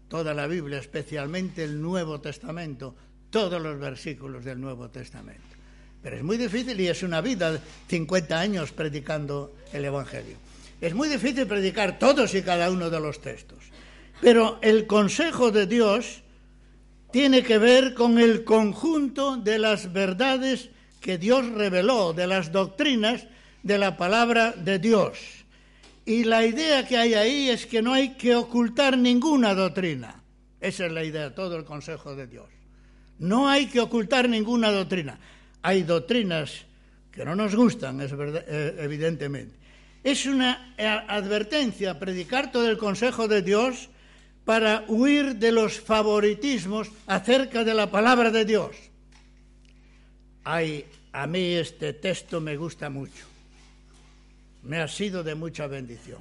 toda 0.08 0.34
la 0.34 0.46
Biblia, 0.46 0.76
especialmente 0.76 1.64
el 1.64 1.80
Nuevo 1.80 2.20
Testamento, 2.20 2.94
todos 3.30 3.62
los 3.62 3.80
versículos 3.80 4.44
del 4.44 4.60
Nuevo 4.60 4.90
Testamento. 4.90 5.40
Pero 6.02 6.16
es 6.16 6.22
muy 6.22 6.36
difícil 6.36 6.78
y 6.78 6.88
es 6.88 7.02
una 7.02 7.22
vida, 7.22 7.52
de 7.52 7.60
50 7.88 8.38
años 8.38 8.72
predicando 8.72 9.56
el 9.72 9.86
Evangelio. 9.86 10.36
Es 10.78 10.94
muy 10.94 11.08
difícil 11.08 11.46
predicar 11.46 11.98
todos 11.98 12.34
y 12.34 12.42
cada 12.42 12.70
uno 12.70 12.90
de 12.90 13.00
los 13.00 13.22
textos. 13.22 13.64
Pero 14.20 14.58
el 14.60 14.86
consejo 14.86 15.50
de 15.50 15.66
Dios 15.66 16.20
tiene 17.10 17.42
que 17.42 17.58
ver 17.58 17.94
con 17.94 18.18
el 18.18 18.44
conjunto 18.44 19.36
de 19.36 19.58
las 19.58 19.92
verdades 19.92 20.70
que 21.00 21.18
Dios 21.18 21.46
reveló, 21.50 22.12
de 22.12 22.26
las 22.26 22.52
doctrinas 22.52 23.26
de 23.62 23.78
la 23.78 23.96
palabra 23.96 24.52
de 24.52 24.78
Dios. 24.78 25.18
Y 26.04 26.24
la 26.24 26.44
idea 26.46 26.86
que 26.86 26.96
hay 26.96 27.14
ahí 27.14 27.48
es 27.48 27.66
que 27.66 27.82
no 27.82 27.92
hay 27.92 28.10
que 28.10 28.34
ocultar 28.34 28.96
ninguna 28.96 29.54
doctrina. 29.54 30.22
Esa 30.60 30.86
es 30.86 30.92
la 30.92 31.04
idea, 31.04 31.34
todo 31.34 31.56
el 31.56 31.64
consejo 31.64 32.14
de 32.14 32.26
Dios. 32.26 32.46
No 33.18 33.48
hay 33.48 33.66
que 33.66 33.80
ocultar 33.80 34.28
ninguna 34.28 34.70
doctrina. 34.70 35.18
Hay 35.62 35.82
doctrinas 35.82 36.64
que 37.10 37.24
no 37.24 37.34
nos 37.34 37.56
gustan, 37.56 38.00
es 38.00 38.12
eh, 38.12 38.76
evidentemente. 38.78 39.56
Es 40.04 40.26
una 40.26 40.74
eh, 40.78 40.86
advertencia 40.86 41.98
predicar 41.98 42.52
todo 42.52 42.70
el 42.70 42.78
consejo 42.78 43.26
de 43.26 43.42
Dios 43.42 43.88
para 44.46 44.84
huir 44.86 45.36
de 45.36 45.50
los 45.50 45.80
favoritismos 45.80 46.88
acerca 47.08 47.64
de 47.64 47.74
la 47.74 47.90
palabra 47.90 48.30
de 48.30 48.44
Dios. 48.44 48.76
Hay 50.44 50.86
a 51.12 51.26
mí 51.26 51.54
este 51.54 51.94
texto 51.94 52.40
me 52.40 52.56
gusta 52.56 52.88
mucho. 52.88 53.26
Me 54.62 54.78
ha 54.78 54.86
sido 54.86 55.24
de 55.24 55.34
mucha 55.34 55.66
bendición. 55.66 56.20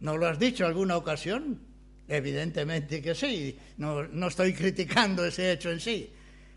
¿No 0.00 0.18
lo 0.18 0.26
has 0.26 0.38
dicho 0.38 0.66
alguna 0.66 0.98
ocasión? 0.98 1.58
Evidentemente 2.06 3.00
que 3.00 3.14
sí. 3.14 3.56
No, 3.78 4.02
estoy 4.26 4.52
criticando 4.52 5.24
ese 5.24 5.50
hecho 5.50 5.70
en 5.70 5.80
sí. 5.80 6.10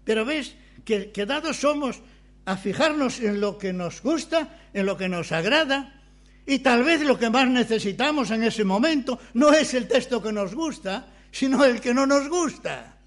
Pero 0.04 0.26
ves 0.26 0.56
que, 0.84 1.12
que 1.12 1.26
dados 1.26 1.58
somos 1.62 2.02
a 2.44 2.58
fijarnos 2.58 3.22
en 3.22 3.40
lo 3.40 3.58
que 3.58 3.72
nos 3.72 4.02
gusta, 4.02 4.60
en 4.74 4.86
lo 4.86 4.98
que 4.98 5.08
nos 5.08 5.32
agrada, 5.32 6.01
y 6.46 6.60
tal 6.60 6.84
vez 6.84 7.02
lo 7.02 7.18
que 7.18 7.30
más 7.30 7.48
necesitamos 7.48 8.32
en 8.32 8.44
ese 8.44 8.64
momento 8.64 9.20
no 9.34 9.54
es 9.54 9.74
el 9.74 9.88
texto 9.88 10.22
que 10.22 10.32
nos 10.32 10.56
gusta, 10.56 11.08
sino 11.32 11.64
el 11.64 11.80
que 11.80 11.94
no 11.94 12.06
nos 12.06 12.28
gusta, 12.28 12.98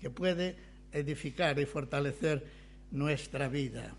que 0.00 0.10
puede 0.10 0.56
edificar 0.92 1.58
y 1.58 1.66
fortalecer 1.66 2.44
nuestra 2.92 3.48
vida. 3.48 3.94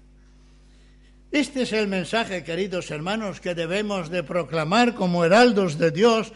Este 1.31 1.61
es 1.61 1.73
el 1.73 1.87
mensaje, 1.87 2.43
queridos 2.43 2.89
hermanos, 2.89 3.39
que 3.39 3.53
debemos 3.53 4.09
de 4.09 4.23
proclamar 4.23 4.95
como 4.95 5.23
heraldos 5.23 5.77
de 5.77 5.91
Dios 5.91 6.33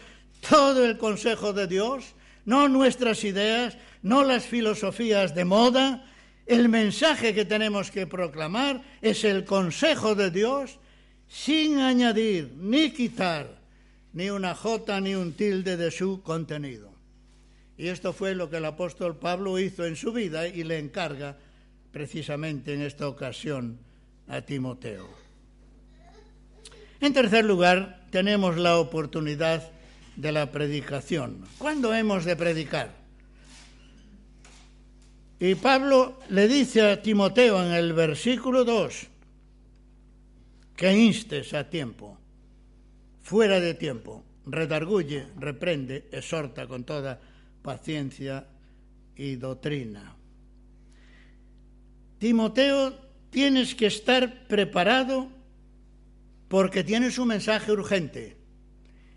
todo 0.47 0.85
el 0.85 0.97
consejo 0.97 1.53
de 1.53 1.67
Dios, 1.67 2.13
no 2.45 2.67
nuestras 2.67 3.23
ideas, 3.23 3.77
no 4.03 4.23
las 4.23 4.45
filosofías 4.45 5.33
de 5.33 5.45
moda. 5.45 6.05
El 6.45 6.69
mensaje 6.69 7.33
que 7.33 7.45
tenemos 7.45 7.89
que 7.89 8.05
proclamar 8.05 8.83
es 9.01 9.23
el 9.23 9.45
consejo 9.45 10.13
de 10.13 10.29
Dios 10.29 10.77
sin 11.33 11.79
añadir 11.79 12.53
ni 12.59 12.91
quitar 12.91 13.57
ni 14.13 14.29
una 14.29 14.53
jota 14.53 15.01
ni 15.01 15.15
un 15.15 15.33
tilde 15.33 15.77
de 15.77 15.89
su 15.89 16.21
contenido. 16.21 16.93
Y 17.75 17.87
esto 17.87 18.13
fue 18.13 18.35
lo 18.35 18.51
que 18.51 18.57
el 18.57 18.65
apóstol 18.65 19.17
Pablo 19.17 19.57
hizo 19.57 19.83
en 19.83 19.95
su 19.95 20.13
vida 20.13 20.47
y 20.47 20.63
le 20.63 20.77
encarga 20.77 21.35
precisamente 21.91 22.75
en 22.75 22.83
esta 22.83 23.07
ocasión 23.07 23.79
a 24.27 24.41
Timoteo. 24.41 25.09
En 27.01 27.13
tercer 27.13 27.43
lugar, 27.45 28.05
tenemos 28.11 28.55
la 28.57 28.77
oportunidad 28.77 29.71
de 30.15 30.31
la 30.31 30.51
predicación. 30.51 31.43
¿Cuándo 31.57 31.95
hemos 31.95 32.25
de 32.25 32.35
predicar? 32.35 32.91
Y 35.39 35.55
Pablo 35.55 36.19
le 36.29 36.47
dice 36.47 36.91
a 36.91 37.01
Timoteo 37.01 37.61
en 37.61 37.71
el 37.73 37.93
versículo 37.93 38.63
2 38.63 39.12
que 40.75 40.91
instes 40.93 41.53
a 41.53 41.69
tiempo, 41.69 42.17
fuera 43.21 43.59
de 43.59 43.73
tiempo, 43.73 44.23
redarguye, 44.45 45.27
reprende, 45.39 46.09
exhorta 46.11 46.67
con 46.67 46.83
toda 46.83 47.19
paciencia 47.61 48.47
y 49.15 49.35
doctrina. 49.35 50.15
Timoteo, 52.17 52.93
tienes 53.29 53.75
que 53.75 53.87
estar 53.87 54.47
preparado 54.47 55.29
porque 56.47 56.83
tienes 56.83 57.17
un 57.17 57.29
mensaje 57.29 57.71
urgente 57.71 58.37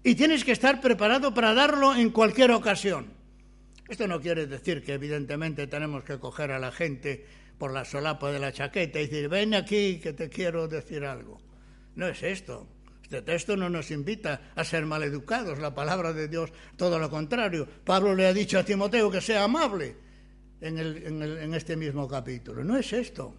y 0.02 0.14
tienes 0.14 0.44
que 0.44 0.52
estar 0.52 0.80
preparado 0.80 1.34
para 1.34 1.54
darlo 1.54 1.94
en 1.94 2.10
cualquier 2.10 2.50
ocasión. 2.52 3.12
Esto 3.88 4.08
no 4.08 4.20
quiere 4.20 4.46
decir 4.46 4.82
que 4.82 4.94
evidentemente 4.94 5.66
tenemos 5.66 6.02
que 6.02 6.18
coger 6.18 6.50
a 6.50 6.58
la 6.58 6.72
gente 6.72 7.24
por 7.58 7.72
la 7.72 7.84
solapa 7.84 8.32
de 8.32 8.38
la 8.38 8.52
chaqueta 8.52 9.00
y 9.00 9.06
decir, 9.06 9.28
ven 9.28 9.54
aquí 9.54 10.00
que 10.00 10.12
te 10.12 10.28
quiero 10.28 10.66
decir 10.68 11.04
algo. 11.04 11.45
No 11.96 12.06
es 12.06 12.22
esto. 12.22 12.68
Este 13.02 13.22
texto 13.22 13.56
no 13.56 13.70
nos 13.70 13.90
invita 13.90 14.52
a 14.54 14.64
ser 14.64 14.84
maleducados, 14.84 15.58
la 15.58 15.74
palabra 15.74 16.12
de 16.12 16.28
Dios, 16.28 16.50
todo 16.76 16.98
lo 16.98 17.08
contrario. 17.08 17.66
Pablo 17.84 18.14
le 18.14 18.26
ha 18.26 18.32
dicho 18.32 18.58
a 18.58 18.64
Timoteo 18.64 19.10
que 19.10 19.20
sea 19.20 19.44
amable 19.44 19.96
en, 20.60 21.54
este 21.54 21.76
mismo 21.76 22.08
capítulo. 22.08 22.64
No 22.64 22.76
es 22.76 22.92
esto. 22.92 23.34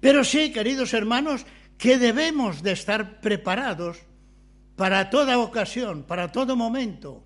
Pero 0.00 0.22
sí, 0.22 0.52
queridos 0.52 0.92
hermanos, 0.92 1.46
que 1.78 1.98
debemos 1.98 2.62
de 2.62 2.72
estar 2.72 3.20
preparados 3.20 3.98
para 4.76 5.08
toda 5.08 5.38
ocasión, 5.38 6.02
para 6.02 6.30
todo 6.30 6.56
momento. 6.56 7.24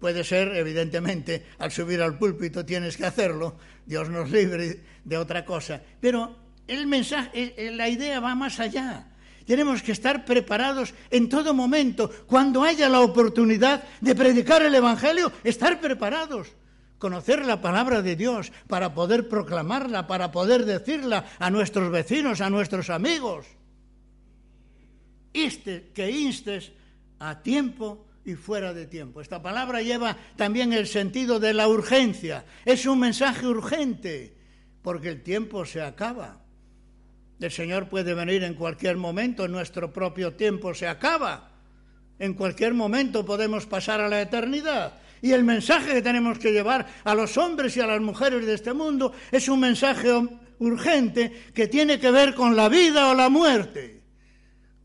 Puede 0.00 0.24
ser, 0.24 0.56
evidentemente, 0.56 1.46
al 1.58 1.70
subir 1.70 2.02
al 2.02 2.18
púlpito 2.18 2.66
tienes 2.66 2.96
que 2.96 3.06
hacerlo, 3.06 3.56
Dios 3.86 4.10
nos 4.10 4.30
libre 4.30 4.80
de 5.04 5.16
otra 5.16 5.44
cosa, 5.44 5.80
pero 6.00 6.43
el 6.66 6.86
mensaje, 6.86 7.72
la 7.72 7.88
idea 7.88 8.20
va 8.20 8.34
más 8.34 8.60
allá. 8.60 9.08
Tenemos 9.46 9.82
que 9.82 9.92
estar 9.92 10.24
preparados 10.24 10.94
en 11.10 11.28
todo 11.28 11.52
momento, 11.52 12.10
cuando 12.26 12.62
haya 12.62 12.88
la 12.88 13.00
oportunidad 13.00 13.84
de 14.00 14.14
predicar 14.14 14.62
el 14.62 14.74
Evangelio, 14.74 15.30
estar 15.44 15.80
preparados, 15.80 16.48
conocer 16.98 17.44
la 17.44 17.60
palabra 17.60 18.00
de 18.00 18.16
Dios 18.16 18.52
para 18.66 18.94
poder 18.94 19.28
proclamarla, 19.28 20.06
para 20.06 20.32
poder 20.32 20.64
decirla 20.64 21.26
a 21.38 21.50
nuestros 21.50 21.90
vecinos, 21.90 22.40
a 22.40 22.48
nuestros 22.48 22.88
amigos 22.88 23.46
que 25.94 26.10
instes 26.10 26.72
a 27.18 27.42
tiempo 27.42 28.06
y 28.24 28.34
fuera 28.34 28.72
de 28.72 28.86
tiempo. 28.86 29.20
Esta 29.20 29.42
palabra 29.42 29.82
lleva 29.82 30.16
también 30.36 30.72
el 30.72 30.86
sentido 30.86 31.40
de 31.40 31.52
la 31.52 31.68
urgencia. 31.68 32.44
Es 32.64 32.86
un 32.86 33.00
mensaje 33.00 33.46
urgente, 33.46 34.36
porque 34.80 35.08
el 35.08 35.22
tiempo 35.22 35.66
se 35.66 35.82
acaba. 35.82 36.43
El 37.40 37.50
Señor 37.50 37.88
puede 37.88 38.14
venir 38.14 38.42
en 38.44 38.54
cualquier 38.54 38.96
momento, 38.96 39.48
nuestro 39.48 39.92
propio 39.92 40.34
tiempo 40.34 40.74
se 40.74 40.86
acaba. 40.86 41.50
En 42.18 42.34
cualquier 42.34 42.74
momento 42.74 43.24
podemos 43.24 43.66
pasar 43.66 44.00
a 44.00 44.08
la 44.08 44.22
eternidad. 44.22 44.94
Y 45.20 45.32
el 45.32 45.44
mensaje 45.44 45.94
que 45.94 46.02
tenemos 46.02 46.38
que 46.38 46.52
llevar 46.52 46.86
a 47.02 47.14
los 47.14 47.36
hombres 47.36 47.76
y 47.76 47.80
a 47.80 47.86
las 47.86 48.00
mujeres 48.00 48.46
de 48.46 48.54
este 48.54 48.72
mundo 48.72 49.12
es 49.32 49.48
un 49.48 49.60
mensaje 49.60 50.10
urgente 50.58 51.32
que 51.54 51.66
tiene 51.66 51.98
que 51.98 52.10
ver 52.10 52.34
con 52.34 52.54
la 52.54 52.68
vida 52.68 53.10
o 53.10 53.14
la 53.14 53.28
muerte 53.28 53.94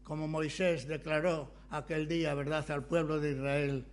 como 0.09 0.27
Moisés 0.27 0.87
declaró 0.87 1.53
aquel 1.69 2.07
día, 2.07 2.33
¿verdad?, 2.33 2.65
al 2.71 2.83
pueblo 2.83 3.19
de 3.19 3.33
Israel 3.33 3.85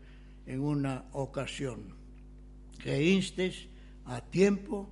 en 0.47 0.61
una 0.61 1.05
ocasión. 1.13 1.95
Que 2.83 3.05
instes 3.05 3.69
a 4.07 4.23
tiempo 4.23 4.89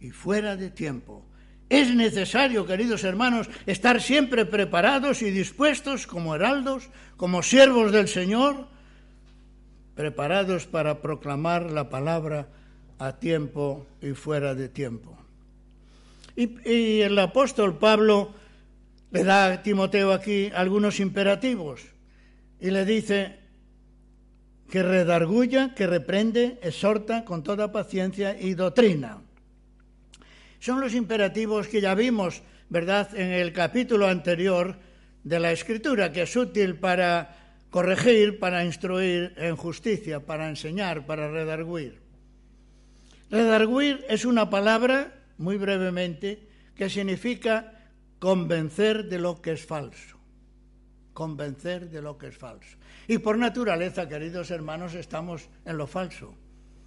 y 0.00 0.10
fuera 0.10 0.56
de 0.56 0.70
tiempo. 0.70 1.24
Es 1.68 1.94
necesario, 1.94 2.66
queridos 2.66 3.04
hermanos, 3.04 3.48
estar 3.66 4.00
siempre 4.00 4.44
preparados 4.44 5.22
y 5.22 5.30
dispuestos 5.30 6.06
como 6.06 6.34
heraldos, 6.34 6.90
como 7.16 7.42
siervos 7.42 7.90
del 7.90 8.08
Señor, 8.08 8.68
preparados 9.94 10.66
para 10.66 11.00
proclamar 11.00 11.70
la 11.70 11.88
palabra 11.88 12.48
a 12.98 13.18
tiempo 13.18 13.86
y 14.02 14.10
fuera 14.10 14.54
de 14.54 14.68
tiempo. 14.68 15.16
Y, 16.36 16.68
y 16.68 17.00
el 17.00 17.18
apóstol 17.18 17.78
Pablo 17.78 18.34
le 19.10 19.24
da 19.24 19.46
a 19.52 19.62
Timoteo 19.62 20.12
aquí 20.12 20.50
algunos 20.54 21.00
imperativos 21.00 21.82
y 22.60 22.70
le 22.70 22.84
dice 22.84 23.38
que 24.70 24.82
redarguya, 24.82 25.74
que 25.74 25.86
reprende, 25.86 26.58
exhorta 26.62 27.24
con 27.24 27.42
toda 27.42 27.72
paciencia 27.72 28.38
y 28.38 28.54
doctrina. 28.54 29.23
Son 30.64 30.80
los 30.80 30.94
imperativos 30.94 31.68
que 31.68 31.82
ya 31.82 31.94
vimos, 31.94 32.40
¿verdad?, 32.70 33.14
en 33.14 33.32
el 33.32 33.52
capítulo 33.52 34.08
anterior 34.08 34.78
de 35.22 35.38
la 35.38 35.52
Escritura, 35.52 36.10
que 36.10 36.22
es 36.22 36.34
útil 36.34 36.76
para 36.76 37.36
corregir, 37.68 38.38
para 38.38 38.64
instruir 38.64 39.34
en 39.36 39.56
justicia, 39.56 40.20
para 40.20 40.48
enseñar, 40.48 41.04
para 41.04 41.30
redarguir. 41.30 42.00
Redarguir 43.28 44.06
es 44.08 44.24
una 44.24 44.48
palabra, 44.48 45.12
muy 45.36 45.58
brevemente, 45.58 46.48
que 46.74 46.88
significa 46.88 47.90
convencer 48.18 49.04
de 49.10 49.18
lo 49.18 49.42
que 49.42 49.52
es 49.52 49.66
falso. 49.66 50.16
Convencer 51.12 51.90
de 51.90 52.00
lo 52.00 52.16
que 52.16 52.28
es 52.28 52.38
falso. 52.38 52.78
Y 53.06 53.18
por 53.18 53.36
naturaleza, 53.36 54.08
queridos 54.08 54.50
hermanos, 54.50 54.94
estamos 54.94 55.46
en 55.66 55.76
lo 55.76 55.86
falso. 55.86 56.34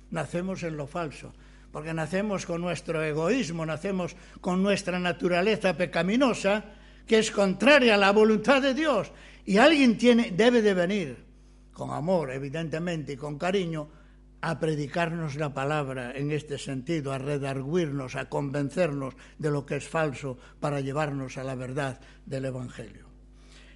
Nacemos 0.09 0.63
en 0.63 0.77
lo 0.77 0.87
falso. 0.87 1.31
Porque 1.71 1.93
nacemos 1.93 2.45
con 2.45 2.61
nuestro 2.61 3.03
egoísmo, 3.03 3.65
nacemos 3.65 4.15
con 4.41 4.63
nuestra 4.63 4.99
naturaleza 4.99 5.75
pecaminosa, 5.75 6.63
que 7.05 7.19
es 7.19 7.31
contraria 7.31 7.95
a 7.95 7.97
la 7.97 8.11
voluntad 8.11 8.61
de 8.61 8.73
Dios. 8.73 9.11
Y 9.45 9.57
alguien 9.57 9.97
tiene, 9.97 10.31
debe 10.31 10.61
de 10.61 10.73
venir, 10.73 11.17
con 11.73 11.91
amor, 11.91 12.31
evidentemente, 12.31 13.13
y 13.13 13.17
con 13.17 13.37
cariño, 13.37 13.89
a 14.41 14.59
predicarnos 14.59 15.35
la 15.35 15.53
palabra 15.53 16.11
en 16.15 16.31
este 16.31 16.57
sentido, 16.57 17.11
a 17.11 17.17
redarguirnos, 17.17 18.15
a 18.15 18.29
convencernos 18.29 19.15
de 19.37 19.51
lo 19.51 19.65
que 19.65 19.77
es 19.77 19.87
falso 19.87 20.37
para 20.59 20.79
llevarnos 20.79 21.37
a 21.37 21.43
la 21.43 21.55
verdad 21.55 21.99
del 22.25 22.45
Evangelio. 22.45 23.07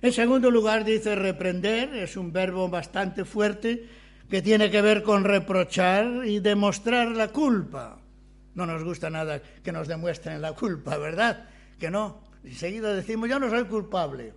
En 0.02 0.14
segundo 0.14 0.50
lugar, 0.50 0.84
dice 0.84 1.16
reprender, 1.16 1.96
es 1.96 2.18
un 2.18 2.32
verbo 2.32 2.70
bastante 2.70 3.26
fuerte 3.26 3.88
que 4.32 4.42
tiene 4.42 4.72
que 4.72 4.82
ver 4.82 5.04
con 5.04 5.26
reprochar 5.26 6.26
y 6.26 6.40
demostrar 6.40 7.10
la 7.10 7.28
culpa. 7.28 8.00
No 8.56 8.66
nos 8.66 8.82
gusta 8.82 9.10
nada 9.10 9.42
que 9.62 9.74
nos 9.74 9.90
demuestren 9.90 10.42
la 10.42 10.54
culpa, 10.54 10.96
¿verdad? 10.96 11.50
Que 11.78 11.92
no. 11.92 12.24
Enseguida 12.42 12.94
decimos, 12.94 13.30
yo 13.30 13.40
no 13.40 13.50
soy 13.50 13.66
culpable. 13.66 14.34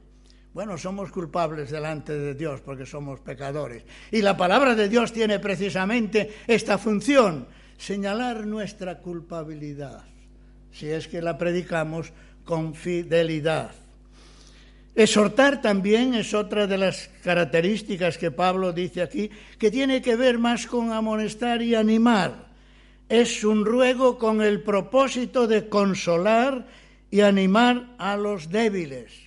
Bueno, 0.52 0.76
somos 0.78 1.12
culpables 1.12 1.70
delante 1.70 2.12
de 2.12 2.35
Dios 2.35 2.61
porque 2.61 2.87
somos 2.87 3.20
pecadores. 3.20 3.85
Y 4.11 4.20
la 4.20 4.37
palabra 4.37 4.74
de 4.74 4.88
Dios 4.88 5.12
tiene 5.12 5.38
precisamente 5.38 6.38
esta 6.48 6.76
función, 6.76 7.46
señalar 7.78 8.48
nuestra 8.48 8.98
culpabilidad, 8.98 10.02
si 10.72 10.88
es 10.88 11.07
que 11.07 11.22
la 11.22 11.38
predicamos 11.38 12.12
con 12.44 12.74
fidelidad. 12.74 13.70
Exhortar 14.94 15.61
también 15.61 16.14
es 16.14 16.35
otra 16.35 16.66
de 16.66 16.78
las 16.78 17.11
características 17.24 18.16
que 18.16 18.30
Pablo 18.30 18.72
dice 18.72 19.02
aquí, 19.02 19.30
que 19.59 19.70
tiene 19.70 20.00
que 20.00 20.14
ver 20.14 20.38
más 20.38 20.66
con 20.66 20.92
amonestar 20.92 21.62
y 21.62 21.74
animar. 21.74 22.46
Es 23.09 23.42
un 23.42 23.64
ruego 23.64 24.18
con 24.18 24.40
el 24.40 24.62
propósito 24.62 25.46
de 25.46 25.68
consolar 25.68 26.66
y 27.11 27.20
animar 27.20 27.94
a 27.98 28.16
los 28.16 28.50
débiles 28.50 29.24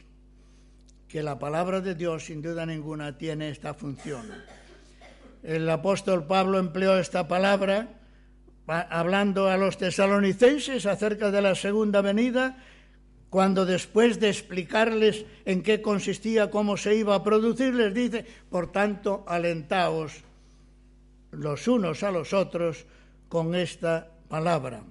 que 1.08 1.24
la 1.24 1.40
palabra 1.40 1.80
de 1.82 1.96
Dios 1.96 2.26
sin 2.26 2.42
duda 2.42 2.66
ninguna 2.66 3.18
tiene 3.18 3.50
esta 3.50 3.74
función. 3.74 4.26
El 5.42 5.70
apóstol 5.70 6.28
Pablo 6.28 6.60
empleó 6.60 6.98
esta 6.98 7.28
palabra 7.28 7.88
hablando 8.68 9.48
a 9.48 9.56
los 9.56 9.78
tesalonicenses 9.78 10.86
acerca 10.86 11.32
de 11.32 11.42
la 11.42 11.56
segunda 11.56 12.02
venida 12.02 12.58
cuando 13.30 13.66
después 13.66 14.20
de 14.20 14.30
explicarles 14.30 15.26
en 15.46 15.62
qué 15.62 15.82
consistía, 15.82 16.50
cómo 16.50 16.78
se 16.78 16.96
iba 16.96 17.16
a 17.16 17.24
producir, 17.24 17.74
les 17.74 17.94
dice, 17.94 18.26
por 18.50 18.72
tanto, 18.72 19.26
alentaos 19.28 20.24
los 21.32 21.68
unos 21.68 22.04
a 22.04 22.12
los 22.12 22.34
otros 22.34 22.86
con 23.28 23.54
esta 23.54 24.08
palabra. 24.30 24.82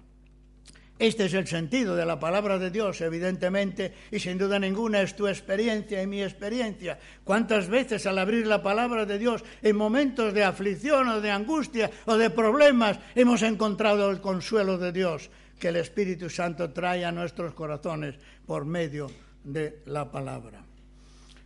Este 0.98 1.26
es 1.26 1.34
el 1.34 1.46
sentido 1.46 1.94
de 1.94 2.06
la 2.06 2.18
palabra 2.18 2.58
de 2.58 2.70
Dios, 2.70 3.02
evidentemente, 3.02 3.92
y 4.10 4.18
sin 4.18 4.38
duda 4.38 4.58
ninguna 4.58 5.02
es 5.02 5.14
tu 5.14 5.28
experiencia 5.28 6.02
y 6.02 6.06
mi 6.06 6.22
experiencia. 6.22 6.98
¿Cuántas 7.22 7.68
veces 7.68 8.06
al 8.06 8.18
abrir 8.18 8.46
la 8.46 8.62
palabra 8.62 9.04
de 9.04 9.18
Dios 9.18 9.44
en 9.60 9.76
momentos 9.76 10.32
de 10.32 10.44
aflicción 10.44 11.08
o 11.08 11.20
de 11.20 11.30
angustia 11.30 11.90
o 12.06 12.16
de 12.16 12.30
problemas 12.30 12.98
hemos 13.14 13.42
encontrado 13.42 14.10
el 14.10 14.22
consuelo 14.22 14.78
de 14.78 14.92
Dios 14.92 15.30
que 15.58 15.68
el 15.68 15.76
Espíritu 15.76 16.28
Santo 16.28 16.70
trae 16.70 17.04
a 17.04 17.12
nuestros 17.12 17.54
corazones 17.54 18.16
por 18.46 18.64
medio 18.64 19.10
de 19.44 19.80
la 19.86 20.10
palabra? 20.10 20.64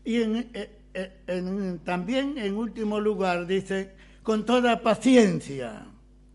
Y 0.05 0.17
eh, 0.17 0.71
eh, 0.95 1.79
también, 1.85 2.39
en 2.39 2.57
último 2.57 2.99
lugar, 2.99 3.47
dice, 3.47 3.93
con 4.23 4.45
toda 4.45 4.81
paciencia, 4.81 5.87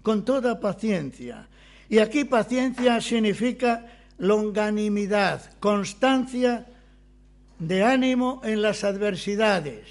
con 0.02 0.24
toda 0.24 0.60
paciencia 0.60 1.48
y 1.90 2.00
aquí 2.00 2.26
paciencia 2.26 3.00
significa 3.00 3.86
longanimidad, 4.18 5.42
constancia 5.60 6.66
de 7.60 7.84
ánimo 7.84 8.42
en 8.44 8.62
las 8.62 8.84
adversidades. 8.84 9.86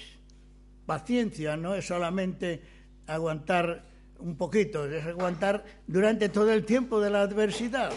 Paciencia 0.85 1.57
no 1.57 1.73
es 1.75 1.87
solamente 1.87 2.61
aguantar 3.07 3.83
un 4.25 4.35
poquito, 4.35 4.89
es 4.89 5.05
aguantar 5.05 5.63
durante 5.85 6.29
todo 6.29 6.51
el 6.51 6.65
tiempo 6.65 6.99
de 6.99 7.11
la 7.11 7.21
adversidad, 7.21 7.91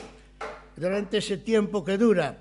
durante 0.76 1.18
ese 1.18 1.38
tiempo 1.38 1.82
que 1.82 1.96
dura. 1.96 2.36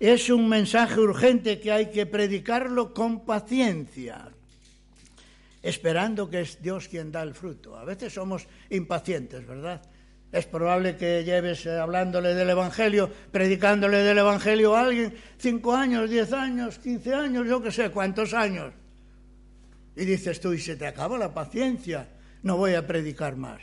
Es 0.00 0.30
un 0.30 0.48
mensaje 0.48 0.98
urgente 0.98 1.60
que 1.60 1.70
hay 1.70 1.90
que 1.90 2.06
predicarlo 2.06 2.94
con 2.94 3.26
paciencia, 3.26 4.30
esperando 5.62 6.30
que 6.30 6.40
es 6.40 6.62
Dios 6.62 6.88
quien 6.88 7.12
da 7.12 7.20
el 7.22 7.34
fruto. 7.34 7.76
A 7.76 7.84
veces 7.84 8.14
somos 8.14 8.46
impacientes, 8.70 9.46
¿verdad? 9.46 9.82
Es 10.32 10.46
probable 10.46 10.96
que 10.96 11.22
lleves 11.22 11.66
eh, 11.66 11.76
hablándole 11.78 12.34
del 12.34 12.48
Evangelio, 12.48 13.10
predicándole 13.30 13.98
del 13.98 14.18
Evangelio 14.18 14.74
a 14.74 14.80
alguien 14.80 15.14
cinco 15.36 15.74
años, 15.74 16.08
diez 16.08 16.32
años, 16.32 16.78
quince 16.78 17.12
años, 17.12 17.46
yo 17.46 17.62
qué 17.62 17.72
sé, 17.72 17.90
cuántos 17.90 18.32
años. 18.32 18.72
Y 19.96 20.04
dices 20.06 20.40
tú, 20.40 20.52
y 20.54 20.58
se 20.58 20.76
te 20.76 20.86
acaba 20.86 21.18
la 21.18 21.32
paciencia, 21.34 22.06
no 22.42 22.56
voy 22.56 22.74
a 22.74 22.86
predicar 22.86 23.36
más. 23.36 23.60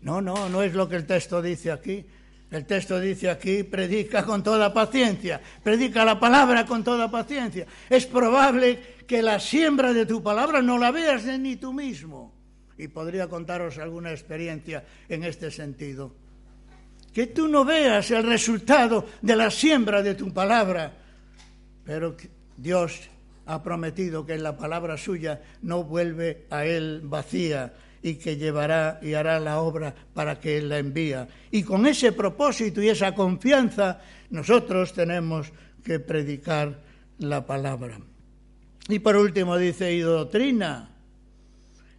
No, 0.00 0.20
no, 0.20 0.48
no 0.48 0.62
es 0.62 0.74
lo 0.74 0.88
que 0.88 0.96
el 0.96 1.06
texto 1.06 1.40
dice 1.40 1.70
aquí. 1.70 2.04
El 2.50 2.66
texto 2.66 3.00
dice 3.00 3.30
aquí, 3.30 3.62
predica 3.62 4.24
con 4.24 4.42
toda 4.42 4.74
paciencia, 4.74 5.40
predica 5.62 6.04
la 6.04 6.20
palabra 6.20 6.66
con 6.66 6.84
toda 6.84 7.10
paciencia. 7.10 7.66
Es 7.88 8.04
probable 8.04 8.78
que 9.06 9.22
la 9.22 9.40
siembra 9.40 9.94
de 9.94 10.04
tu 10.04 10.22
palabra 10.22 10.60
no 10.60 10.76
la 10.76 10.90
veas 10.90 11.24
ni 11.24 11.56
tú 11.56 11.72
mismo 11.72 12.34
y 12.76 12.88
podría 12.88 13.28
contaros 13.28 13.78
alguna 13.78 14.10
experiencia 14.10 14.84
en 15.08 15.24
este 15.24 15.50
sentido. 15.50 16.14
Que 17.14 17.28
tú 17.28 17.48
no 17.48 17.64
veas 17.64 18.10
el 18.10 18.24
resultado 18.24 19.06
de 19.22 19.36
la 19.36 19.50
siembra 19.50 20.02
de 20.02 20.14
tu 20.14 20.32
palabra, 20.32 20.92
pero 21.84 22.16
Dios 22.56 23.08
ha 23.46 23.62
prometido 23.62 24.24
que 24.24 24.38
la 24.38 24.56
palabra 24.56 24.96
suya 24.96 25.40
no 25.62 25.84
vuelve 25.84 26.46
a 26.50 26.64
él 26.64 27.00
vacía 27.04 27.74
y 28.02 28.14
que 28.16 28.36
llevará 28.36 28.98
y 29.02 29.14
hará 29.14 29.38
la 29.38 29.60
obra 29.60 29.94
para 30.12 30.40
que 30.40 30.58
él 30.58 30.68
la 30.68 30.78
envía. 30.78 31.28
Y 31.50 31.62
con 31.62 31.86
ese 31.86 32.12
propósito 32.12 32.82
y 32.82 32.88
esa 32.88 33.14
confianza 33.14 34.00
nosotros 34.30 34.92
tenemos 34.92 35.52
que 35.84 36.00
predicar 36.00 36.80
la 37.18 37.46
palabra. 37.46 37.98
Y 38.88 38.98
por 38.98 39.16
último 39.16 39.56
dice, 39.56 39.92
y 39.92 40.00
doctrina, 40.00 40.90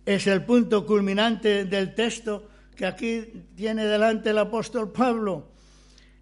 es 0.06 0.28
el 0.28 0.44
punto 0.44 0.86
culminante 0.86 1.64
del 1.66 1.96
texto 1.96 2.50
que 2.76 2.86
aquí 2.86 3.46
tiene 3.56 3.86
delante 3.86 4.32
el 4.32 4.38
apóstol 4.38 4.92
Pablo. 4.92 5.52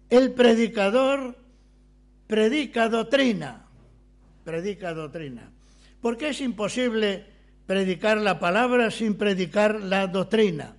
El 0.08 0.32
predicador 0.32 1.36
predica 2.26 2.88
doctrina, 2.88 3.61
predica 4.44 4.94
doctrina. 4.94 5.50
Porque 6.00 6.30
es 6.30 6.40
imposible 6.40 7.24
predicar 7.66 8.18
la 8.18 8.38
palabra 8.38 8.90
sin 8.90 9.14
predicar 9.14 9.80
la 9.80 10.06
doctrina. 10.06 10.74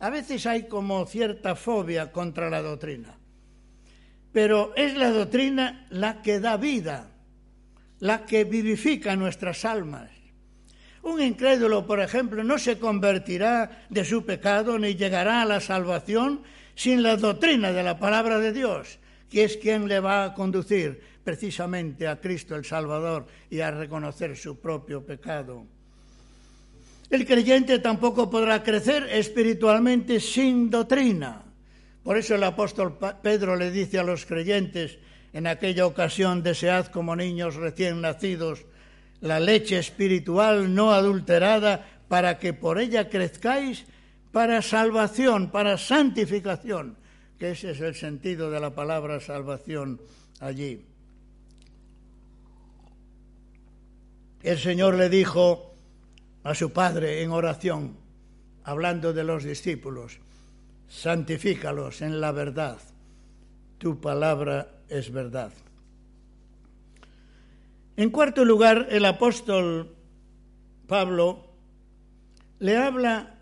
A 0.00 0.10
veces 0.10 0.46
hay 0.46 0.68
como 0.68 1.04
cierta 1.06 1.54
fobia 1.54 2.10
contra 2.10 2.48
la 2.48 2.62
doctrina, 2.62 3.18
pero 4.32 4.72
es 4.76 4.96
la 4.96 5.10
doctrina 5.10 5.86
la 5.90 6.22
que 6.22 6.40
da 6.40 6.56
vida, 6.56 7.10
la 7.98 8.24
que 8.24 8.44
vivifica 8.44 9.14
nuestras 9.14 9.66
almas 9.66 10.10
un 11.02 11.22
incrédulo, 11.22 11.86
por 11.86 12.00
ejemplo, 12.00 12.44
no 12.44 12.58
se 12.58 12.78
convertirá 12.78 13.84
de 13.88 14.04
su 14.04 14.24
pecado 14.24 14.78
ni 14.78 14.96
llegará 14.96 15.42
a 15.42 15.46
la 15.46 15.60
salvación 15.60 16.42
sin 16.74 17.02
la 17.02 17.16
doctrina 17.16 17.72
de 17.72 17.82
la 17.82 17.98
palabra 17.98 18.38
de 18.38 18.52
Dios, 18.52 18.98
que 19.30 19.44
es 19.44 19.56
quien 19.56 19.88
le 19.88 20.00
va 20.00 20.24
a 20.24 20.34
conducir 20.34 21.02
precisamente 21.22 22.08
a 22.08 22.20
Cristo 22.20 22.56
el 22.56 22.64
Salvador 22.64 23.26
y 23.50 23.60
a 23.60 23.70
reconocer 23.70 24.36
su 24.36 24.58
propio 24.58 25.04
pecado. 25.04 25.66
El 27.10 27.26
creyente 27.26 27.78
tampoco 27.80 28.30
podrá 28.30 28.62
crecer 28.62 29.08
espiritualmente 29.10 30.20
sin 30.20 30.70
doctrina. 30.70 31.42
Por 32.02 32.16
eso 32.16 32.34
el 32.36 32.44
apóstol 32.44 32.96
Pedro 33.22 33.56
le 33.56 33.70
dice 33.70 33.98
a 33.98 34.04
los 34.04 34.24
creyentes 34.24 34.98
en 35.32 35.46
aquella 35.46 35.86
ocasión, 35.86 36.42
desead 36.42 36.86
como 36.86 37.14
niños 37.16 37.56
recién 37.56 38.00
nacidos 38.00 38.64
la 39.20 39.38
leche 39.38 39.78
espiritual 39.78 40.74
no 40.74 40.92
adulterada, 40.92 41.86
para 42.08 42.38
que 42.38 42.52
por 42.52 42.80
ella 42.80 43.08
crezcáis 43.08 43.84
para 44.32 44.62
salvación, 44.62 45.50
para 45.50 45.78
santificación, 45.78 46.96
que 47.38 47.52
ese 47.52 47.70
es 47.70 47.80
el 47.80 47.94
sentido 47.94 48.50
de 48.50 48.58
la 48.58 48.74
palabra 48.74 49.20
salvación 49.20 50.00
allí. 50.40 50.89
El 54.42 54.58
Señor 54.58 54.94
le 54.94 55.10
dijo 55.10 55.74
a 56.44 56.54
su 56.54 56.72
Padre 56.72 57.22
en 57.22 57.30
oración, 57.30 57.96
hablando 58.64 59.12
de 59.12 59.24
los 59.24 59.44
discípulos, 59.44 60.18
santifícalos 60.88 62.00
en 62.00 62.20
la 62.20 62.32
verdad, 62.32 62.78
tu 63.78 64.00
palabra 64.00 64.68
es 64.88 65.12
verdad. 65.12 65.52
En 67.96 68.10
cuarto 68.10 68.44
lugar, 68.44 68.88
el 68.90 69.04
apóstol 69.04 69.94
Pablo 70.86 71.46
le 72.60 72.76
habla 72.78 73.34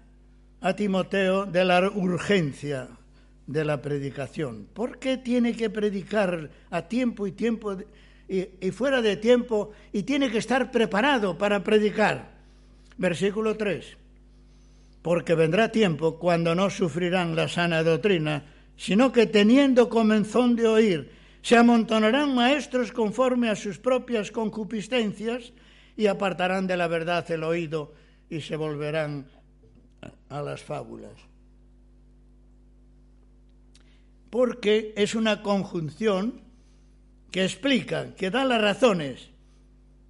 a 0.60 0.74
Timoteo 0.74 1.46
de 1.46 1.64
la 1.64 1.88
urgencia 1.88 2.88
de 3.46 3.64
la 3.64 3.80
predicación. 3.80 4.66
¿Por 4.74 4.98
qué 4.98 5.16
tiene 5.16 5.54
que 5.54 5.70
predicar 5.70 6.50
a 6.70 6.82
tiempo 6.82 7.26
y 7.26 7.32
tiempo 7.32 7.76
y, 8.28 8.70
fuera 8.72 9.00
de 9.00 9.16
tiempo 9.16 9.72
y 9.92 10.02
tiene 10.02 10.30
que 10.30 10.38
estar 10.38 10.70
preparado 10.70 11.38
para 11.38 11.64
predicar? 11.64 12.36
Versículo 12.98 13.56
3. 13.56 13.96
Porque 15.00 15.34
vendrá 15.34 15.72
tiempo 15.72 16.18
cuando 16.18 16.54
no 16.54 16.68
sufrirán 16.68 17.34
la 17.34 17.48
sana 17.48 17.82
doctrina, 17.82 18.44
sino 18.76 19.10
que 19.12 19.26
teniendo 19.26 19.88
comenzón 19.88 20.56
de 20.56 20.66
oír, 20.66 21.10
se 21.40 21.56
amontonarán 21.56 22.34
maestros 22.34 22.92
conforme 22.92 23.48
a 23.48 23.56
sus 23.56 23.78
propias 23.78 24.30
concupiscencias 24.30 25.52
y 25.96 26.06
apartarán 26.06 26.66
de 26.66 26.76
la 26.76 26.88
verdad 26.88 27.28
el 27.30 27.44
oído 27.44 27.94
y 28.28 28.42
se 28.42 28.56
volverán 28.56 29.26
a 30.28 30.42
las 30.42 30.62
fábulas. 30.62 31.14
Porque 34.28 34.92
es 34.96 35.14
una 35.14 35.42
conjunción 35.42 36.47
que 37.30 37.44
explica, 37.44 38.14
que 38.14 38.30
da 38.30 38.44
las 38.44 38.60
razones 38.60 39.28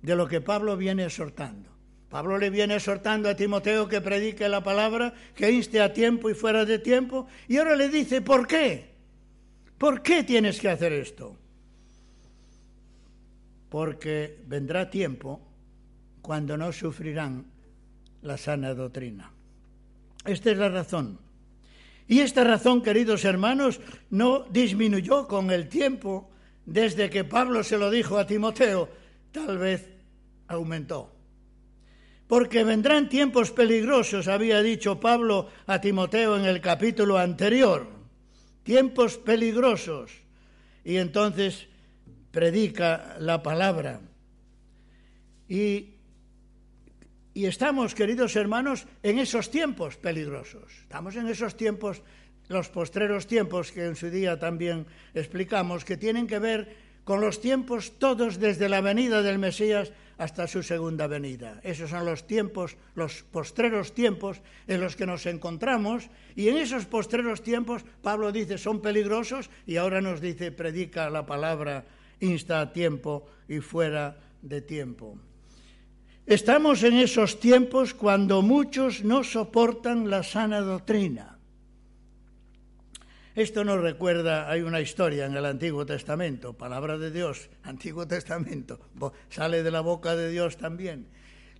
de 0.02 0.14
lo 0.14 0.28
que 0.28 0.40
Pablo 0.40 0.76
viene 0.76 1.04
exhortando. 1.04 1.68
Pablo 2.08 2.38
le 2.38 2.50
viene 2.50 2.76
exhortando 2.76 3.28
a 3.28 3.36
Timoteo 3.36 3.88
que 3.88 4.00
predique 4.00 4.48
la 4.48 4.62
palabra, 4.62 5.12
que 5.34 5.50
inste 5.50 5.80
a 5.80 5.92
tiempo 5.92 6.30
y 6.30 6.34
fuera 6.34 6.64
de 6.64 6.78
tiempo, 6.78 7.26
y 7.48 7.58
ahora 7.58 7.76
le 7.76 7.88
dice, 7.88 8.22
¿por 8.22 8.46
qué? 8.46 8.88
¿Por 9.76 10.02
qué 10.02 10.24
tienes 10.24 10.60
que 10.60 10.70
hacer 10.70 10.92
esto? 10.92 11.36
Porque 13.68 14.38
vendrá 14.46 14.88
tiempo 14.88 15.40
cuando 16.22 16.56
no 16.56 16.72
sufrirán 16.72 17.44
la 18.22 18.38
sana 18.38 18.74
doctrina. 18.74 19.30
Esta 20.24 20.50
es 20.50 20.58
la 20.58 20.68
razón. 20.68 21.18
Y 22.06 22.20
esta 22.20 22.42
razón, 22.42 22.82
queridos 22.82 23.24
hermanos, 23.26 23.80
no 24.08 24.44
disminuyó 24.44 25.28
con 25.28 25.50
el 25.50 25.68
tiempo 25.68 26.30
desde 26.68 27.08
que 27.08 27.24
Pablo 27.24 27.64
se 27.64 27.78
lo 27.78 27.90
dijo 27.90 28.18
a 28.18 28.26
Timoteo, 28.26 28.88
tal 29.32 29.56
vez 29.56 29.88
aumentó. 30.48 31.10
Porque 32.26 32.62
vendrán 32.62 33.08
tiempos 33.08 33.50
peligrosos, 33.52 34.28
había 34.28 34.62
dicho 34.62 35.00
Pablo 35.00 35.48
a 35.66 35.80
Timoteo 35.80 36.36
en 36.36 36.44
el 36.44 36.60
capítulo 36.60 37.16
anterior 37.18 37.98
tiempos 38.68 39.16
peligrosos. 39.16 40.12
y 40.84 40.96
entonces 40.96 41.68
predica 42.30 43.16
la 43.18 43.42
palabra. 43.42 44.00
Y, 45.48 45.94
y 47.32 47.46
estamos, 47.46 47.94
queridos 47.94 48.36
hermanos, 48.36 48.86
en 49.02 49.18
esos 49.18 49.50
tiempos 49.50 49.96
peligrosos. 49.96 50.70
Estamos 50.82 51.16
en 51.16 51.28
esos 51.28 51.56
tiempos, 51.56 52.02
los 52.48 52.68
postreros 52.68 53.26
tiempos 53.26 53.72
que 53.72 53.84
en 53.84 53.96
su 53.96 54.10
día 54.10 54.38
también 54.38 54.86
explicamos, 55.14 55.84
que 55.84 55.96
tienen 55.96 56.26
que 56.26 56.38
ver 56.38 56.88
con 57.04 57.20
los 57.20 57.40
tiempos 57.40 57.98
todos 57.98 58.38
desde 58.38 58.68
la 58.68 58.80
venida 58.80 59.22
del 59.22 59.38
Mesías 59.38 59.92
hasta 60.18 60.46
su 60.46 60.62
segunda 60.62 61.06
venida. 61.06 61.60
Esos 61.62 61.90
son 61.90 62.04
los 62.04 62.26
tiempos, 62.26 62.76
los 62.94 63.22
postreros 63.22 63.94
tiempos 63.94 64.42
en 64.66 64.80
los 64.80 64.96
que 64.96 65.06
nos 65.06 65.24
encontramos 65.26 66.10
y 66.36 66.48
en 66.48 66.58
esos 66.58 66.84
postreros 66.84 67.42
tiempos 67.42 67.84
Pablo 68.02 68.32
dice 68.32 68.58
son 68.58 68.82
peligrosos 68.82 69.48
y 69.64 69.76
ahora 69.76 70.00
nos 70.00 70.20
dice 70.20 70.52
predica 70.52 71.08
la 71.08 71.24
palabra 71.24 71.86
insta 72.20 72.60
a 72.60 72.72
tiempo 72.72 73.26
y 73.48 73.60
fuera 73.60 74.18
de 74.42 74.60
tiempo. 74.60 75.16
Estamos 76.26 76.82
en 76.82 76.94
esos 76.94 77.40
tiempos 77.40 77.94
cuando 77.94 78.42
muchos 78.42 79.02
no 79.02 79.24
soportan 79.24 80.10
la 80.10 80.22
sana 80.22 80.60
doctrina. 80.60 81.37
Esto 83.38 83.62
nos 83.62 83.80
recuerda, 83.80 84.50
hay 84.50 84.62
una 84.62 84.80
historia 84.80 85.24
en 85.26 85.36
el 85.36 85.46
Antiguo 85.46 85.86
Testamento, 85.86 86.54
palabra 86.54 86.98
de 86.98 87.12
Dios, 87.12 87.48
Antiguo 87.62 88.04
Testamento, 88.04 88.80
sale 89.30 89.62
de 89.62 89.70
la 89.70 89.80
boca 89.80 90.16
de 90.16 90.28
Dios 90.28 90.56
también. 90.56 91.06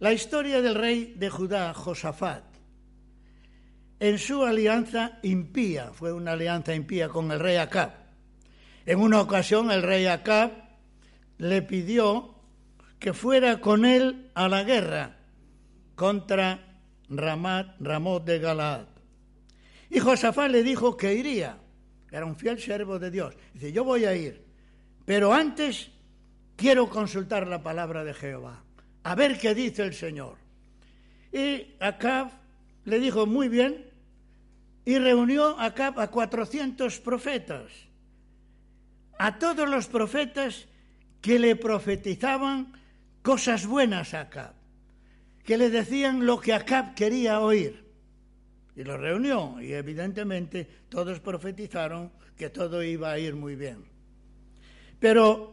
La 0.01 0.13
historia 0.13 0.61
del 0.61 0.75
rey 0.75 1.15
de 1.17 1.31
Judá, 1.31 1.73
Josafat, 1.75 2.43
en 4.01 4.19
su 4.19 4.43
alianza 4.43 5.21
impía, 5.23 5.93
fue 5.93 6.13
una 6.13 6.33
alianza 6.33 6.75
impía 6.75 7.11
con 7.11 7.31
el 7.31 7.39
rey 7.39 7.55
Acab. 7.55 7.93
En 8.85 8.99
una 8.99 9.21
ocasión 9.21 9.71
el 9.71 9.85
rey 9.85 10.07
Acab 10.07 10.51
le 11.37 11.63
pidió 11.63 12.35
que 12.99 13.13
fuera 13.13 13.61
con 13.61 13.85
él 13.85 14.33
a 14.35 14.49
la 14.49 14.65
guerra 14.65 15.19
contra 15.95 16.81
Ramat, 17.09 17.77
Ramot 17.79 18.25
de 18.25 18.41
Galaad. 18.41 18.87
Y 19.91 20.01
Josafat 20.01 20.51
le 20.51 20.65
dijo 20.65 20.97
que 20.97 21.15
iría. 21.15 21.61
Era 22.11 22.25
un 22.25 22.37
fiel 22.37 22.59
siervo 22.59 22.99
de 22.99 23.11
Dios. 23.11 23.35
Dice, 23.53 23.73
yo 23.73 23.85
voy 23.85 24.05
a 24.05 24.15
ir, 24.15 24.43
pero 25.05 25.33
antes 25.33 25.91
quiero 26.57 26.89
consultar 26.89 27.47
la 27.47 27.63
palabra 27.63 28.05
de 28.05 28.15
Jehová, 28.15 28.63
a 29.03 29.15
ver 29.15 29.39
qué 29.39 29.55
dice 29.55 29.83
el 29.85 29.95
Señor. 29.95 30.37
Y 31.33 31.75
Acab 31.81 32.31
le 32.85 32.99
dijo, 32.99 33.27
muy 33.27 33.49
bien, 33.49 33.87
y 34.85 34.99
reunió 34.99 35.59
Acab 35.61 36.01
a 36.01 36.11
400 36.11 37.01
profetas, 37.01 37.71
a 39.19 39.39
todos 39.39 39.69
los 39.69 39.87
profetas 39.87 40.67
que 41.21 41.39
le 41.39 41.57
profetizaban 41.57 42.73
cosas 43.23 43.67
buenas 43.67 44.15
a 44.15 44.23
Acab, 44.23 44.55
que 45.45 45.59
le 45.59 45.69
decían 45.69 46.25
lo 46.25 46.41
que 46.41 46.55
Acab 46.55 46.95
quería 46.95 47.41
oír. 47.41 47.88
Y 48.79 48.85
lo 48.85 48.97
reunió 48.97 49.61
y 49.61 49.75
evidentemente 49.75 50.67
todos 50.89 51.19
profetizaron 51.21 52.11
que 52.37 52.49
todo 52.49 52.83
iba 52.83 53.11
a 53.11 53.19
ir 53.19 53.35
muy 53.35 53.57
bien. 53.57 53.85
Pero 54.99 55.53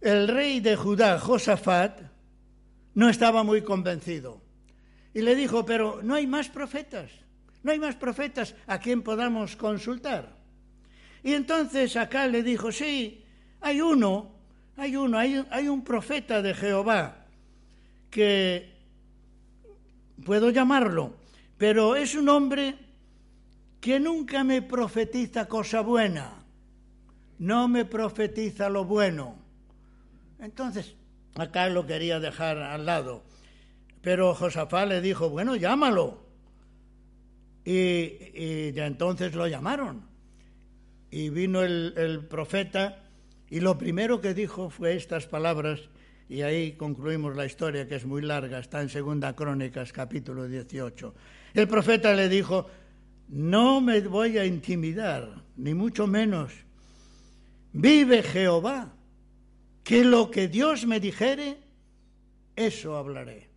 el 0.00 0.28
rey 0.28 0.60
de 0.60 0.76
Judá, 0.76 1.18
Josafat, 1.18 2.00
no 2.94 3.08
estaba 3.08 3.42
muy 3.42 3.62
convencido. 3.62 4.40
Y 5.14 5.22
le 5.22 5.34
dijo, 5.34 5.64
pero 5.64 6.00
no 6.02 6.14
hay 6.14 6.26
más 6.26 6.48
profetas, 6.48 7.10
no 7.62 7.72
hay 7.72 7.78
más 7.78 7.96
profetas 7.96 8.54
a 8.66 8.78
quien 8.78 9.02
podamos 9.02 9.56
consultar. 9.56 10.36
Y 11.24 11.32
entonces 11.32 11.96
acá 11.96 12.28
le 12.28 12.42
dijo, 12.42 12.70
sí, 12.70 13.24
hay 13.60 13.80
uno 13.80 14.36
hay 14.76 14.96
uno, 14.96 15.18
hay, 15.18 15.68
un 15.68 15.82
profeta 15.82 16.42
de 16.42 16.54
Jehová 16.54 17.24
que 18.10 18.74
puedo 20.24 20.50
llamarlo, 20.50 21.14
pero 21.58 21.96
es 21.96 22.14
un 22.14 22.28
hombre 22.28 22.76
que 23.80 24.00
nunca 24.00 24.44
me 24.44 24.62
profetiza 24.62 25.46
cosa 25.46 25.80
buena, 25.80 26.44
no 27.38 27.68
me 27.68 27.84
profetiza 27.84 28.68
lo 28.68 28.84
bueno. 28.84 29.36
Entonces, 30.38 30.94
acá 31.34 31.68
lo 31.68 31.86
quería 31.86 32.20
dejar 32.20 32.58
al 32.58 32.86
lado, 32.86 33.24
pero 34.02 34.34
Josafá 34.34 34.86
le 34.86 35.00
dijo, 35.00 35.30
bueno, 35.30 35.56
llámalo. 35.56 36.24
Y, 37.64 38.72
ya 38.72 38.86
entonces 38.86 39.34
lo 39.34 39.48
llamaron. 39.48 40.02
Y 41.10 41.30
vino 41.30 41.62
el, 41.62 41.94
el 41.96 42.24
profeta 42.24 43.02
y 43.48 43.60
lo 43.60 43.78
primero 43.78 44.20
que 44.20 44.34
dijo 44.34 44.70
fue 44.70 44.96
estas 44.96 45.26
palabras, 45.26 45.88
y 46.28 46.42
ahí 46.42 46.72
concluimos 46.72 47.36
la 47.36 47.46
historia 47.46 47.86
que 47.86 47.94
es 47.94 48.04
muy 48.04 48.22
larga, 48.22 48.58
está 48.58 48.82
en 48.82 48.88
Segunda 48.88 49.36
Crónicas, 49.36 49.92
capítulo 49.92 50.48
18. 50.48 51.14
El 51.56 51.68
profeta 51.68 52.12
le 52.12 52.28
dijo, 52.28 52.66
no 53.30 53.80
me 53.80 54.02
voy 54.02 54.36
a 54.36 54.44
intimidar, 54.44 55.42
ni 55.56 55.72
mucho 55.72 56.06
menos. 56.06 56.52
Vive 57.72 58.22
Jehová, 58.22 58.92
que 59.82 60.04
lo 60.04 60.30
que 60.30 60.48
Dios 60.48 60.86
me 60.86 61.00
dijere, 61.00 61.56
eso 62.54 62.98
hablaré. 62.98 63.48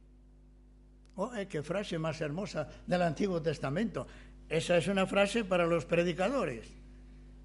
Oh, 1.18 1.36
eh, 1.36 1.50
qué 1.50 1.62
frase 1.62 2.00
más 2.00 2.22
hermosa 2.22 2.70
del 2.88 3.02
Antiguo 3.02 3.42
Testamento. 3.42 4.08
Esa 4.48 4.78
es 4.78 4.88
una 4.88 5.06
frase 5.06 5.44
para 5.44 5.66
los 5.66 5.84
predicadores. 5.84 6.70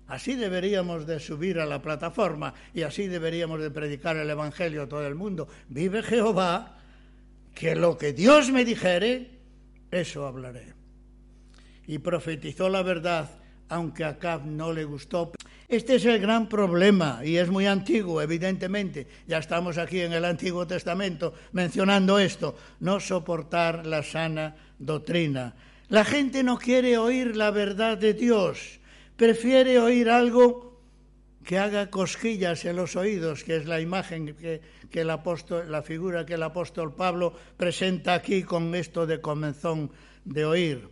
Así 0.06 0.36
deberíamos 0.36 1.04
de 1.04 1.18
subir 1.18 1.58
a 1.58 1.66
la 1.66 1.82
plataforma 1.82 2.54
y 2.72 2.82
así 2.82 3.08
deberíamos 3.08 3.60
de 3.60 3.72
predicar 3.72 4.16
el 4.16 4.30
Evangelio 4.30 4.84
a 4.84 4.88
todo 4.88 5.04
el 5.04 5.16
mundo. 5.16 5.48
Vive 5.68 6.00
Jehová, 6.04 6.78
que 7.56 7.74
lo 7.74 7.98
que 7.98 8.12
Dios 8.12 8.52
me 8.52 8.64
dijere, 8.64 9.33
eso 9.94 10.26
hablaré. 10.26 10.74
Y 11.86 11.98
profetizó 11.98 12.68
la 12.68 12.82
verdad, 12.82 13.30
aunque 13.68 14.04
a 14.04 14.10
Acab 14.10 14.46
no 14.46 14.72
le 14.72 14.84
gustó. 14.84 15.32
Este 15.68 15.96
es 15.96 16.04
el 16.04 16.20
gran 16.20 16.48
problema 16.48 17.20
y 17.24 17.36
es 17.36 17.50
muy 17.50 17.66
antiguo, 17.66 18.20
evidentemente. 18.20 19.06
Ya 19.26 19.38
estamos 19.38 19.78
aquí 19.78 20.00
en 20.00 20.12
el 20.12 20.24
Antiguo 20.24 20.66
Testamento 20.66 21.34
mencionando 21.52 22.18
esto, 22.18 22.56
no 22.80 23.00
soportar 23.00 23.86
la 23.86 24.02
sana 24.02 24.56
doctrina. 24.78 25.54
La 25.88 26.04
gente 26.04 26.42
no 26.42 26.58
quiere 26.58 26.98
oír 26.98 27.36
la 27.36 27.50
verdad 27.50 27.98
de 27.98 28.14
Dios 28.14 28.80
prefiere 29.16 29.78
oír 29.78 30.10
algo 30.10 30.73
que 31.44 31.58
haga 31.58 31.90
cosquillas 31.90 32.64
en 32.64 32.76
los 32.76 32.96
oídos, 32.96 33.44
que 33.44 33.56
es 33.56 33.66
la 33.66 33.80
imagen 33.80 34.34
que, 34.34 35.04
la 35.04 35.82
figura 35.82 36.24
que 36.24 36.34
el 36.34 36.42
apóstol 36.42 36.94
Pablo 36.94 37.34
presenta 37.56 38.14
aquí 38.14 38.42
con 38.42 38.74
esto 38.74 39.06
de 39.06 39.20
comenzón 39.20 39.92
de 40.24 40.44
oír. 40.44 40.88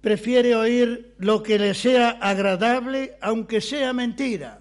Prefiere 0.00 0.56
oír 0.56 1.14
lo 1.18 1.42
que 1.42 1.58
le 1.58 1.74
sea 1.74 2.10
agradable, 2.10 3.16
aunque 3.20 3.60
sea 3.60 3.92
mentira. 3.92 4.60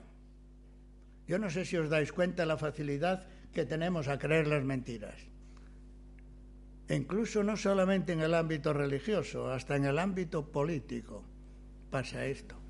Yo 1.28 1.40
no 1.40 1.50
sé 1.50 1.66
si 1.66 1.78
os 1.78 1.90
dais 1.90 2.12
cuenta 2.12 2.46
la 2.46 2.58
facilidad 2.58 3.28
que 3.54 3.66
tenemos 3.66 4.08
a 4.08 4.20
creer 4.20 4.48
las 4.48 4.64
mentiras. 4.64 5.16
Incluso 6.90 7.44
no 7.44 7.56
solamente 7.56 8.12
en 8.12 8.20
el 8.20 8.34
ámbito 8.34 8.74
religioso, 8.74 9.50
hasta 9.52 9.78
en 9.78 9.86
el 9.86 10.00
ámbito 10.00 10.52
político 10.52 11.24
pasa 11.90 12.26
esto. 12.26 12.63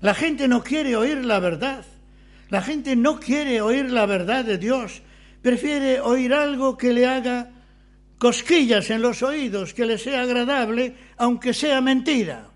La 0.00 0.14
gente 0.14 0.48
no 0.48 0.62
quiere 0.62 0.96
oír 0.96 1.24
la 1.24 1.40
verdad. 1.40 1.84
La 2.50 2.62
gente 2.62 2.96
no 2.96 3.20
quiere 3.20 3.60
oír 3.60 3.90
la 3.90 4.06
verdad 4.06 4.44
de 4.44 4.58
Dios. 4.58 5.02
Prefiere 5.42 6.00
oír 6.00 6.32
algo 6.32 6.76
que 6.76 6.92
le 6.92 7.06
haga 7.06 7.50
cosquillas 8.18 8.90
en 8.90 9.02
los 9.02 9.22
oídos, 9.22 9.74
que 9.74 9.86
le 9.86 9.98
sea 9.98 10.22
agradable, 10.22 10.94
aunque 11.16 11.52
sea 11.52 11.80
mentira. 11.80 12.48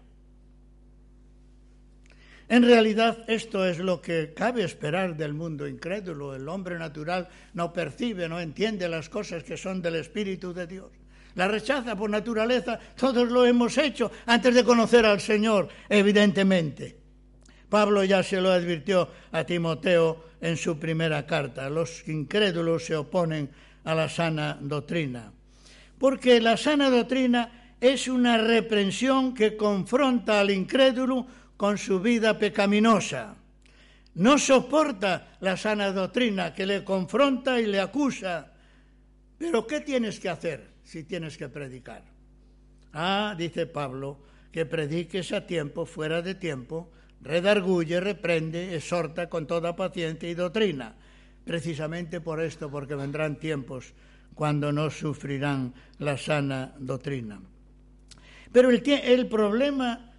En 2.49 2.65
realidad 2.65 3.25
esto 3.29 3.65
es 3.67 3.79
lo 3.79 4.03
que 4.03 4.35
cabe 4.35 4.65
esperar 4.65 5.17
del 5.17 5.33
mundo 5.33 5.67
incrédulo. 5.67 6.35
El 6.35 6.49
hombre 6.49 6.79
natural 6.79 7.29
no 7.55 7.73
percibe, 7.73 8.29
no 8.29 8.41
entiende 8.41 8.89
las 8.89 9.09
cosas 9.09 9.43
que 9.43 9.57
son 9.57 9.81
del 9.81 9.97
Espíritu 9.97 10.53
de 10.53 10.67
Dios 10.67 10.91
la 11.35 11.49
rechaza 11.49 11.97
por 11.97 12.11
naturaleza, 12.11 12.79
todos 12.95 13.31
lo 13.31 13.47
hemos 13.47 13.79
hecho 13.79 14.11
antes 14.27 14.55
de 14.55 14.65
conocer 14.65 15.07
al 15.07 15.21
Señor, 15.21 15.69
evidentemente. 15.89 17.02
Pablo 17.73 18.05
ya 18.05 18.23
se 18.23 18.39
lo 18.39 18.53
advirtió 18.53 19.09
a 19.33 19.45
Timoteo 19.45 20.37
en 20.43 20.59
su 20.59 20.79
primera 20.79 21.25
carta. 21.27 21.71
Los 21.71 22.07
incrédulos 22.07 22.85
se 22.85 22.97
oponen 22.97 23.49
a 23.85 23.95
la 23.95 24.11
sana 24.11 24.59
doctrina. 24.61 25.33
Porque 25.97 26.39
la 26.39 26.59
sana 26.59 26.91
doctrina 26.91 27.75
es 27.81 28.09
una 28.09 28.37
reprensión 28.37 29.33
que 29.33 29.57
confronta 29.57 30.41
al 30.41 30.51
incrédulo 30.51 31.27
con 31.57 31.79
su 31.79 31.99
vida 31.99 32.39
pecaminosa. 32.39 33.37
No 34.17 34.37
soporta 34.37 35.39
la 35.41 35.57
sana 35.57 35.93
doctrina 35.93 36.53
que 36.53 36.67
le 36.67 36.85
confronta 36.85 37.59
y 37.59 37.65
le 37.65 37.81
acusa. 37.81 38.53
Pero 39.39 39.67
¿qué 39.67 39.81
tienes 39.81 40.21
que 40.21 40.29
hacer? 40.29 40.73
si 40.85 41.05
tienes 41.05 41.39
que 41.39 41.49
predicar. 41.49 42.03
Ah, 42.93 43.35
dice 43.39 43.65
Pablo, 43.65 44.19
que 44.51 44.67
prediques 44.67 45.33
a 45.33 45.47
tiempo, 45.47 45.87
fuera 45.87 46.21
de 46.21 46.35
tiempo, 46.35 46.91
redarguye, 47.23 48.01
reprende, 48.01 48.75
exhorta 48.75 49.29
con 49.29 49.47
toda 49.47 49.77
paciencia 49.77 50.29
y 50.29 50.35
doctrina. 50.35 50.95
Precisamente 51.45 52.21
por 52.21 52.41
esto, 52.41 52.71
porque 52.71 52.95
vendrán 52.95 53.37
tiempos 53.37 53.95
cuando 54.35 54.73
no 54.73 54.91
sufrirán 54.91 55.75
la 55.99 56.17
sana 56.17 56.75
doctrina. 56.79 57.41
Pero 58.53 58.71
el, 58.71 58.83
el 58.87 59.27
problema 59.27 60.13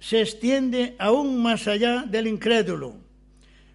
se 0.00 0.20
extiende 0.20 0.96
aún 0.98 1.42
más 1.42 1.68
allá 1.68 2.02
del 2.02 2.26
incrédulo, 2.26 2.96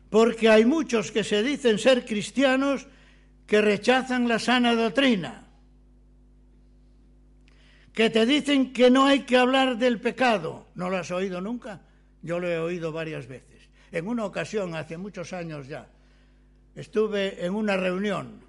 porque 0.09 0.49
hay 0.49 0.65
muchos 0.65 1.11
que 1.11 1.23
se 1.23 1.43
dicen 1.43 1.79
ser 1.79 2.05
cristianos 2.05 2.87
que 3.45 3.61
rechazan 3.61 4.27
la 4.27 4.39
sana 4.39 4.75
doctrina, 4.75 5.47
que 7.93 8.09
te 8.09 8.25
dicen 8.25 8.71
que 8.71 8.91
no 8.91 9.05
hay 9.05 9.21
que 9.21 9.37
hablar 9.37 9.77
del 9.77 9.99
pecado. 9.99 10.67
¿No 10.75 10.89
lo 10.89 10.97
has 10.97 11.11
oído 11.11 11.41
nunca? 11.41 11.81
Yo 12.21 12.39
lo 12.39 12.47
he 12.47 12.59
oído 12.59 12.91
varias 12.91 13.27
veces. 13.27 13.69
En 13.91 14.07
una 14.07 14.25
ocasión, 14.25 14.75
hace 14.75 14.97
muchos 14.97 15.33
años 15.33 15.67
ya, 15.67 15.87
estuve 16.75 17.45
en 17.45 17.55
una 17.55 17.77
reunión 17.77 18.41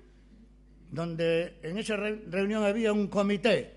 donde 0.90 1.58
en 1.62 1.78
esa 1.78 1.96
reunión 1.96 2.64
había 2.64 2.92
un 2.92 3.06
comité 3.06 3.76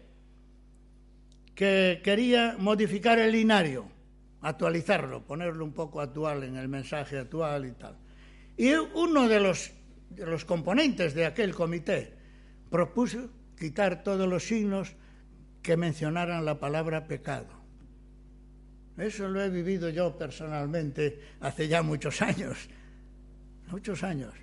que 1.56 2.02
quería 2.04 2.56
modificar 2.58 3.20
el 3.20 3.32
linario, 3.32 3.86
actualizarlo, 4.42 5.24
ponerlo 5.24 5.64
un 5.64 5.74
poco 5.74 6.02
actual 6.02 6.44
en 6.44 6.56
el 6.56 6.68
mensaje 6.68 7.20
actual 7.20 7.66
y 7.66 7.72
tal. 7.74 7.96
Y 8.58 8.74
uno 8.74 9.28
de 9.28 9.40
los, 9.40 9.72
de 10.10 10.26
los 10.26 10.46
componentes 10.46 11.14
de 11.14 11.26
aquel 11.26 11.54
comité 11.54 12.14
propuso 12.70 13.30
quitar 13.58 14.04
todos 14.04 14.28
los 14.28 14.44
signos 14.44 14.96
que 15.62 15.78
mencionaran 15.78 16.44
la 16.44 16.60
palabra 16.60 17.08
pecado. 17.08 17.63
Eso 18.98 19.28
lo 19.28 19.42
he 19.42 19.50
vivido 19.50 19.90
yo 19.90 20.16
personalmente 20.16 21.20
hace 21.42 21.68
ya 21.68 21.82
muchos 21.82 22.22
años, 22.22 22.58
muchos 23.72 24.04
años, 24.04 24.34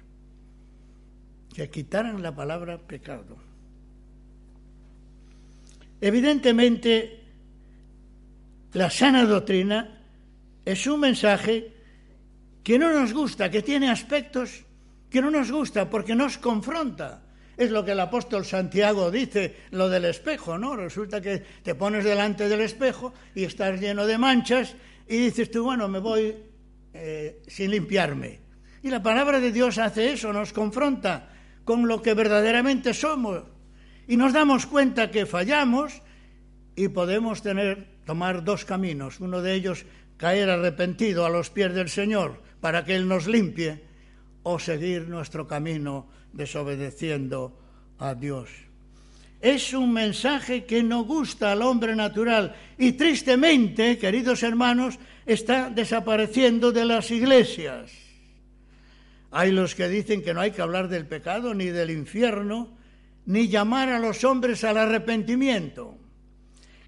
que 1.55 1.71
quitaran 1.71 2.23
la 2.23 2.35
palabra 2.35 2.79
pecado. 2.79 3.37
Evidentemente, 6.01 7.21
la 8.73 8.91
sana 8.91 9.25
doctrina 9.25 10.01
es 10.65 10.87
un 10.87 11.01
mensaje 11.01 11.73
que 12.63 12.79
no 12.79 12.93
nos 12.93 13.13
gusta, 13.13 13.51
que 13.51 13.63
tiene 13.63 13.91
aspectos 13.91 14.65
que 15.11 15.21
no 15.21 15.31
nos 15.31 15.51
gusta 15.51 15.91
porque 15.91 16.15
nos 16.15 16.39
confronta. 16.39 17.23
Es 17.61 17.71
lo 17.71 17.85
que 17.85 17.93
el 17.93 18.01
apóstol 18.01 18.47
Santiago 18.47 19.11
dice, 19.11 19.55
lo 19.73 19.91
del 19.91 20.07
espejo, 20.07 20.57
¿no? 20.57 20.77
Resulta 20.77 21.21
que 21.21 21.43
te 21.63 21.75
pones 21.75 22.07
delante 22.07 22.49
del 22.49 22.63
espejo 22.63 23.13
y 23.35 23.45
estás 23.45 23.79
lleno 23.79 24.07
de 24.07 24.17
manchas 24.17 24.75
y 25.07 25.19
dices 25.19 25.51
tú, 25.51 25.65
bueno, 25.65 25.87
me 25.87 25.99
voy 25.99 26.35
eh, 26.95 27.43
sin 27.47 27.71
limpiarme. 27.71 28.41
Y 28.83 28.89
la 28.89 29.03
palabra 29.03 29.41
de 29.41 29.53
Dios 29.53 29.77
hace 29.77 30.11
eso, 30.11 30.33
nos 30.33 30.55
confronta 30.55 31.29
con 31.67 31.87
lo 31.87 32.01
que 32.01 32.15
verdaderamente 32.15 32.95
somos 32.95 33.43
y 34.09 34.17
nos 34.17 34.33
damos 34.33 34.65
cuenta 34.65 35.11
que 35.11 35.27
fallamos 35.27 36.01
y 36.77 36.89
podemos 36.89 37.43
tener 37.43 37.89
tomar 38.07 38.43
dos 38.43 38.65
caminos, 38.65 39.21
uno 39.21 39.43
de 39.43 39.53
ellos 39.53 39.85
caer 40.17 40.49
arrepentido 40.49 41.27
a 41.27 41.29
los 41.29 41.51
pies 41.51 41.75
del 41.75 41.91
Señor 41.91 42.41
para 42.63 42.87
que 42.87 42.97
Él 42.97 43.07
nos 43.07 43.27
limpie 43.27 43.85
o 44.45 44.59
seguir 44.59 45.09
nuestro 45.09 45.47
camino 45.47 46.09
desobedeciendo 46.33 47.57
a 47.99 48.15
Dios. 48.15 48.51
Es 49.41 49.73
un 49.73 49.93
mensaje 49.93 50.65
que 50.65 50.83
no 50.83 51.05
gusta 51.05 51.53
al 51.53 51.63
hombre 51.63 51.97
natural 51.97 52.55
y 52.77 52.93
tristemente, 52.93 53.97
queridos 53.97 54.43
hermanos, 54.43 54.99
está 55.25 55.71
desapareciendo 55.71 56.73
de 56.73 56.85
las 56.85 57.11
iglesias. 57.11 57.91
Hay 59.31 59.53
los 59.53 59.75
que 59.75 59.89
dicen 59.89 60.23
que 60.23 60.35
no 60.35 60.41
hay 60.41 60.51
que 60.51 60.61
hablar 60.61 60.89
del 60.89 61.07
pecado 61.07 61.55
ni 61.55 61.67
del 61.67 61.91
infierno, 61.91 62.77
ni 63.27 63.49
llamar 63.49 63.89
a 63.91 63.99
los 63.99 64.25
hombres 64.25 64.65
al 64.65 64.77
arrepentimiento, 64.77 65.97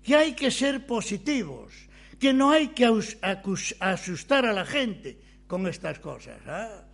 que 0.03 0.17
hay 0.17 0.33
que 0.35 0.51
ser 0.51 0.87
positivos, 0.87 1.73
que 2.19 2.33
no 2.33 2.51
hay 2.51 2.69
que 2.69 2.87
asustar 3.81 4.45
a 4.45 4.53
la 4.53 4.67
gente 4.67 5.19
con 5.47 5.67
estas 5.67 6.01
cosas. 6.01 6.39
¿ah? 6.47 6.85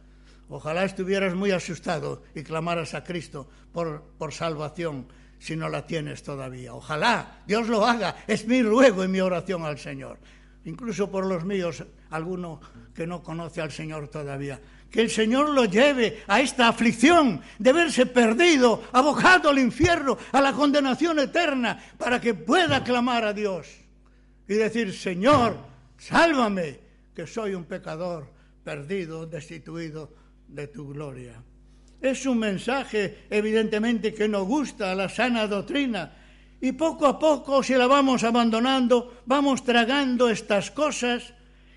Ojalá 0.49 0.85
estuvieras 0.85 1.35
muy 1.35 1.51
asustado 1.51 2.23
y 2.35 2.43
clamaras 2.43 2.95
a 2.95 3.05
Cristo 3.05 3.49
por, 3.73 4.03
por 4.19 4.33
salvación 4.33 5.07
si 5.39 5.57
no 5.57 5.69
la 5.69 5.87
tienes 5.87 6.23
todavía. 6.23 6.75
Ojalá 6.75 7.43
Dios 7.47 7.69
lo 7.69 7.87
haga. 7.87 8.17
Es 8.27 8.47
mi 8.47 8.63
ruego 8.63 9.05
y 9.05 9.09
mi 9.09 9.21
oración 9.21 9.65
al 9.65 9.79
Señor. 9.79 10.19
Incluso 10.65 11.11
por 11.11 11.27
los 11.27 11.45
míos, 11.45 11.85
alguno 12.11 12.61
que 12.95 13.07
no 13.07 13.23
conoce 13.23 13.61
al 13.61 13.71
Señor 13.71 14.09
todavía 14.09 14.61
que 14.91 15.03
el 15.03 15.11
Señor 15.11 15.51
lo 15.51 15.65
lleve 15.67 16.23
a 16.27 16.41
esta 16.41 16.69
aflicción 16.69 17.41
de 17.59 17.73
verse 17.73 18.07
perdido, 18.07 18.83
abocado 18.93 19.51
al 19.51 19.59
infierno, 19.59 20.17
a 20.33 20.41
la 20.41 20.53
condenación 20.53 21.19
eterna, 21.19 21.79
para 21.99 22.21
que 22.21 22.35
pueda 22.35 22.83
clamar 22.83 23.25
a 23.25 23.33
Dios 23.33 23.69
y 24.49 24.55
decir, 24.55 24.95
Señor, 24.95 25.59
sálvame, 25.99 26.81
que 27.15 27.27
soy 27.27 27.55
un 27.55 27.65
pecador 27.65 28.33
perdido, 28.65 29.27
destituido 29.27 30.11
de 30.49 30.67
tu 30.67 30.89
gloria. 30.89 31.43
Es 32.01 32.27
un 32.27 32.39
mensaje, 32.39 33.27
evidentemente, 33.31 34.15
que 34.15 34.29
no 34.29 34.45
gusta 34.45 34.95
la 34.95 35.09
sana 35.09 35.47
doctrina, 35.47 36.13
y 36.61 36.73
poco 36.73 37.07
a 37.07 37.19
poco, 37.19 37.63
si 37.63 37.75
la 37.75 37.87
vamos 37.87 38.25
abandonando, 38.25 39.23
vamos 39.27 39.65
tragando 39.65 40.29
estas 40.29 40.71
cosas 40.71 41.35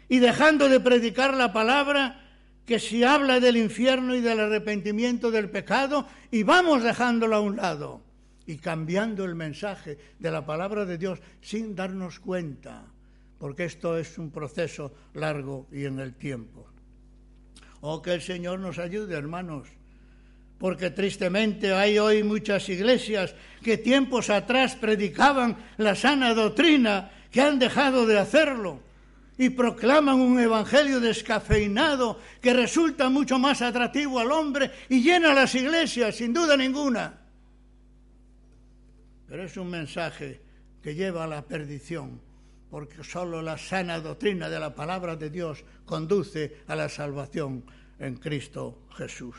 y 0.10 0.20
dejando 0.20 0.70
de 0.70 0.80
predicar 0.80 1.36
la 1.36 1.54
palabra 1.54 2.22
que 2.66 2.80
si 2.80 3.04
habla 3.04 3.40
del 3.40 3.58
infierno 3.58 4.16
y 4.16 4.22
del 4.22 4.40
arrepentimiento 4.40 5.30
del 5.30 5.50
pecado 5.50 6.08
y 6.32 6.44
vamos 6.44 6.84
dejándolo 6.84 7.36
a 7.36 7.42
un 7.42 7.58
lado 7.58 8.02
y 8.46 8.58
cambiando 8.58 9.24
el 9.26 9.36
mensaje 9.36 9.98
de 10.18 10.32
la 10.32 10.46
palabra 10.46 10.86
de 10.86 10.98
Dios 10.98 11.20
sin 11.42 11.76
darnos 11.76 12.20
cuenta, 12.20 12.86
porque 13.38 13.66
esto 13.66 13.98
es 13.98 14.18
un 14.18 14.32
proceso 14.32 14.94
largo 15.14 15.68
y 15.72 15.86
en 15.86 16.00
el 16.00 16.16
tiempo. 16.16 16.71
Oh, 17.82 18.02
que 18.02 18.14
el 18.14 18.22
Señor 18.22 18.60
nos 18.60 18.78
ayude, 18.78 19.16
hermanos, 19.16 19.68
porque 20.60 20.92
tristemente 20.92 21.74
hay 21.74 21.98
hoy 21.98 22.24
muchas 22.24 22.70
iglesias 22.70 23.34
que 23.64 23.78
tiempos 23.78 24.30
atrás 24.30 24.76
predicaban 24.76 25.58
la 25.78 25.96
sana 25.96 26.36
doctrina, 26.36 27.12
que 27.32 27.42
han 27.42 27.58
dejado 27.58 28.06
de 28.06 28.20
hacerlo 28.20 28.80
y 29.38 29.50
proclaman 29.50 30.20
un 30.20 30.40
evangelio 30.40 31.00
descafeinado 31.00 32.20
que 32.40 32.54
resulta 32.54 33.10
mucho 33.10 33.40
más 33.40 33.64
atractivo 33.64 34.20
al 34.20 34.32
hombre 34.32 34.70
y 34.88 35.02
llena 35.02 35.34
las 35.34 35.56
iglesias, 35.56 36.16
sin 36.16 36.32
duda 36.32 36.56
ninguna. 36.56 37.20
Pero 39.28 39.44
es 39.44 39.58
un 39.58 39.70
mensaje 39.70 40.42
que 40.84 40.94
lleva 40.94 41.24
a 41.24 41.28
la 41.28 41.42
perdición, 41.42 42.22
porque 42.72 43.04
solo 43.04 43.42
la 43.42 43.58
sana 43.58 44.00
doctrina 44.00 44.50
de 44.50 44.58
la 44.58 44.74
palabra 44.74 45.18
de 45.18 45.30
Dios 45.30 45.62
conduce 45.86 46.64
a 46.68 46.76
la 46.76 46.88
salvación 46.88 47.66
en 48.00 48.16
Cristo 48.16 48.88
Jesús. 48.96 49.36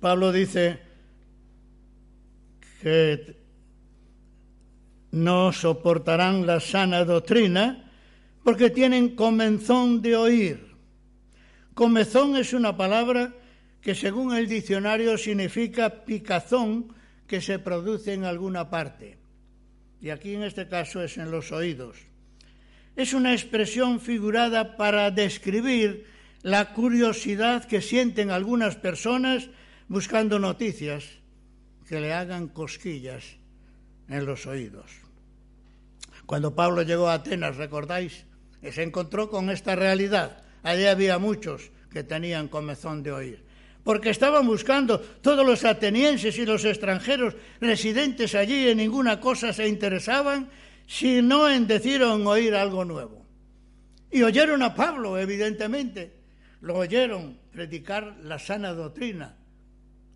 Pablo 0.00 0.32
dice 0.32 0.80
que 2.82 3.36
no 5.12 5.52
soportarán 5.52 6.44
la 6.44 6.58
sana 6.58 7.04
doctrina 7.04 7.88
porque 8.42 8.70
tienen 8.70 9.14
comenzón 9.14 10.02
de 10.02 10.16
oír. 10.16 10.74
Comezón 11.74 12.34
es 12.34 12.52
una 12.52 12.76
palabra 12.76 13.32
que 13.80 13.94
según 13.94 14.34
el 14.34 14.48
diccionario 14.48 15.16
significa 15.16 16.04
picazón 16.04 16.92
que 17.28 17.40
se 17.40 17.60
produce 17.60 18.12
en 18.12 18.24
alguna 18.24 18.68
parte. 18.68 19.21
Y 20.02 20.10
aquí 20.10 20.34
en 20.34 20.42
este 20.42 20.66
caso 20.66 21.00
es 21.00 21.16
en 21.16 21.30
los 21.30 21.52
oídos. 21.52 21.96
Es 22.96 23.14
una 23.14 23.32
expresión 23.32 24.00
figurada 24.00 24.76
para 24.76 25.12
describir 25.12 26.06
la 26.42 26.74
curiosidad 26.74 27.64
que 27.64 27.80
sienten 27.80 28.32
algunas 28.32 28.74
personas 28.74 29.48
buscando 29.86 30.40
noticias 30.40 31.04
que 31.88 32.00
le 32.00 32.12
hagan 32.12 32.48
cosquillas 32.48 33.36
en 34.08 34.26
los 34.26 34.46
oídos. 34.46 34.90
Cuando 36.26 36.56
Pablo 36.56 36.82
llegó 36.82 37.08
a 37.08 37.14
Atenas, 37.14 37.56
¿recordáis? 37.56 38.24
Se 38.72 38.82
encontró 38.82 39.30
con 39.30 39.50
esta 39.50 39.76
realidad. 39.76 40.42
Allí 40.64 40.86
había 40.86 41.18
muchos 41.18 41.70
que 41.92 42.02
tenían 42.02 42.48
comezón 42.48 43.04
de 43.04 43.12
oír. 43.12 43.44
Porque 43.84 44.10
estaban 44.10 44.46
buscando 44.46 45.00
todos 45.00 45.44
los 45.44 45.64
atenienses 45.64 46.38
y 46.38 46.46
los 46.46 46.64
extranjeros 46.64 47.34
residentes 47.60 48.34
allí 48.34 48.68
en 48.68 48.78
ninguna 48.78 49.20
cosa 49.20 49.52
se 49.52 49.66
interesaban, 49.66 50.48
sino 50.86 51.48
en 51.48 51.66
decir 51.66 52.02
oír 52.02 52.54
algo 52.54 52.84
nuevo. 52.84 53.26
Y 54.10 54.22
oyeron 54.22 54.62
a 54.62 54.74
Pablo, 54.74 55.18
evidentemente. 55.18 56.12
Lo 56.60 56.76
oyeron 56.76 57.38
predicar 57.50 58.18
la 58.22 58.38
sana 58.38 58.72
doctrina. 58.72 59.36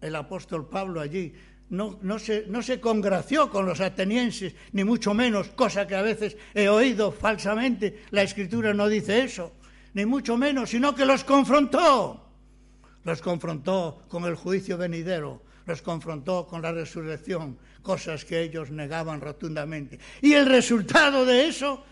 El 0.01 0.15
apóstol 0.15 0.69
Pablo 0.69 1.01
allí 1.01 1.33
no, 1.71 2.19
se, 2.19 2.45
no 2.47 2.63
se 2.63 2.81
congració 2.81 3.51
con 3.51 3.67
los 3.67 3.81
atenienses, 3.81 4.55
ni 4.73 4.85
mucho 4.85 5.15
menos, 5.15 5.49
cosa 5.49 5.87
que 5.87 5.97
a 5.97 6.03
veces 6.03 6.37
he 6.55 6.69
oído 6.69 7.11
falsamente, 7.11 8.05
la 8.11 8.23
escritura 8.23 8.73
no 8.73 8.89
dice 8.89 9.25
eso, 9.25 9.55
ni 9.95 10.07
mucho 10.07 10.37
menos, 10.37 10.71
sino 10.71 10.95
que 10.95 11.05
los 11.05 11.25
confrontó. 11.25 12.26
Los 13.07 13.23
confrontó 13.23 14.03
con 14.09 14.25
el 14.25 14.35
juicio 14.35 14.77
venidero, 14.77 15.41
los 15.65 15.81
confrontó 15.81 16.45
con 16.45 16.61
la 16.61 16.73
resurrección, 16.73 17.57
cosas 17.81 18.25
que 18.25 18.43
ellos 18.43 18.73
negaban 18.73 19.21
rotundamente. 19.21 20.01
Y 20.21 20.33
el 20.33 20.45
resultado 20.45 21.25
de 21.25 21.47
eso 21.47 21.85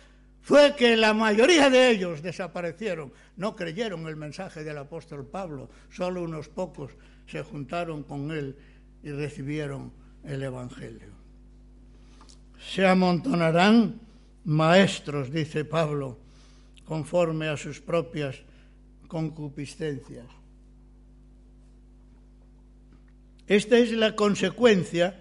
fue 0.43 0.75
que 0.75 0.97
la 0.97 1.15
mayoría 1.15 1.71
de 1.71 1.89
ellos 1.89 2.21
desaparecieron, 2.21 3.13
no 3.37 3.55
creyeron 3.55 4.09
el 4.09 4.17
mensaje 4.17 4.65
del 4.65 4.77
apóstol 4.77 5.25
Pablo, 5.25 5.71
solo 5.89 6.21
unos 6.21 6.49
pocos 6.49 6.91
se 7.29 7.45
juntaron 7.45 8.03
con 8.03 8.33
él 8.33 8.57
y 9.05 9.13
recibieron 9.13 9.93
el 10.25 10.43
Evangelio. 10.43 11.15
Se 12.59 12.85
amontonarán 12.85 14.01
maestros, 14.43 15.31
dice 15.31 15.65
Pablo, 15.65 16.19
conforme 16.85 17.47
a 17.47 17.57
sus 17.57 17.81
propias 17.81 18.43
concupiscencias. 19.07 20.27
Esta 23.47 23.79
es 23.79 23.93
la 23.93 24.17
consecuencia 24.17 25.21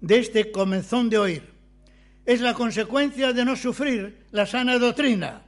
de 0.00 0.18
este 0.18 0.50
comenzón 0.50 1.08
de 1.08 1.18
oír. 1.18 1.42
Es 2.26 2.40
la 2.40 2.54
consecuencia 2.54 3.32
de 3.32 3.44
no 3.44 3.56
sufrir 3.56 4.26
la 4.30 4.46
sana 4.46 4.78
doctrina. 4.78 5.42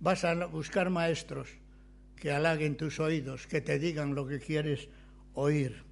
Vas 0.00 0.24
a 0.24 0.34
buscar 0.46 0.90
maestros 0.90 1.48
que 2.16 2.30
halaguen 2.30 2.76
tus 2.76 3.00
oídos, 3.00 3.46
que 3.46 3.60
te 3.60 3.78
digan 3.78 4.14
lo 4.14 4.26
que 4.26 4.38
quieres 4.38 4.88
oír. 5.34 5.82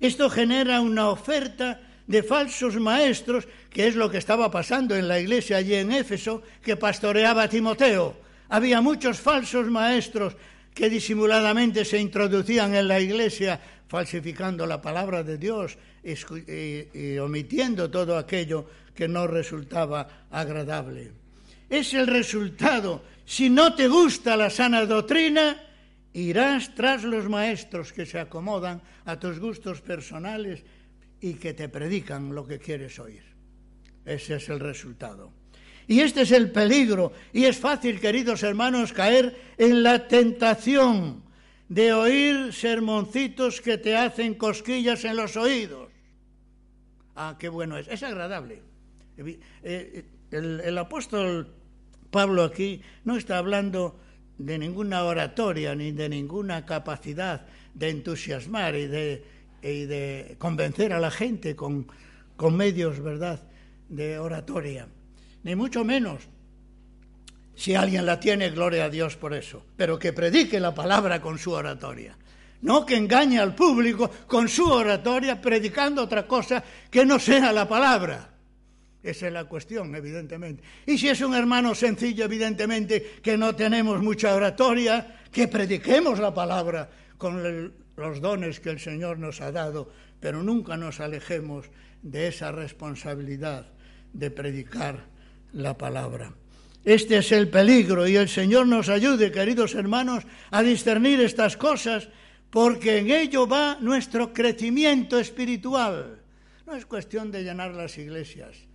Esto 0.00 0.30
genera 0.30 0.80
una 0.80 1.10
oferta 1.10 1.80
de 2.06 2.22
falsos 2.22 2.76
maestros, 2.76 3.46
que 3.68 3.86
es 3.86 3.94
lo 3.94 4.10
que 4.10 4.18
estaba 4.18 4.50
pasando 4.50 4.96
en 4.96 5.06
la 5.06 5.20
iglesia 5.20 5.58
allí 5.58 5.74
en 5.74 5.92
Éfeso, 5.92 6.42
que 6.62 6.76
pastoreaba 6.76 7.48
Timoteo. 7.48 8.16
Había 8.48 8.80
muchos 8.80 9.20
falsos 9.20 9.66
maestros 9.66 10.34
que 10.74 10.90
disimuladamente 10.90 11.84
se 11.84 11.98
introducían 11.98 12.74
en 12.74 12.88
la 12.88 13.00
iglesia 13.00 13.60
falsificando 13.88 14.66
la 14.66 14.80
palabra 14.80 15.22
de 15.22 15.36
Dios 15.36 15.76
y, 16.02 17.18
omitiendo 17.18 17.90
todo 17.90 18.16
aquello 18.16 18.66
que 18.94 19.08
no 19.08 19.26
resultaba 19.26 20.26
agradable. 20.30 21.12
Es 21.68 21.94
el 21.94 22.06
resultado. 22.06 23.02
Si 23.24 23.50
no 23.50 23.74
te 23.74 23.88
gusta 23.88 24.36
la 24.36 24.50
sana 24.50 24.86
doctrina, 24.86 25.70
Irás 26.12 26.74
tras 26.74 27.04
los 27.04 27.28
maestros 27.28 27.92
que 27.92 28.04
se 28.04 28.18
acomodan 28.18 28.82
a 29.04 29.18
tus 29.18 29.38
gustos 29.38 29.80
personales 29.80 30.64
y 31.20 31.34
que 31.34 31.54
te 31.54 31.68
predican 31.68 32.34
lo 32.34 32.46
que 32.46 32.58
quieres 32.58 32.98
oír. 32.98 33.22
Ese 34.04 34.36
es 34.36 34.48
el 34.48 34.58
resultado. 34.58 35.30
Y 35.90 36.02
este 36.02 36.20
es 36.20 36.30
el 36.30 36.52
peligro. 36.52 37.12
Y 37.32 37.46
es 37.46 37.58
fácil, 37.58 37.98
queridos 37.98 38.44
hermanos, 38.44 38.92
caer 38.92 39.34
en 39.58 39.82
la 39.82 40.06
tentación 40.06 41.24
de 41.68 41.92
oír 41.92 42.52
sermoncitos 42.52 43.60
que 43.60 43.76
te 43.76 43.96
hacen 43.96 44.34
cosquillas 44.34 45.04
en 45.04 45.16
los 45.16 45.36
oídos. 45.36 45.88
Ah, 47.16 47.34
qué 47.40 47.48
bueno 47.48 47.76
es. 47.76 47.88
Es 47.88 48.04
agradable. 48.04 48.62
Eh, 49.18 49.40
eh, 49.64 50.04
el, 50.30 50.60
el 50.60 50.78
apóstol 50.78 51.52
Pablo 52.12 52.44
aquí 52.44 52.82
no 53.02 53.16
está 53.16 53.38
hablando 53.38 53.98
de 54.38 54.60
ninguna 54.60 55.02
oratoria 55.02 55.74
ni 55.74 55.90
de 55.90 56.08
ninguna 56.08 56.66
capacidad 56.66 57.48
de 57.74 57.88
entusiasmar 57.88 58.76
y 58.76 58.86
de, 58.86 59.24
de 59.60 60.36
convencer 60.38 60.92
a 60.92 61.00
la 61.00 61.10
gente 61.10 61.56
con, 61.56 61.88
con 62.36 62.56
medios, 62.56 63.00
¿verdad?, 63.00 63.42
de 63.88 64.20
oratoria. 64.20 64.86
Ni 65.42 65.54
mucho 65.54 65.84
menos. 65.84 66.28
Si 67.54 67.74
alguien 67.74 68.06
la 68.06 68.18
tiene, 68.18 68.50
gloria 68.50 68.86
a 68.86 68.90
Dios 68.90 69.16
por 69.16 69.34
eso. 69.34 69.64
Pero 69.76 69.98
que 69.98 70.12
predique 70.12 70.58
la 70.60 70.74
palabra 70.74 71.20
con 71.20 71.38
su 71.38 71.52
oratoria. 71.52 72.16
No 72.62 72.84
que 72.84 72.96
engañe 72.96 73.38
al 73.38 73.54
público 73.54 74.10
con 74.26 74.48
su 74.48 74.70
oratoria 74.70 75.40
predicando 75.40 76.02
otra 76.02 76.26
cosa 76.26 76.62
que 76.90 77.04
no 77.04 77.18
sea 77.18 77.52
la 77.52 77.66
palabra. 77.68 78.30
Esa 79.02 79.28
es 79.28 79.32
la 79.32 79.44
cuestión, 79.44 79.94
evidentemente. 79.94 80.62
Y 80.86 80.98
si 80.98 81.08
es 81.08 81.22
un 81.22 81.34
hermano 81.34 81.74
sencillo, 81.74 82.24
evidentemente, 82.24 83.18
que 83.22 83.36
no 83.38 83.56
tenemos 83.56 84.02
mucha 84.02 84.34
oratoria, 84.34 85.20
que 85.32 85.48
prediquemos 85.48 86.18
la 86.18 86.34
palabra 86.34 86.90
con 87.16 87.72
los 87.96 88.20
dones 88.20 88.60
que 88.60 88.70
el 88.70 88.80
Señor 88.80 89.18
nos 89.18 89.40
ha 89.40 89.52
dado, 89.52 89.90
pero 90.20 90.42
nunca 90.42 90.76
nos 90.76 91.00
alejemos 91.00 91.66
de 92.02 92.28
esa 92.28 92.52
responsabilidad 92.52 93.66
de 94.12 94.30
predicar 94.30 95.04
la 95.52 95.76
palabra. 95.76 96.32
Este 96.84 97.18
es 97.18 97.32
el 97.32 97.48
peligro 97.48 98.08
y 98.08 98.16
el 98.16 98.28
Señor 98.28 98.66
nos 98.66 98.88
ayude, 98.88 99.30
queridos 99.30 99.74
hermanos, 99.74 100.24
a 100.50 100.62
discernir 100.62 101.20
estas 101.20 101.56
cosas, 101.56 102.08
porque 102.50 102.98
en 102.98 103.10
ello 103.10 103.46
va 103.46 103.78
nuestro 103.80 104.32
crecimiento 104.32 105.18
espiritual. 105.18 106.20
No 106.66 106.74
es 106.74 106.86
cuestión 106.86 107.30
de 107.30 107.42
llenar 107.42 107.74
las 107.74 107.98
iglesias 107.98 108.70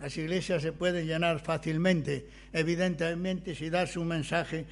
las 0.00 0.16
iglesias 0.16 0.62
se 0.62 0.72
pueden 0.72 1.06
llenar 1.06 1.40
fácilmente, 1.40 2.26
evidentemente 2.54 3.54
si 3.54 3.68
das 3.68 3.98
un 3.98 4.08
mensaje 4.08 4.64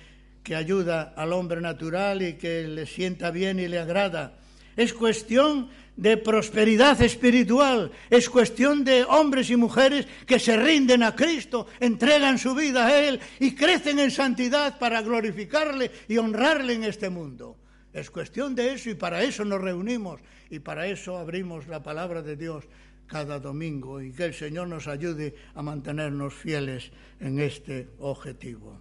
que 0.43 0.57
ayuda 0.57 1.13
al 1.15 1.35
hombre 1.35 1.61
natural 1.61 2.23
y 2.23 2.35
que 2.35 2.67
le 2.67 2.87
sienta 2.87 3.31
bien 3.31 3.61
y 3.61 3.69
le 3.69 3.79
agrada. 3.79 4.39
Es 4.75 4.95
cuestión 4.95 5.69
de 5.99 6.17
prosperidad 6.17 7.03
espiritual, 7.03 7.91
es 8.09 8.31
cuestión 8.31 8.85
de 8.85 9.03
hombres 9.03 9.51
y 9.51 9.57
mujeres 9.57 10.07
que 10.27 10.39
se 10.39 10.57
rinden 10.57 11.03
a 11.03 11.17
Cristo, 11.17 11.67
entregan 11.81 12.39
su 12.39 12.55
vida 12.55 12.87
a 12.87 13.01
Él 13.01 13.19
y 13.41 13.57
crecen 13.57 13.99
en 13.99 14.13
santidad 14.13 14.79
para 14.79 15.03
glorificarle 15.03 15.91
y 16.07 16.17
honrarle 16.17 16.75
en 16.75 16.85
este 16.85 17.11
mundo. 17.11 17.57
Es 17.93 18.11
cuestión 18.11 18.55
de 18.55 18.75
eso 18.75 18.91
y 18.91 18.95
para 18.95 19.25
eso 19.25 19.45
nos 19.45 19.61
reunimos 19.61 20.21
y 20.51 20.61
para 20.61 20.87
eso 20.87 21.19
abrimos 21.19 21.67
la 21.67 21.83
palabra 21.83 22.23
de 22.23 22.37
Dios 22.37 22.65
cada 23.09 23.41
domingo 23.41 24.01
y 24.01 24.13
que 24.13 24.27
el 24.27 24.35
Señor 24.35 24.69
nos 24.69 24.87
ayude 24.87 25.35
a 25.57 25.63
mantenernos 25.63 26.33
fieles 26.33 26.93
en 27.19 27.41
este 27.41 27.89
objetivo. 27.99 28.79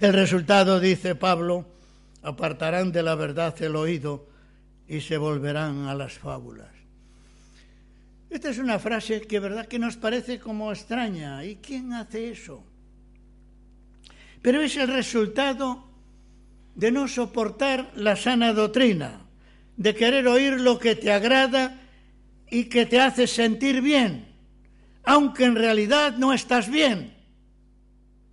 El 0.00 0.12
resultado, 0.12 0.80
dice 0.80 1.14
Pablo, 1.14 1.64
apartarán 2.22 2.92
de 2.92 3.02
la 3.02 3.14
verdad 3.14 3.54
el 3.62 3.74
oído 3.76 4.33
y 4.88 5.00
se 5.00 5.16
volverán 5.16 5.86
a 5.86 5.94
las 5.94 6.14
fábulas. 6.14 6.74
Esta 8.30 8.50
es 8.50 8.58
una 8.58 8.78
frase 8.78 9.22
que 9.22 9.38
verdad 9.38 9.66
que 9.66 9.78
nos 9.78 9.96
parece 9.96 10.40
como 10.40 10.72
extraña. 10.72 11.44
¿Y 11.44 11.56
quién 11.56 11.92
hace 11.92 12.30
eso? 12.30 12.64
Pero 14.42 14.60
es 14.60 14.76
el 14.76 14.88
resultado 14.88 15.84
de 16.74 16.90
no 16.90 17.06
soportar 17.06 17.92
la 17.94 18.16
sana 18.16 18.52
doctrina, 18.52 19.20
de 19.76 19.94
querer 19.94 20.26
oír 20.26 20.60
lo 20.60 20.78
que 20.78 20.96
te 20.96 21.12
agrada 21.12 21.80
y 22.50 22.64
que 22.64 22.86
te 22.86 23.00
hace 23.00 23.26
sentir 23.26 23.80
bien, 23.80 24.26
aunque 25.04 25.44
en 25.44 25.54
realidad 25.54 26.16
no 26.18 26.32
estás 26.32 26.68
bien. 26.68 27.14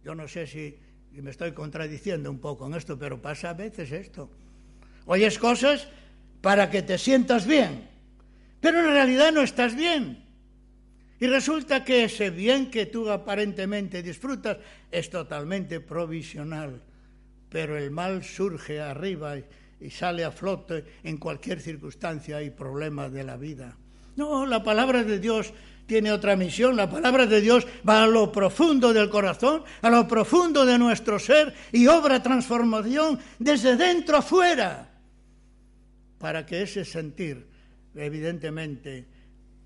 Yo 0.04 0.16
no 0.16 0.28
sé 0.28 0.48
si 0.48 0.76
me 1.14 1.30
estoy 1.30 1.54
contradiciendo 1.54 2.32
un 2.32 2.40
poco 2.40 2.66
en 2.66 2.74
esto, 2.74 2.98
pero 2.98 3.22
pasa 3.22 3.52
a 3.52 3.54
veces 3.54 3.92
esto. 3.92 4.32
Oyes 5.06 5.38
cosas 5.38 5.88
para 6.42 6.70
que 6.70 6.82
te 6.82 6.98
sientas 6.98 7.46
bien, 7.46 7.88
pero 8.60 8.80
en 8.80 8.88
realidad 8.88 9.32
no 9.32 9.42
estás 9.42 9.76
bien. 9.76 10.26
Y 11.20 11.28
resulta 11.28 11.86
que 11.86 12.06
ese 12.06 12.32
bien 12.32 12.72
que 12.72 12.88
tú 12.88 13.08
aparentemente 13.10 14.02
disfrutas 14.02 14.58
es 14.90 15.10
totalmente 15.12 15.80
provisional, 15.80 16.82
pero 17.48 17.78
el 17.78 17.92
mal 17.92 18.24
surge 18.24 18.82
arriba 18.82 19.38
y, 19.38 19.90
sale 19.92 20.24
a 20.24 20.32
flote 20.32 20.84
en 21.04 21.18
cualquier 21.18 21.60
circunstancia 21.60 22.42
y 22.42 22.50
problema 22.50 23.10
de 23.10 23.24
la 23.24 23.38
vida. 23.38 23.78
No, 24.16 24.46
la 24.46 24.64
palabra 24.64 25.04
de 25.04 25.20
Dios 25.20 25.54
tiene 25.86 26.12
otra 26.12 26.36
misión. 26.36 26.76
La 26.76 26.90
palabra 26.90 27.26
de 27.26 27.42
Dios 27.42 27.68
va 27.88 28.04
a 28.04 28.08
lo 28.08 28.32
profundo 28.32 28.94
del 28.94 29.10
corazón, 29.10 29.64
a 29.82 29.90
lo 29.90 30.08
profundo 30.08 30.66
de 30.66 30.78
nuestro 30.78 31.20
ser 31.20 31.54
y 31.72 31.88
obra 31.88 32.24
transformación 32.24 33.20
desde 33.40 33.76
dentro 33.76 34.18
afuera, 34.18 34.91
para 36.22 36.46
que 36.46 36.62
ese 36.62 36.86
sentir, 36.86 37.48
evidentemente, 37.96 39.06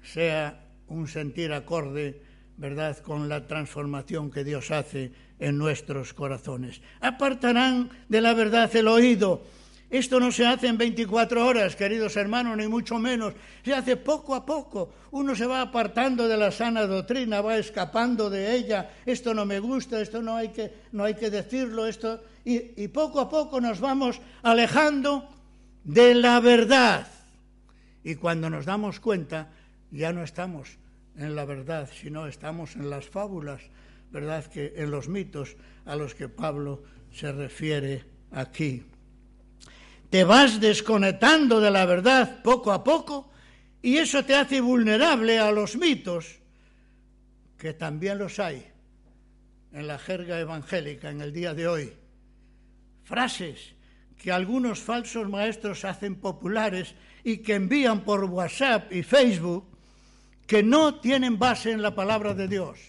sea 0.01 0.65
un 0.87 1.07
sentir 1.07 1.51
acorde, 1.51 2.21
¿verdad?, 2.57 2.97
con 2.99 3.27
la 3.27 3.45
transformación 3.45 4.31
que 4.31 4.43
Dios 4.43 4.71
hace 4.71 5.11
en 5.37 5.57
nuestros 5.57 6.13
corazones. 6.13 6.81
Apartarán 7.01 7.89
de 8.07 8.21
la 8.21 8.33
verdad 8.33 8.73
el 8.75 8.87
oído 8.87 9.43
esto 9.89 10.19
no 10.19 10.31
se 10.31 10.45
hace 10.45 10.67
en 10.67 10.77
24 10.77 11.45
horas, 11.45 11.75
queridos 11.75 12.15
hermanos, 12.15 12.57
ni 12.57 12.67
mucho 12.67 12.97
menos. 12.97 13.33
Se 13.63 13.73
hace 13.73 13.97
poco 13.97 14.33
a 14.33 14.45
poco. 14.45 14.89
Uno 15.11 15.35
se 15.35 15.45
va 15.45 15.61
apartando 15.61 16.27
de 16.27 16.37
la 16.37 16.51
sana 16.51 16.87
doctrina, 16.87 17.41
va 17.41 17.57
escapando 17.57 18.29
de 18.29 18.55
ella. 18.55 18.89
Esto 19.05 19.33
no 19.33 19.45
me 19.45 19.59
gusta, 19.59 20.01
esto 20.01 20.21
no 20.21 20.35
hay 20.35 20.49
que, 20.49 20.73
no 20.91 21.03
hay 21.03 21.13
que 21.13 21.29
decirlo, 21.29 21.85
esto. 21.85 22.19
Y, 22.43 22.83
y 22.83 22.87
poco 22.87 23.19
a 23.19 23.29
poco 23.29 23.61
nos 23.61 23.79
vamos 23.79 24.19
alejando 24.41 25.29
de 25.85 26.15
la 26.15 26.39
verdad. 26.41 27.07
Y 28.03 28.15
cuando 28.15 28.49
nos 28.49 28.65
damos 28.65 28.99
cuenta, 28.99 29.49
ya 29.91 30.11
no 30.11 30.23
estamos 30.23 30.77
en 31.15 31.35
la 31.35 31.45
verdad, 31.45 31.89
sino 32.01 32.27
estamos 32.27 32.75
en 32.75 32.89
las 32.89 33.07
fábulas, 33.07 33.61
¿verdad? 34.11 34.45
Que 34.45 34.73
en 34.75 34.91
los 34.91 35.07
mitos 35.07 35.55
a 35.85 35.95
los 35.95 36.13
que 36.13 36.27
Pablo 36.27 36.83
se 37.13 37.31
refiere 37.31 38.03
aquí. 38.31 38.83
Te 40.09 40.23
vas 40.23 40.59
desconectando 40.59 41.61
de 41.61 41.71
la 41.71 41.85
verdad 41.85 42.41
poco 42.43 42.71
a 42.71 42.83
poco 42.83 43.31
y 43.81 43.97
eso 43.97 44.25
te 44.25 44.35
hace 44.35 44.61
vulnerable 44.61 45.39
a 45.39 45.51
los 45.51 45.75
mitos, 45.75 46.39
que 47.57 47.73
también 47.73 48.17
los 48.17 48.39
hay 48.39 48.65
en 49.71 49.87
la 49.87 49.99
jerga 49.99 50.39
evangélica 50.39 51.09
en 51.09 51.21
el 51.21 51.31
día 51.31 51.53
de 51.53 51.67
hoy. 51.67 51.93
Frases 53.03 53.74
que 54.17 54.31
algunos 54.31 54.79
falsos 54.79 55.29
maestros 55.29 55.85
hacen 55.85 56.15
populares 56.15 56.95
y 57.23 57.37
que 57.37 57.55
envían 57.55 58.03
por 58.03 58.23
WhatsApp 58.25 58.91
y 58.91 59.03
Facebook 59.03 59.65
que 60.47 60.63
no 60.63 60.99
tienen 60.99 61.39
base 61.39 61.71
en 61.71 61.81
la 61.81 61.95
palabra 61.95 62.33
de 62.33 62.47
Dios. 62.47 62.79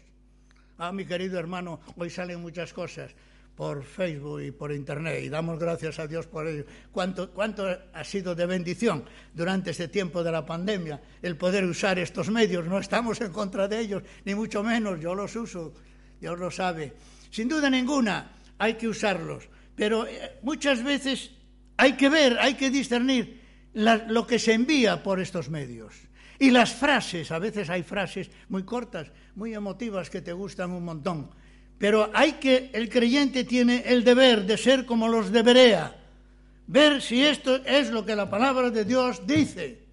Ah, 0.79 0.93
mi 0.93 1.07
querido 1.07 1.39
hermano, 1.39 1.81
hoy 1.97 2.11
salen 2.11 2.41
muchas 2.41 2.73
cosas 2.73 3.11
por 3.57 3.83
Facebook 3.83 4.43
y 4.43 4.51
por 4.51 4.71
Internet 4.71 5.25
y 5.25 5.31
damos 5.31 5.59
gracias 5.59 5.99
a 5.99 6.07
Dios 6.07 6.27
por 6.27 6.47
ello. 6.47 6.65
¿Cuánto, 6.93 7.31
¿Cuánto 7.31 7.67
ha 7.67 8.05
sido 8.05 8.35
de 8.35 8.45
bendición 8.45 9.05
durante 9.33 9.71
este 9.71 9.89
tiempo 9.89 10.23
de 10.23 10.31
la 10.31 10.45
pandemia 10.45 11.01
el 11.23 11.37
poder 11.37 11.65
usar 11.65 11.99
estos 11.99 12.29
medios? 12.31 12.67
No 12.67 12.79
estamos 12.79 13.21
en 13.23 13.33
contra 13.33 13.67
de 13.67 13.81
ellos, 13.81 14.03
ni 14.27 14.35
mucho 14.35 14.63
menos, 14.63 15.01
yo 15.01 15.15
los 15.15 15.35
uso, 15.35 15.73
Dios 16.21 16.39
lo 16.39 16.51
sabe. 16.51 16.93
Sin 17.31 17.49
duda 17.49 17.71
ninguna, 17.71 18.33
hay 18.59 18.75
que 18.75 18.89
usarlos, 18.89 19.49
pero 19.77 20.07
eh, 20.07 20.39
muchas 20.43 20.83
veces 20.83 21.31
hay 21.77 21.93
que 21.93 22.09
ver, 22.09 22.39
hay 22.41 22.55
que 22.55 22.71
discernir 22.71 23.41
lo 23.75 24.27
que 24.27 24.39
se 24.39 24.55
envía 24.55 25.03
por 25.03 25.21
estos 25.21 25.51
medios. 25.51 25.95
Y 26.39 26.51
las 26.51 26.73
frases, 26.73 27.31
a 27.31 27.39
veces 27.39 27.71
hay 27.71 27.83
frases 27.83 28.31
muy 28.49 28.65
cortas, 28.65 29.13
muy 29.35 29.55
emotivas 29.55 30.11
que 30.11 30.23
te 30.23 30.33
gustan 30.33 30.71
un 30.71 30.85
montón. 30.85 31.31
Pero 31.79 32.11
hay 32.15 32.33
que, 32.33 32.71
el 32.73 32.89
creyente 32.89 33.45
tiene 33.45 33.85
el 33.87 34.03
deber 34.03 34.45
de 34.45 34.57
ser 34.57 34.87
como 34.87 35.09
los 35.09 35.31
de 35.31 35.43
Berea, 35.43 35.97
ver 36.67 37.03
si 37.03 37.23
esto 37.23 37.57
es 37.65 37.91
lo 37.91 38.05
que 38.05 38.17
la 38.17 38.31
palabra 38.31 38.71
de 38.71 38.85
Dios 38.85 39.27
dice, 39.27 39.86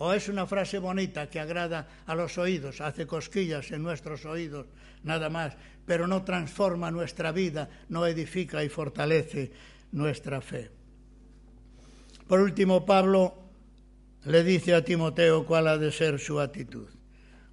o 0.00 0.14
es 0.14 0.28
una 0.28 0.46
frase 0.46 0.78
bonita 0.78 1.28
que 1.28 1.38
agrada 1.38 1.86
a 2.06 2.14
los 2.14 2.38
oídos, 2.38 2.80
hace 2.80 3.06
cosquillas 3.06 3.70
en 3.70 3.82
nuestros 3.82 4.24
oídos, 4.24 4.66
nada 5.04 5.28
más, 5.28 5.52
pero 5.84 6.06
no 6.06 6.24
transforma 6.24 6.90
nuestra 6.90 7.32
vida, 7.32 7.68
no 7.90 8.06
edifica 8.06 8.64
y 8.64 8.70
fortalece 8.70 9.52
nuestra 9.92 10.40
fe. 10.40 10.70
Por 12.26 12.40
último, 12.40 12.86
Pablo 12.86 13.34
le 14.24 14.42
dice 14.42 14.74
a 14.74 14.82
Timoteo 14.82 15.44
cuál 15.44 15.68
ha 15.68 15.76
de 15.76 15.92
ser 15.92 16.18
su 16.18 16.40
actitud. 16.40 16.88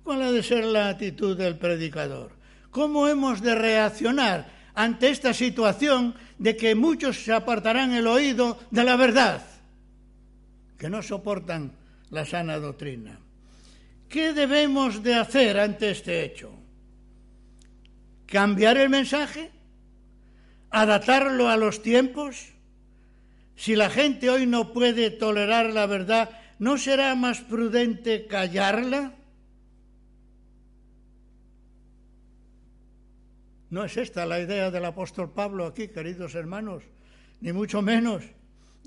¿Cuál 0.04 0.22
ha 0.22 0.32
de 0.32 0.42
ser 0.42 0.64
la 0.64 0.88
actitud 0.88 1.38
del 1.38 1.58
predicador? 1.58 2.32
¿Cómo 2.72 3.10
hemos 3.10 3.42
de 3.42 3.56
reaccionar 3.56 4.48
ante 4.74 5.10
esta 5.10 5.34
situación 5.34 6.16
de 6.38 6.56
que 6.56 6.76
muchos 6.76 7.26
se 7.26 7.34
apartarán 7.34 7.92
el 7.92 8.08
oído 8.08 8.58
de 8.72 8.86
la 8.86 8.96
verdad, 8.96 9.46
que 10.78 10.90
no 10.90 11.04
soportan 11.04 11.74
la 12.10 12.26
sana 12.26 12.58
doctrina? 12.60 13.20
¿Qué 14.10 14.34
debemos 14.34 15.04
de 15.04 15.16
hacer 15.16 15.60
ante 15.60 15.92
este 15.92 16.24
hecho? 16.24 16.52
¿Cambiar 18.26 18.78
el 18.78 18.90
mensaje? 18.90 19.52
¿Adaptarlo 20.70 21.50
a 21.50 21.58
los 21.58 21.82
tiempos? 21.82 22.54
Si 23.56 23.76
la 23.76 23.90
gente 23.90 24.30
hoy 24.30 24.46
no 24.46 24.74
puede 24.74 25.10
tolerar 25.10 25.74
la 25.74 25.86
verdad, 25.88 26.30
¿no 26.60 26.78
será 26.78 27.16
más 27.16 27.42
prudente 27.42 28.28
callarla? 28.28 29.14
No 33.70 33.84
es 33.84 33.98
esta 33.98 34.26
la 34.26 34.40
idea 34.40 34.72
del 34.72 34.86
apóstol 34.86 35.32
Pablo 35.34 35.66
aquí, 35.66 35.90
queridos 35.90 36.36
hermanos, 36.36 36.84
ni 37.42 37.52
mucho 37.52 37.82
menos. 37.82 38.24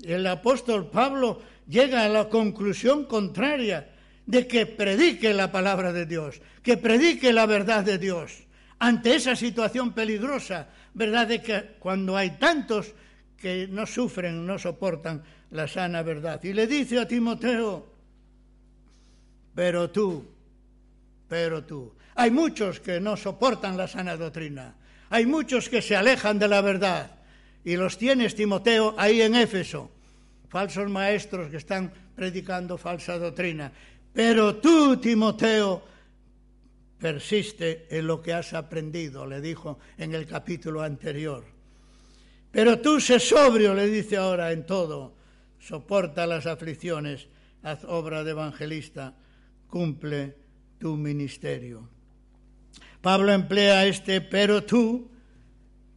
El 0.03 0.25
apóstol 0.25 0.89
Pablo 0.89 1.41
llega 1.71 2.03
a 2.03 2.09
la 2.09 2.27
conclusión 2.27 3.05
contraria 3.05 3.89
de 4.25 4.45
que 4.45 4.65
predique 4.65 5.33
la 5.33 5.51
palabra 5.51 5.93
de 5.93 6.05
Dios, 6.05 6.41
que 6.61 6.75
predique 6.75 7.31
la 7.31 7.45
verdad 7.45 7.83
de 7.83 7.97
Dios 7.97 8.43
ante 8.79 9.15
esa 9.15 9.35
situación 9.35 9.93
peligrosa, 9.93 10.67
¿verdad? 10.93 11.27
De 11.27 11.41
que 11.41 11.77
cuando 11.79 12.17
hay 12.17 12.31
tantos 12.31 12.93
que 13.37 13.67
no 13.67 13.85
sufren, 13.85 14.45
no 14.45 14.59
soportan 14.59 15.23
la 15.51 15.67
sana 15.67 16.03
verdad. 16.03 16.43
Y 16.43 16.53
le 16.53 16.67
dice 16.67 16.99
a 16.99 17.07
Timoteo, 17.07 17.87
pero 19.55 19.89
tú, 19.89 20.25
pero 21.27 21.63
tú, 21.63 21.93
hay 22.15 22.31
muchos 22.31 22.79
que 22.79 22.99
no 22.99 23.15
soportan 23.15 23.77
la 23.77 23.87
sana 23.87 24.17
doctrina. 24.17 24.75
Hay 25.09 25.25
muchos 25.25 25.69
que 25.69 25.81
se 25.81 25.95
alejan 25.95 26.39
de 26.39 26.47
la 26.47 26.61
verdad. 26.61 27.11
Y 27.63 27.75
los 27.75 27.97
tienes, 27.97 28.35
Timoteo, 28.35 28.95
ahí 28.97 29.21
en 29.21 29.35
Éfeso. 29.35 29.91
Falsos 30.51 30.89
maestros 30.89 31.49
que 31.49 31.55
están 31.55 31.93
predicando 32.13 32.77
falsa 32.77 33.17
doctrina. 33.17 33.71
Pero 34.11 34.57
tú, 34.57 34.97
Timoteo, 34.97 35.81
persiste 36.99 37.87
en 37.89 38.05
lo 38.05 38.21
que 38.21 38.33
has 38.33 38.53
aprendido, 38.53 39.25
le 39.25 39.39
dijo 39.39 39.79
en 39.97 40.13
el 40.13 40.27
capítulo 40.27 40.83
anterior. 40.83 41.45
Pero 42.51 42.79
tú 42.79 42.99
sé 42.99 43.17
sobrio, 43.19 43.73
le 43.73 43.87
dice 43.87 44.17
ahora 44.17 44.51
en 44.51 44.65
todo. 44.65 45.15
Soporta 45.57 46.27
las 46.27 46.45
aflicciones, 46.45 47.29
haz 47.63 47.85
obra 47.85 48.25
de 48.25 48.31
evangelista, 48.31 49.15
cumple 49.69 50.35
tu 50.79 50.97
ministerio. 50.97 51.87
Pablo 52.99 53.31
emplea 53.31 53.85
este 53.85 54.19
pero 54.19 54.63
tú 54.63 55.09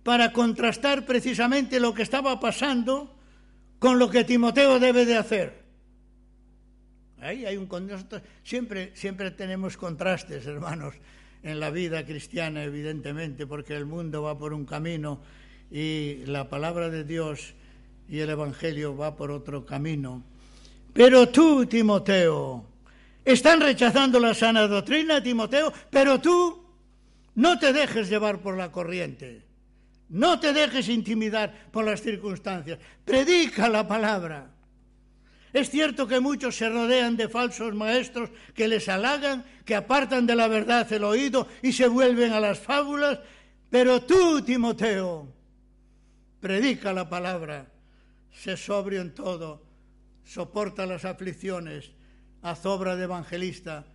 para 0.04 0.32
contrastar 0.32 1.04
precisamente 1.04 1.80
lo 1.80 1.92
que 1.92 2.02
estaba 2.02 2.38
pasando 2.38 3.13
con 3.84 3.98
lo 3.98 4.08
que 4.08 4.24
Timoteo 4.24 4.80
debe 4.80 5.04
de 5.04 5.14
hacer. 5.14 5.52
Ahí 7.20 7.44
hay 7.44 7.58
un 7.58 7.68
siempre 8.42 8.92
siempre 8.94 9.30
tenemos 9.32 9.76
contrastes, 9.76 10.46
hermanos, 10.46 10.94
en 11.42 11.60
la 11.60 11.68
vida 11.68 12.06
cristiana 12.06 12.64
evidentemente, 12.64 13.46
porque 13.46 13.76
el 13.76 13.84
mundo 13.84 14.22
va 14.22 14.38
por 14.38 14.54
un 14.54 14.64
camino 14.64 15.20
y 15.70 16.24
la 16.24 16.48
palabra 16.48 16.88
de 16.88 17.04
Dios 17.04 17.52
y 18.08 18.20
el 18.20 18.30
evangelio 18.30 18.96
va 18.96 19.16
por 19.16 19.30
otro 19.30 19.66
camino. 19.66 20.22
Pero 20.94 21.28
tú, 21.28 21.66
Timoteo, 21.66 22.64
están 23.22 23.60
rechazando 23.60 24.18
la 24.18 24.32
sana 24.32 24.66
doctrina, 24.66 25.22
Timoteo, 25.22 25.70
pero 25.90 26.22
tú 26.22 26.64
no 27.34 27.58
te 27.58 27.74
dejes 27.74 28.08
llevar 28.08 28.40
por 28.40 28.56
la 28.56 28.72
corriente. 28.72 29.42
No 30.08 30.38
te 30.38 30.52
dejes 30.52 30.88
intimidar 30.88 31.68
por 31.70 31.84
las 31.84 32.02
circunstancias. 32.02 32.78
Predica 33.04 33.68
la 33.68 33.86
palabra. 33.88 34.50
Es 35.52 35.70
cierto 35.70 36.08
que 36.08 36.18
muchos 36.18 36.56
se 36.56 36.68
rodean 36.68 37.16
de 37.16 37.28
falsos 37.28 37.74
maestros 37.74 38.30
que 38.54 38.66
les 38.66 38.88
halagan, 38.88 39.44
que 39.64 39.76
apartan 39.76 40.26
de 40.26 40.34
la 40.34 40.48
verdad 40.48 40.92
el 40.92 41.04
oído 41.04 41.46
y 41.62 41.72
se 41.72 41.86
vuelven 41.86 42.32
a 42.32 42.40
las 42.40 42.58
fábulas, 42.58 43.20
pero 43.70 44.02
tú, 44.02 44.42
Timoteo, 44.42 45.32
predica 46.40 46.92
la 46.92 47.08
palabra, 47.08 47.70
sé 48.32 48.56
sobrio 48.56 49.00
en 49.00 49.14
todo, 49.14 49.64
soporta 50.24 50.86
las 50.86 51.04
aflicciones, 51.04 51.92
haz 52.42 52.66
obra 52.66 52.96
de 52.96 53.04
evangelista, 53.04 53.86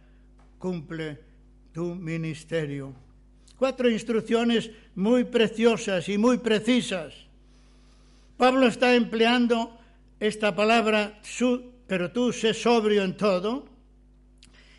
cumple 0.60 1.20
tu 1.74 1.94
ministerio 1.94 3.09
cuatro 3.60 3.92
instrucciones 3.92 4.72
muy 4.96 5.26
preciosas 5.26 6.08
y 6.08 6.18
muy 6.18 6.38
precisas. 6.38 7.14
Pablo 8.38 8.68
está 8.68 8.96
empleando 8.96 9.78
esta 10.18 10.56
palabra, 10.56 11.20
pero 11.86 12.10
tú 12.12 12.32
sé 12.32 12.54
sobrio 12.54 13.04
en 13.04 13.18
todo, 13.18 13.68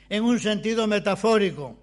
en 0.09 0.25
un 0.25 0.41
sentido 0.41 0.87
metafórico, 0.87 1.77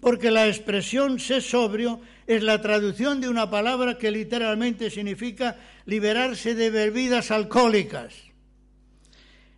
porque 0.00 0.30
la 0.30 0.46
expresión 0.46 1.18
sé 1.18 1.40
sobrio 1.40 2.00
es 2.28 2.44
la 2.44 2.62
traducción 2.62 3.20
de 3.20 3.28
una 3.28 3.50
palabra 3.50 3.98
que 3.98 4.12
literalmente 4.12 4.90
significa 4.90 5.56
liberarse 5.86 6.54
de 6.54 6.70
bebidas 6.70 7.32
alcohólicas. 7.32 8.14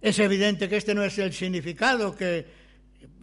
Es 0.00 0.18
evidente 0.18 0.66
que 0.66 0.78
este 0.78 0.94
no 0.94 1.04
es 1.04 1.18
el 1.18 1.34
significado 1.34 2.16
que 2.16 2.59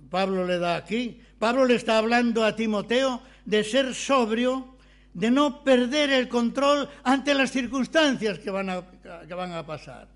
Pablo 0.10 0.46
le 0.46 0.58
da 0.58 0.76
aquí. 0.76 1.20
Pablo 1.40 1.66
le 1.66 1.76
está 1.76 1.98
hablando 1.98 2.44
a 2.44 2.56
Timoteo 2.56 3.22
de 3.46 3.64
ser 3.64 3.94
sobrio, 3.94 4.78
de 5.14 5.32
no 5.32 5.64
perder 5.64 6.12
el 6.12 6.28
control 6.28 6.88
ante 7.04 7.34
las 7.34 7.52
circunstancias 7.52 8.40
que 8.40 8.52
van 8.52 8.70
a, 8.70 9.66
pasar. 9.66 10.08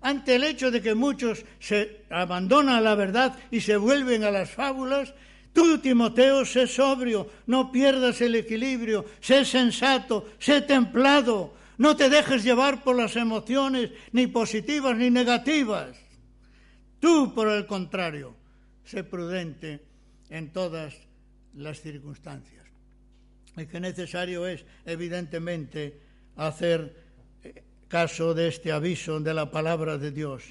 Ante 0.00 0.36
el 0.36 0.44
hecho 0.44 0.70
de 0.70 0.80
que 0.80 0.94
muchos 0.94 1.44
se 1.58 2.02
abandonan 2.10 2.76
a 2.76 2.80
la 2.80 2.94
verdad 2.94 3.36
y 3.50 3.60
se 3.60 3.76
vuelven 3.76 4.24
a 4.24 4.30
las 4.30 4.50
fábulas, 4.50 5.14
tú, 5.52 5.78
Timoteo, 5.78 6.44
sé 6.44 6.66
sobrio, 6.66 7.28
no 7.46 7.72
pierdas 7.72 8.20
el 8.20 8.34
equilibrio, 8.36 9.04
sé 9.20 9.44
sensato, 9.44 10.28
sé 10.38 10.62
templado, 10.62 11.54
no 11.78 11.96
te 11.96 12.08
dejes 12.08 12.42
llevar 12.42 12.82
por 12.82 12.96
las 12.96 13.16
emociones, 13.16 13.90
ni 14.12 14.26
positivas 14.26 14.96
ni 14.96 15.10
negativas. 15.10 15.96
Tú, 17.00 17.32
por 17.34 17.48
el 17.48 17.66
contrario, 17.66 18.34
sé 18.88 19.04
prudente 19.04 19.84
en 20.30 20.50
todas 20.50 20.94
las 21.54 21.80
circunstancias. 21.80 22.64
Y 23.56 23.66
que 23.66 23.80
necesario 23.80 24.46
es, 24.46 24.64
evidentemente, 24.86 26.00
hacer 26.36 26.96
eh, 27.42 27.62
caso 27.88 28.32
de 28.32 28.48
este 28.48 28.72
aviso 28.72 29.20
de 29.20 29.34
la 29.34 29.50
palabra 29.50 29.98
de 29.98 30.10
Dios. 30.10 30.44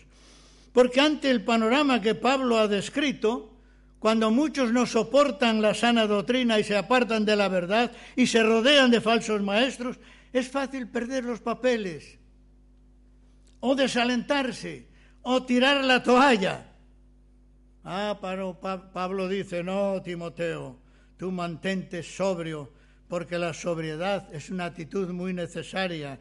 Porque 0.71 1.01
ante 1.01 1.31
el 1.31 1.43
panorama 1.43 1.99
que 2.01 2.13
Pablo 2.13 2.57
ha 2.57 2.67
descrito, 2.67 3.53
cuando 3.97 4.29
muchos 4.29 4.71
no 4.71 4.85
soportan 4.85 5.61
la 5.61 5.73
sana 5.73 6.05
doctrina 6.05 6.59
y 6.59 6.63
se 6.63 6.77
apartan 6.77 7.25
de 7.25 7.35
la 7.35 7.47
verdad 7.47 7.91
y 8.15 8.27
se 8.27 8.43
rodean 8.43 8.91
de 8.91 9.01
falsos 9.01 9.41
maestros, 9.41 9.97
es 10.31 10.47
fácil 10.49 10.87
perder 10.89 11.23
los 11.23 11.39
papeles 11.39 12.19
o 13.61 13.73
desalentarse 13.73 14.85
o 15.23 15.43
tirar 15.43 15.83
la 15.83 16.03
toalla. 16.03 16.76
Ah, 17.89 18.19
Pablo 18.19 19.29
dice, 19.29 19.63
no, 19.63 20.01
Timoteo, 20.01 20.75
tú 21.15 21.31
mantente 21.31 22.03
sobrio, 22.03 22.69
porque 23.07 23.39
la 23.39 23.53
sobriedad 23.53 24.27
es 24.35 24.49
una 24.49 24.65
actitud 24.65 25.07
muy 25.13 25.31
necesaria, 25.31 26.19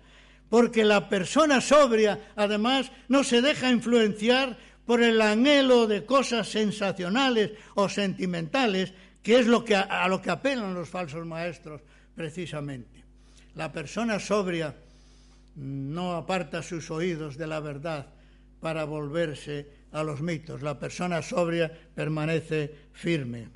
porque 0.48 0.84
la 0.84 1.08
persona 1.08 1.60
sobria, 1.60 2.30
además, 2.36 2.92
no 3.08 3.24
se 3.24 3.42
deja 3.42 3.68
influenciar 3.68 4.56
por 4.86 5.02
el 5.02 5.20
anhelo 5.20 5.88
de 5.88 6.06
cosas 6.06 6.46
sensacionales 6.46 7.50
o 7.74 7.88
sentimentales, 7.88 8.94
que 9.20 9.40
es 9.40 9.48
lo 9.48 9.64
que, 9.64 9.74
a 9.74 10.06
lo 10.06 10.22
que 10.22 10.30
apelan 10.30 10.72
los 10.72 10.88
falsos 10.88 11.26
maestros, 11.26 11.80
precisamente. 12.14 13.02
La 13.56 13.72
persona 13.72 14.20
sobria 14.20 14.72
no 15.56 16.14
aparta 16.14 16.62
sus 16.62 16.92
oídos 16.92 17.36
de 17.36 17.48
la 17.48 17.58
verdad 17.58 18.06
para 18.60 18.84
volverse 18.84 19.75
a 19.96 20.04
los 20.04 20.20
mitos. 20.20 20.62
La 20.62 20.78
persona 20.78 21.22
sobria 21.22 21.72
permanece 21.94 22.90
firme. 22.92 23.48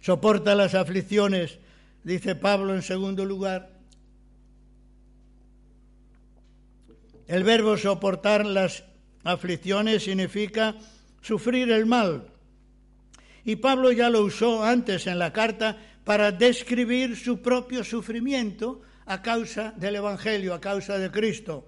Soporta 0.00 0.54
las 0.54 0.74
aflicciones, 0.74 1.58
dice 2.02 2.34
Pablo 2.34 2.74
en 2.74 2.82
segundo 2.82 3.24
lugar. 3.24 3.70
El 7.26 7.44
verbo 7.44 7.76
soportar 7.76 8.46
las 8.46 8.84
aflicciones 9.22 10.04
significa 10.04 10.74
sufrir 11.20 11.70
el 11.70 11.84
mal. 11.84 12.28
Y 13.44 13.56
Pablo 13.56 13.92
ya 13.92 14.08
lo 14.08 14.22
usó 14.22 14.64
antes 14.64 15.06
en 15.06 15.18
la 15.18 15.32
carta 15.32 15.76
para 16.04 16.32
describir 16.32 17.16
su 17.16 17.42
propio 17.42 17.84
sufrimiento 17.84 18.80
a 19.04 19.20
causa 19.20 19.74
del 19.76 19.96
Evangelio, 19.96 20.54
a 20.54 20.60
causa 20.60 20.96
de 20.96 21.10
Cristo. 21.10 21.66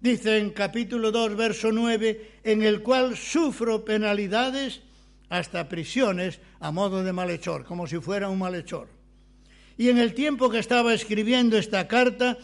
Dice 0.00 0.38
en 0.38 0.50
capítulo 0.50 1.10
2, 1.10 1.34
verso 1.34 1.72
9, 1.72 2.40
en 2.44 2.62
el 2.62 2.82
cual 2.82 3.16
sufro 3.16 3.84
penalidades 3.84 4.80
hasta 5.28 5.68
prisiones 5.68 6.38
a 6.60 6.70
modo 6.70 7.02
de 7.02 7.12
malhechor, 7.12 7.64
como 7.64 7.86
si 7.86 7.98
fuera 7.98 8.28
un 8.28 8.38
malhechor. 8.38 8.88
Y 9.76 9.88
en 9.88 9.98
el 9.98 10.14
tiempo 10.14 10.50
que 10.50 10.60
estaba 10.60 10.94
escribiendo 10.94 11.58
esta 11.58 11.88
carta, 11.88 12.38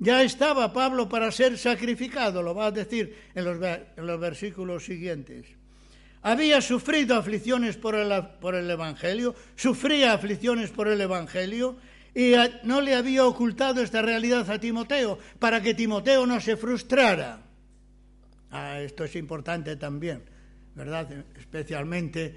ya 0.00 0.22
estaba 0.22 0.72
Pablo 0.72 1.08
para 1.08 1.30
ser 1.30 1.56
sacrificado, 1.58 2.42
lo 2.42 2.54
va 2.54 2.66
a 2.66 2.70
decir 2.72 3.16
en 3.34 3.44
los, 3.44 3.62
en 3.62 4.06
los 4.06 4.20
versículos 4.20 4.84
siguientes. 4.84 5.46
Había 6.22 6.60
sufrido 6.60 7.14
aflicciones 7.14 7.76
por 7.76 7.94
el, 7.94 8.12
por 8.40 8.56
el 8.56 8.68
Evangelio, 8.68 9.36
sufría 9.54 10.12
aflicciones 10.12 10.70
por 10.70 10.88
el 10.88 11.00
Evangelio, 11.00 11.76
y 12.16 12.32
no 12.62 12.80
le 12.80 12.94
había 12.94 13.26
ocultado 13.26 13.82
esta 13.82 14.00
realidad 14.00 14.50
a 14.50 14.58
Timoteo 14.58 15.18
para 15.38 15.60
que 15.60 15.74
Timoteo 15.74 16.24
no 16.24 16.40
se 16.40 16.56
frustrara. 16.56 17.42
Ah, 18.50 18.80
esto 18.80 19.04
es 19.04 19.14
importante 19.16 19.76
también, 19.76 20.22
¿verdad? 20.74 21.26
Especialmente 21.38 22.34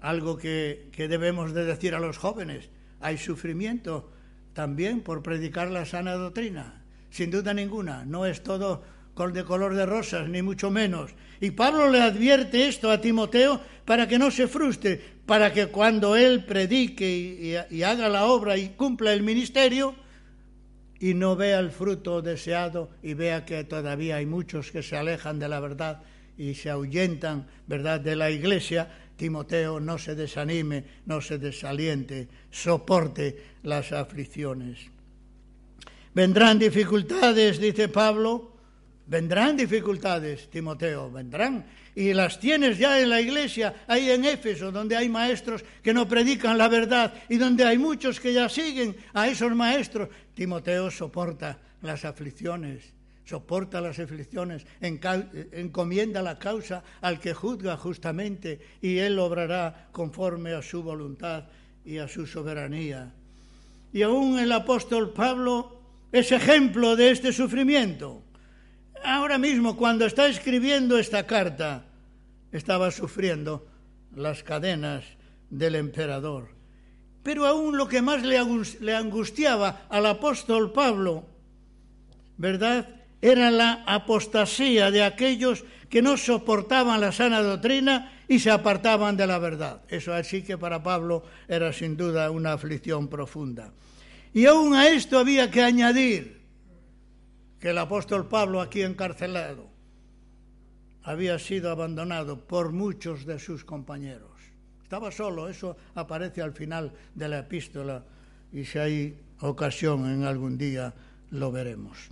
algo 0.00 0.36
que, 0.36 0.88
que 0.90 1.06
debemos 1.06 1.54
de 1.54 1.64
decir 1.64 1.94
a 1.94 2.00
los 2.00 2.18
jóvenes. 2.18 2.68
Hay 3.00 3.16
sufrimiento 3.16 4.10
también 4.54 5.02
por 5.02 5.22
predicar 5.22 5.70
la 5.70 5.86
sana 5.86 6.14
doctrina, 6.14 6.82
sin 7.08 7.30
duda 7.30 7.54
ninguna. 7.54 8.04
No 8.04 8.26
es 8.26 8.42
todo 8.42 8.82
de 9.16 9.44
color 9.44 9.74
de 9.74 9.86
rosas, 9.86 10.28
ni 10.28 10.42
mucho 10.42 10.70
menos. 10.70 11.12
Y 11.40 11.50
Pablo 11.52 11.90
le 11.90 12.02
advierte 12.02 12.68
esto 12.68 12.90
a 12.90 13.00
Timoteo 13.00 13.60
para 13.86 14.06
que 14.06 14.18
no 14.18 14.30
se 14.30 14.46
frustre, 14.46 15.00
para 15.24 15.52
que 15.52 15.68
cuando 15.68 16.16
él 16.16 16.44
predique 16.44 17.66
y, 17.70 17.82
haga 17.82 18.08
la 18.10 18.26
obra 18.26 18.58
y 18.58 18.70
cumpla 18.70 19.12
el 19.12 19.22
ministerio, 19.22 19.94
y 20.98 21.14
no 21.14 21.36
vea 21.36 21.58
el 21.58 21.70
fruto 21.70 22.22
deseado 22.22 22.90
y 23.02 23.14
vea 23.14 23.44
que 23.44 23.64
todavía 23.64 24.16
hay 24.16 24.26
muchos 24.26 24.70
que 24.70 24.82
se 24.82 24.96
alejan 24.96 25.38
de 25.38 25.48
la 25.48 25.60
verdad 25.60 26.02
y 26.38 26.54
se 26.54 26.70
ahuyentan, 26.70 27.46
¿verdad?, 27.66 28.00
de 28.00 28.16
la 28.16 28.30
iglesia, 28.30 28.90
Timoteo 29.16 29.80
no 29.80 29.98
se 29.98 30.14
desanime, 30.14 30.84
no 31.04 31.20
se 31.20 31.38
desaliente, 31.38 32.28
soporte 32.50 33.56
las 33.62 33.92
aflicciones. 33.92 34.90
Vendrán 36.14 36.58
dificultades, 36.58 37.60
dice 37.60 37.88
Pablo, 37.88 38.55
Vendrán 39.06 39.56
dificultades, 39.56 40.50
Timoteo, 40.50 41.10
vendrán. 41.10 41.64
Y 41.94 42.12
las 42.12 42.40
tienes 42.40 42.76
ya 42.76 43.00
en 43.00 43.08
la 43.08 43.20
iglesia, 43.20 43.84
ahí 43.86 44.10
en 44.10 44.24
Éfeso, 44.24 44.72
donde 44.72 44.96
hay 44.96 45.08
maestros 45.08 45.64
que 45.82 45.94
no 45.94 46.08
predican 46.08 46.58
la 46.58 46.68
verdad 46.68 47.14
y 47.28 47.36
donde 47.36 47.64
hay 47.64 47.78
muchos 47.78 48.18
que 48.18 48.32
ya 48.32 48.48
siguen 48.48 48.96
a 49.14 49.28
esos 49.28 49.54
maestros. 49.54 50.08
Timoteo 50.34 50.90
soporta 50.90 51.58
las 51.82 52.04
aflicciones, 52.04 52.92
soporta 53.24 53.80
las 53.80 54.00
aflicciones, 54.00 54.66
encomienda 54.80 56.20
la 56.20 56.38
causa 56.38 56.82
al 57.00 57.20
que 57.20 57.32
juzga 57.32 57.76
justamente 57.76 58.58
y 58.82 58.98
él 58.98 59.18
obrará 59.20 59.88
conforme 59.92 60.52
a 60.52 60.62
su 60.62 60.82
voluntad 60.82 61.44
y 61.84 61.98
a 61.98 62.08
su 62.08 62.26
soberanía. 62.26 63.14
Y 63.92 64.02
aún 64.02 64.40
el 64.40 64.50
apóstol 64.50 65.12
Pablo 65.12 65.80
es 66.10 66.32
ejemplo 66.32 66.96
de 66.96 67.12
este 67.12 67.32
sufrimiento 67.32 68.25
ahora 69.14 69.38
mismo, 69.38 69.76
cuando 69.76 70.06
está 70.06 70.26
escribiendo 70.26 70.98
esta 70.98 71.26
carta, 71.26 71.84
estaba 72.52 72.90
sufriendo 72.90 73.66
las 74.14 74.42
cadenas 74.42 75.04
del 75.50 75.76
emperador. 75.76 76.48
Pero 77.22 77.46
aún 77.46 77.76
lo 77.76 77.88
que 77.88 78.02
más 78.02 78.22
le 78.22 78.94
angustiaba 78.96 79.86
al 79.88 80.06
apóstol 80.06 80.72
Pablo, 80.72 81.24
¿verdad? 82.36 82.88
Era 83.20 83.50
la 83.50 83.84
apostasía 83.86 84.90
de 84.90 85.02
aquellos 85.02 85.64
que 85.88 86.02
no 86.02 86.16
soportaban 86.16 87.00
la 87.00 87.12
sana 87.12 87.42
doctrina 87.42 88.12
y 88.28 88.38
se 88.38 88.50
apartaban 88.50 89.16
de 89.16 89.26
la 89.26 89.38
verdad. 89.38 89.82
Eso 89.88 90.12
así 90.12 90.42
que 90.42 90.58
para 90.58 90.82
Pablo 90.82 91.24
era 91.48 91.72
sin 91.72 91.96
duda 91.96 92.30
una 92.30 92.52
aflicción 92.52 93.08
profunda. 93.08 93.72
Y 94.34 94.46
aún 94.46 94.74
a 94.74 94.88
esto 94.88 95.18
había 95.18 95.50
que 95.50 95.62
añadir 95.62 96.35
que 97.60 97.70
el 97.70 97.78
apóstol 97.78 98.28
Pablo 98.28 98.60
aquí 98.60 98.82
encarcelado 98.82 99.68
había 101.02 101.38
sido 101.38 101.70
abandonado 101.70 102.46
por 102.46 102.72
muchos 102.72 103.24
de 103.24 103.38
sus 103.38 103.64
compañeros. 103.64 104.30
Estaba 104.82 105.10
solo, 105.12 105.48
eso 105.48 105.76
aparece 105.94 106.42
al 106.42 106.52
final 106.52 106.92
de 107.14 107.28
la 107.28 107.38
epístola 107.40 108.04
y 108.52 108.64
si 108.64 108.78
hay 108.78 109.18
ocasión 109.40 110.10
en 110.10 110.24
algún 110.24 110.58
día 110.58 110.92
lo 111.30 111.52
veremos. 111.52 112.08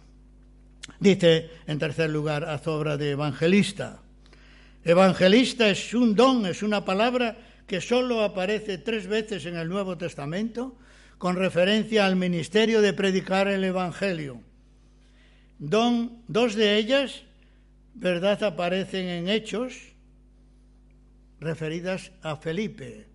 Dice, 1.01 1.51
en 1.66 1.78
tercer 1.78 2.11
lugar, 2.11 2.45
a 2.45 2.61
obra 2.70 2.97
de 2.97 3.12
evangelista. 3.12 4.01
Evangelista 4.84 5.68
es 5.68 5.95
un 5.95 6.14
don, 6.14 6.47
es 6.47 6.62
una 6.62 6.84
palabra 6.84 7.36
que 7.66 7.80
solo 7.80 8.22
aparece 8.22 8.78
tres 8.78 9.07
veces 9.07 9.47
en 9.47 9.57
el 9.57 9.68
Nuevo 9.68 9.97
Testamento 9.97 10.76
con 11.18 11.36
referencia 11.36 12.05
al 12.07 12.16
ministerio 12.16 12.82
de 12.82 12.92
predicar 12.92 13.49
el 13.49 13.64
Evangelio 13.64 14.40
dos 15.59 16.55
de 16.55 16.76
ellas, 16.76 17.22
¿verdad?, 17.94 18.42
aparecen 18.42 19.09
en 19.09 19.28
hechos 19.28 19.94
referidas 21.40 22.12
a 22.22 22.36
Felipe, 22.36 23.07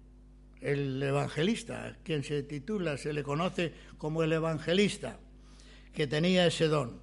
el 0.61 1.01
evangelista, 1.01 1.97
quien 2.03 2.23
se 2.23 2.43
titula, 2.43 2.97
se 2.97 3.13
le 3.13 3.23
conoce 3.23 3.73
como 3.97 4.23
el 4.23 4.33
evangelista, 4.33 5.17
que 5.93 6.07
tenía 6.07 6.45
ese 6.45 6.67
don. 6.67 7.01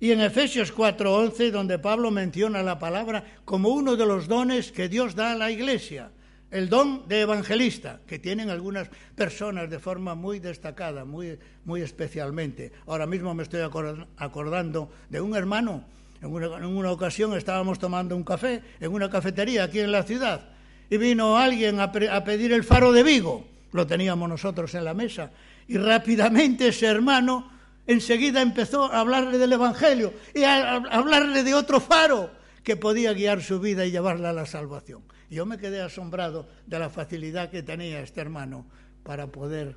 Y 0.00 0.12
en 0.12 0.20
Efesios 0.20 0.72
4:11, 0.72 1.50
donde 1.50 1.78
Pablo 1.78 2.10
menciona 2.10 2.62
la 2.62 2.78
palabra 2.78 3.24
como 3.44 3.70
uno 3.70 3.96
de 3.96 4.06
los 4.06 4.28
dones 4.28 4.70
que 4.70 4.88
Dios 4.88 5.14
da 5.14 5.32
a 5.32 5.36
la 5.36 5.50
iglesia 5.50 6.12
el 6.50 6.68
don 6.68 7.06
de 7.08 7.20
evangelista, 7.20 8.00
que 8.06 8.18
tienen 8.18 8.48
algunas 8.50 8.88
personas 9.14 9.68
de 9.68 9.78
forma 9.78 10.14
muy 10.14 10.38
destacada, 10.38 11.04
muy, 11.04 11.38
muy 11.64 11.82
especialmente. 11.82 12.72
Ahora 12.86 13.06
mismo 13.06 13.34
me 13.34 13.42
estoy 13.42 13.60
acordando 13.60 14.90
de 15.10 15.20
un 15.20 15.36
hermano, 15.36 15.84
en 16.20 16.32
una, 16.32 16.90
ocasión 16.90 17.36
estábamos 17.36 17.78
tomando 17.78 18.16
un 18.16 18.24
café 18.24 18.62
en 18.80 18.92
una 18.92 19.08
cafetería 19.08 19.64
aquí 19.64 19.78
en 19.78 19.92
la 19.92 20.02
ciudad 20.02 20.48
y 20.90 20.96
vino 20.96 21.36
alguien 21.36 21.78
a, 21.78 21.84
a 21.84 22.24
pedir 22.24 22.52
el 22.52 22.64
faro 22.64 22.92
de 22.92 23.02
Vigo, 23.02 23.46
lo 23.72 23.86
teníamos 23.86 24.28
nosotros 24.28 24.74
en 24.74 24.84
la 24.84 24.94
mesa, 24.94 25.30
y 25.68 25.76
rápidamente 25.76 26.68
ese 26.68 26.86
hermano 26.86 27.50
enseguida 27.86 28.40
empezó 28.40 28.90
a 28.90 29.00
hablarle 29.00 29.38
del 29.38 29.52
Evangelio 29.52 30.14
y 30.34 30.42
a 30.42 30.76
hablarle 30.76 31.42
de 31.42 31.54
otro 31.54 31.78
faro 31.78 32.30
que 32.64 32.76
podía 32.76 33.12
guiar 33.12 33.42
su 33.42 33.60
vida 33.60 33.84
y 33.84 33.90
llevarla 33.90 34.30
a 34.30 34.32
la 34.32 34.46
salvación. 34.46 35.02
Yo 35.30 35.44
me 35.46 35.58
quedé 35.58 35.80
asombrado 35.80 36.48
de 36.66 36.78
la 36.78 36.90
facilidad 36.90 37.50
que 37.50 37.62
tenía 37.62 38.00
este 38.00 38.20
hermano 38.20 38.66
para 39.02 39.26
poder 39.26 39.76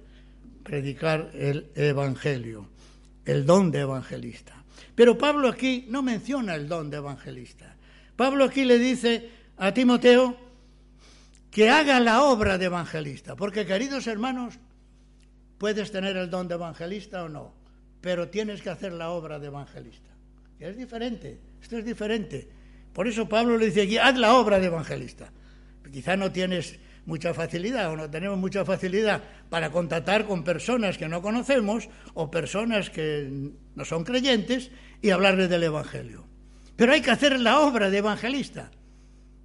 predicar 0.63 1.31
el 1.33 1.71
Evangelio, 1.75 2.67
el 3.25 3.45
don 3.45 3.71
de 3.71 3.79
evangelista. 3.79 4.63
Pero 4.95 5.17
Pablo 5.17 5.49
aquí 5.49 5.85
no 5.89 6.01
menciona 6.01 6.55
el 6.55 6.67
don 6.67 6.89
de 6.89 6.97
evangelista. 6.97 7.75
Pablo 8.15 8.45
aquí 8.45 8.65
le 8.65 8.77
dice 8.77 9.29
a 9.57 9.73
Timoteo 9.73 10.37
que 11.49 11.69
haga 11.69 11.99
la 11.99 12.23
obra 12.23 12.57
de 12.57 12.65
evangelista, 12.65 13.35
porque 13.35 13.65
queridos 13.65 14.07
hermanos, 14.07 14.57
puedes 15.57 15.91
tener 15.91 16.17
el 16.17 16.29
don 16.29 16.47
de 16.47 16.55
evangelista 16.55 17.23
o 17.23 17.29
no, 17.29 17.53
pero 17.99 18.29
tienes 18.29 18.61
que 18.61 18.69
hacer 18.69 18.93
la 18.93 19.09
obra 19.11 19.37
de 19.37 19.47
evangelista. 19.47 20.09
es 20.59 20.77
diferente, 20.77 21.39
esto 21.61 21.77
es 21.77 21.85
diferente. 21.85 22.47
Por 22.93 23.07
eso 23.07 23.27
Pablo 23.27 23.57
le 23.57 23.67
dice 23.67 23.83
aquí, 23.83 23.97
haz 23.97 24.17
la 24.17 24.35
obra 24.35 24.59
de 24.59 24.67
evangelista. 24.67 25.31
Quizá 25.91 26.15
no 26.15 26.31
tienes 26.31 26.79
mucha 27.05 27.33
facilidad 27.33 27.91
o 27.91 27.97
no 27.97 28.09
tenemos 28.09 28.37
mucha 28.37 28.63
facilidad 28.63 29.21
para 29.49 29.71
contactar 29.71 30.25
con 30.25 30.43
personas 30.43 30.97
que 30.97 31.07
no 31.07 31.21
conocemos 31.21 31.89
o 32.13 32.29
personas 32.29 32.89
que 32.89 33.51
no 33.75 33.85
son 33.85 34.03
creyentes 34.03 34.71
y 35.01 35.09
hablarles 35.09 35.49
del 35.49 35.63
Evangelio. 35.63 36.25
Pero 36.75 36.93
hay 36.93 37.01
que 37.01 37.11
hacer 37.11 37.39
la 37.39 37.59
obra 37.59 37.89
de 37.89 37.97
evangelista. 37.97 38.71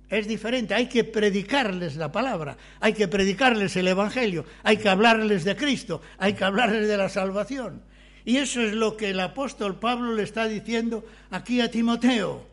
Es 0.08 0.28
diferente, 0.28 0.72
hay 0.72 0.86
que 0.86 1.02
predicarles 1.02 1.96
la 1.96 2.12
palabra, 2.12 2.56
hay 2.80 2.92
que 2.92 3.08
predicarles 3.08 3.74
el 3.76 3.88
Evangelio, 3.88 4.44
hay 4.62 4.76
que 4.76 4.88
hablarles 4.88 5.42
de 5.42 5.56
Cristo, 5.56 6.00
hay 6.18 6.34
que 6.34 6.44
hablarles 6.44 6.86
de 6.86 6.96
la 6.96 7.08
salvación. 7.08 7.82
Y 8.24 8.36
eso 8.36 8.60
es 8.60 8.72
lo 8.72 8.96
que 8.96 9.10
el 9.10 9.20
apóstol 9.20 9.78
Pablo 9.80 10.14
le 10.14 10.22
está 10.22 10.46
diciendo 10.46 11.04
aquí 11.30 11.60
a 11.60 11.70
Timoteo, 11.70 12.46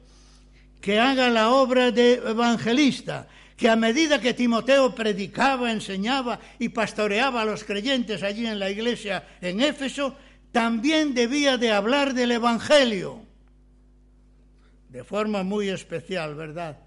que 0.81 0.99
haga 0.99 1.29
la 1.29 1.51
obra 1.51 1.91
de 1.91 2.13
evangelista, 2.15 3.27
que 3.57 3.69
a 3.69 3.75
medida 3.75 4.19
que 4.19 4.33
Timoteo 4.33 4.95
predicaba, 4.95 5.71
enseñaba 5.71 6.39
y 6.59 6.69
pastoreaba 6.69 7.41
a 7.41 7.45
los 7.45 7.63
creyentes 7.63 8.23
allí 8.23 8.45
en 8.45 8.59
la 8.59 8.69
iglesia 8.69 9.27
en 9.41 9.61
Éfeso, 9.61 10.15
también 10.51 11.13
debía 11.13 11.57
de 11.57 11.71
hablar 11.71 12.13
del 12.13 12.31
Evangelio, 12.31 13.21
de 14.89 15.03
forma 15.03 15.43
muy 15.43 15.69
especial, 15.69 16.35
¿verdad? 16.35 16.77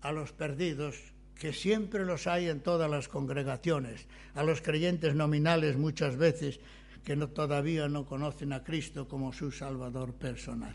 A 0.00 0.12
los 0.12 0.32
perdidos, 0.32 0.96
que 1.38 1.52
siempre 1.52 2.04
los 2.04 2.26
hay 2.26 2.48
en 2.48 2.60
todas 2.60 2.90
las 2.90 3.08
congregaciones, 3.08 4.06
a 4.34 4.42
los 4.42 4.60
creyentes 4.60 5.14
nominales 5.14 5.76
muchas 5.76 6.16
veces, 6.16 6.60
que 7.04 7.16
todavía 7.16 7.88
no 7.88 8.04
conocen 8.04 8.52
a 8.52 8.64
Cristo 8.64 9.08
como 9.08 9.32
su 9.32 9.50
Salvador 9.50 10.12
personal. 10.14 10.74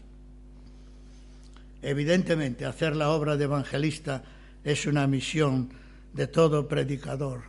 Evidentemente, 1.82 2.66
hacer 2.66 2.96
la 2.96 3.10
obra 3.10 3.36
de 3.36 3.44
evangelista 3.44 4.24
es 4.64 4.86
una 4.86 5.08
misión 5.08 5.70
de 6.14 6.28
todo 6.28 6.68
predicador 6.68 7.44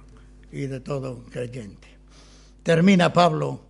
y 0.50 0.66
de 0.66 0.80
todo 0.80 1.24
creyente. 1.30 1.88
Termina 2.62 3.12
Pablo 3.12 3.60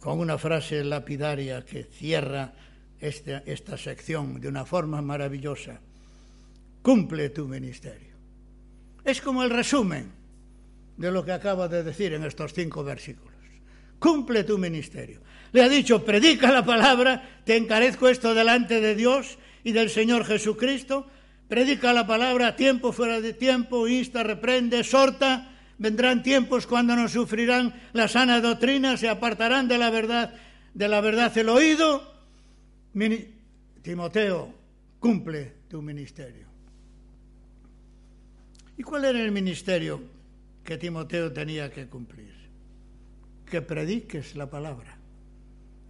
con 0.00 0.18
una 0.18 0.36
frase 0.36 0.84
lapidaria 0.84 1.64
que 1.64 1.84
cierra 1.84 2.52
esta, 3.00 3.38
esta 3.46 3.78
sección 3.78 4.40
de 4.40 4.48
una 4.48 4.64
forma 4.64 5.00
maravillosa. 5.00 5.80
Cumple 6.82 7.30
tu 7.30 7.46
ministerio. 7.46 8.14
Es 9.04 9.20
como 9.20 9.42
el 9.42 9.50
resumen 9.50 10.12
de 10.96 11.10
lo 11.10 11.24
que 11.24 11.32
acaba 11.32 11.68
de 11.68 11.82
decir 11.82 12.12
en 12.12 12.24
estos 12.24 12.52
cinco 12.52 12.84
versículos. 12.84 13.34
Cumple 13.98 14.44
tu 14.44 14.58
ministerio. 14.58 15.20
Le 15.52 15.62
ha 15.62 15.68
dicho, 15.68 16.04
predica 16.04 16.50
la 16.50 16.64
palabra, 16.64 17.40
te 17.44 17.56
encarezco 17.56 18.08
esto 18.08 18.34
delante 18.34 18.80
de 18.80 18.94
Dios 18.94 19.38
y 19.62 19.72
del 19.72 19.88
Señor 19.88 20.24
Jesucristo, 20.24 21.06
predica 21.48 21.92
la 21.92 22.06
palabra 22.06 22.56
tiempo 22.56 22.92
fuera 22.92 23.20
de 23.20 23.32
tiempo, 23.32 23.88
insta, 23.88 24.22
reprende, 24.22 24.80
exhorta. 24.80 25.50
Vendrán 25.78 26.22
tiempos 26.22 26.66
cuando 26.66 26.94
no 26.94 27.08
sufrirán 27.08 27.74
la 27.92 28.08
sana 28.08 28.40
doctrina, 28.40 28.96
se 28.96 29.08
apartarán 29.08 29.66
de 29.66 29.78
la 29.78 29.90
verdad, 29.90 30.34
de 30.72 30.88
la 30.88 31.00
verdad 31.00 31.36
el 31.36 31.48
oído. 31.48 32.14
Timoteo, 33.82 34.54
cumple 35.00 35.52
tu 35.68 35.82
ministerio. 35.82 36.46
¿Y 38.76 38.82
cuál 38.82 39.04
era 39.04 39.20
el 39.20 39.30
ministerio 39.30 40.00
que 40.64 40.78
Timoteo 40.78 41.32
tenía 41.32 41.70
que 41.70 41.86
cumplir? 41.86 42.32
Que 43.44 43.62
prediques 43.62 44.34
la 44.36 44.48
palabra. 44.48 44.96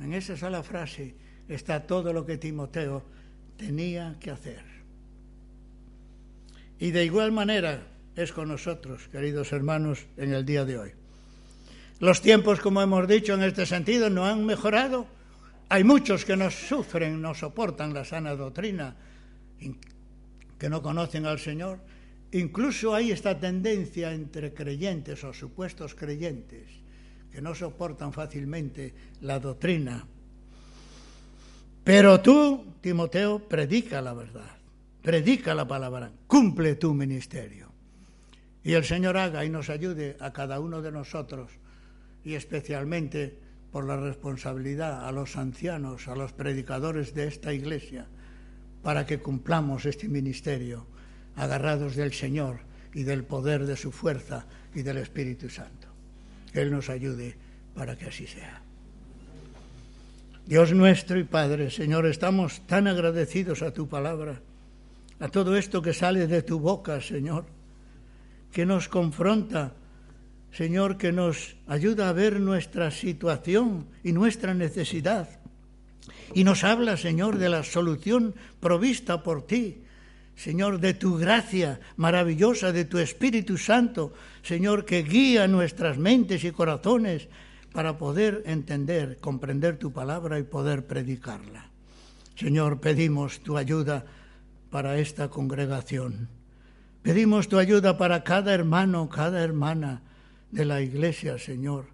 En 0.00 0.12
esa 0.12 0.36
sola 0.36 0.62
frase 0.62 1.14
está 1.48 1.86
todo 1.86 2.12
lo 2.12 2.26
que 2.26 2.36
Timoteo 2.36 3.04
tenía 3.56 4.16
que 4.18 4.30
hacer. 4.30 4.73
Y 6.78 6.90
de 6.90 7.04
igual 7.04 7.32
manera 7.32 7.86
es 8.16 8.32
con 8.32 8.48
nosotros, 8.48 9.08
queridos 9.08 9.52
hermanos, 9.52 10.06
en 10.16 10.32
el 10.32 10.44
día 10.44 10.64
de 10.64 10.78
hoy. 10.78 10.90
Los 12.00 12.20
tiempos, 12.20 12.60
como 12.60 12.82
hemos 12.82 13.06
dicho 13.06 13.34
en 13.34 13.42
este 13.42 13.66
sentido, 13.66 14.10
no 14.10 14.24
han 14.26 14.44
mejorado. 14.44 15.06
Hay 15.68 15.84
muchos 15.84 16.24
que 16.24 16.36
no 16.36 16.50
sufren, 16.50 17.20
no 17.22 17.34
soportan 17.34 17.94
la 17.94 18.04
sana 18.04 18.34
doctrina, 18.34 18.96
que 20.58 20.68
no 20.68 20.82
conocen 20.82 21.26
al 21.26 21.38
Señor. 21.38 21.78
Incluso 22.32 22.94
hay 22.94 23.12
esta 23.12 23.38
tendencia 23.38 24.12
entre 24.12 24.52
creyentes 24.52 25.22
o 25.22 25.32
supuestos 25.32 25.94
creyentes 25.94 26.68
que 27.32 27.40
no 27.40 27.54
soportan 27.54 28.12
fácilmente 28.12 28.92
la 29.20 29.38
doctrina. 29.38 30.04
Pero 31.84 32.20
tú, 32.20 32.74
Timoteo, 32.80 33.38
predica 33.48 34.02
la 34.02 34.14
verdad 34.14 34.53
predica 35.04 35.54
la 35.54 35.68
palabra, 35.68 36.10
cumple 36.26 36.76
tu 36.76 36.94
ministerio. 36.94 37.68
Y 38.64 38.72
el 38.72 38.84
Señor 38.84 39.18
haga 39.18 39.44
y 39.44 39.50
nos 39.50 39.68
ayude 39.68 40.16
a 40.18 40.32
cada 40.32 40.58
uno 40.60 40.80
de 40.80 40.90
nosotros, 40.90 41.50
y 42.24 42.32
especialmente 42.32 43.38
por 43.70 43.84
la 43.84 43.98
responsabilidad 43.98 45.06
a 45.06 45.12
los 45.12 45.36
ancianos, 45.36 46.08
a 46.08 46.16
los 46.16 46.32
predicadores 46.32 47.14
de 47.14 47.26
esta 47.26 47.52
iglesia, 47.52 48.06
para 48.82 49.04
que 49.04 49.18
cumplamos 49.18 49.84
este 49.84 50.08
ministerio, 50.08 50.86
agarrados 51.36 51.96
del 51.96 52.14
Señor 52.14 52.60
y 52.94 53.02
del 53.02 53.24
poder 53.24 53.66
de 53.66 53.76
su 53.76 53.92
fuerza 53.92 54.46
y 54.74 54.80
del 54.80 54.96
Espíritu 54.96 55.50
Santo. 55.50 55.88
Él 56.54 56.70
nos 56.70 56.88
ayude 56.88 57.36
para 57.74 57.94
que 57.94 58.06
así 58.06 58.26
sea. 58.26 58.62
Dios 60.46 60.72
nuestro 60.72 61.18
y 61.18 61.24
Padre, 61.24 61.70
Señor, 61.70 62.06
estamos 62.06 62.66
tan 62.66 62.86
agradecidos 62.86 63.60
a 63.60 63.74
tu 63.74 63.86
palabra 63.86 64.40
a 65.20 65.28
todo 65.28 65.56
esto 65.56 65.82
que 65.82 65.92
sale 65.92 66.26
de 66.26 66.42
tu 66.42 66.58
boca, 66.58 67.00
Señor, 67.00 67.46
que 68.52 68.66
nos 68.66 68.88
confronta, 68.88 69.74
Señor, 70.52 70.96
que 70.96 71.12
nos 71.12 71.56
ayuda 71.66 72.08
a 72.08 72.12
ver 72.12 72.40
nuestra 72.40 72.90
situación 72.90 73.86
y 74.02 74.12
nuestra 74.12 74.54
necesidad. 74.54 75.28
Y 76.34 76.44
nos 76.44 76.64
habla, 76.64 76.96
Señor, 76.96 77.38
de 77.38 77.48
la 77.48 77.62
solución 77.62 78.34
provista 78.60 79.22
por 79.22 79.46
ti, 79.46 79.82
Señor, 80.36 80.80
de 80.80 80.94
tu 80.94 81.16
gracia 81.16 81.80
maravillosa, 81.96 82.72
de 82.72 82.84
tu 82.84 82.98
Espíritu 82.98 83.56
Santo, 83.56 84.12
Señor, 84.42 84.84
que 84.84 85.02
guía 85.02 85.46
nuestras 85.46 85.96
mentes 85.96 86.42
y 86.44 86.50
corazones 86.50 87.28
para 87.72 87.98
poder 87.98 88.42
entender, 88.46 89.18
comprender 89.20 89.78
tu 89.78 89.92
palabra 89.92 90.38
y 90.38 90.42
poder 90.42 90.86
predicarla. 90.86 91.70
Señor, 92.36 92.80
pedimos 92.80 93.40
tu 93.40 93.56
ayuda 93.56 94.04
para 94.74 94.98
esta 94.98 95.30
congregación. 95.30 96.26
Pedimos 97.00 97.46
tu 97.46 97.58
ayuda 97.58 97.96
para 97.96 98.24
cada 98.24 98.52
hermano, 98.52 99.08
cada 99.08 99.40
hermana 99.44 100.02
de 100.50 100.64
la 100.64 100.80
iglesia, 100.80 101.38
Señor, 101.38 101.86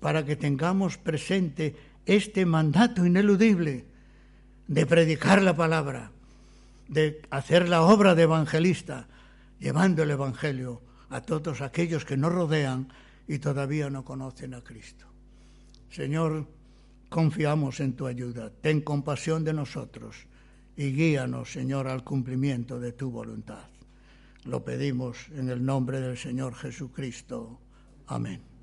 para 0.00 0.24
que 0.24 0.34
tengamos 0.34 0.98
presente 0.98 1.76
este 2.04 2.44
mandato 2.44 3.06
ineludible 3.06 3.84
de 4.66 4.86
predicar 4.86 5.40
la 5.40 5.54
palabra, 5.54 6.10
de 6.88 7.22
hacer 7.30 7.68
la 7.68 7.82
obra 7.82 8.16
de 8.16 8.24
evangelista, 8.24 9.06
llevando 9.60 10.02
el 10.02 10.10
Evangelio 10.10 10.82
a 11.10 11.20
todos 11.20 11.60
aquellos 11.60 12.04
que 12.04 12.16
nos 12.16 12.32
rodean 12.32 12.88
y 13.28 13.38
todavía 13.38 13.88
no 13.88 14.04
conocen 14.04 14.54
a 14.54 14.64
Cristo. 14.64 15.06
Señor, 15.92 16.48
confiamos 17.08 17.78
en 17.78 17.92
tu 17.92 18.08
ayuda. 18.08 18.50
Ten 18.50 18.80
compasión 18.80 19.44
de 19.44 19.52
nosotros 19.52 20.26
y 20.76 20.92
guíanos, 20.92 21.52
Señor, 21.52 21.88
al 21.88 22.04
cumplimiento 22.04 22.78
de 22.78 22.92
tu 22.92 23.10
voluntad. 23.10 23.68
Lo 24.44 24.64
pedimos 24.64 25.28
en 25.34 25.48
el 25.48 25.64
nombre 25.64 26.00
del 26.00 26.16
Señor 26.16 26.54
Jesucristo. 26.54 27.58
Amén. 28.06 28.55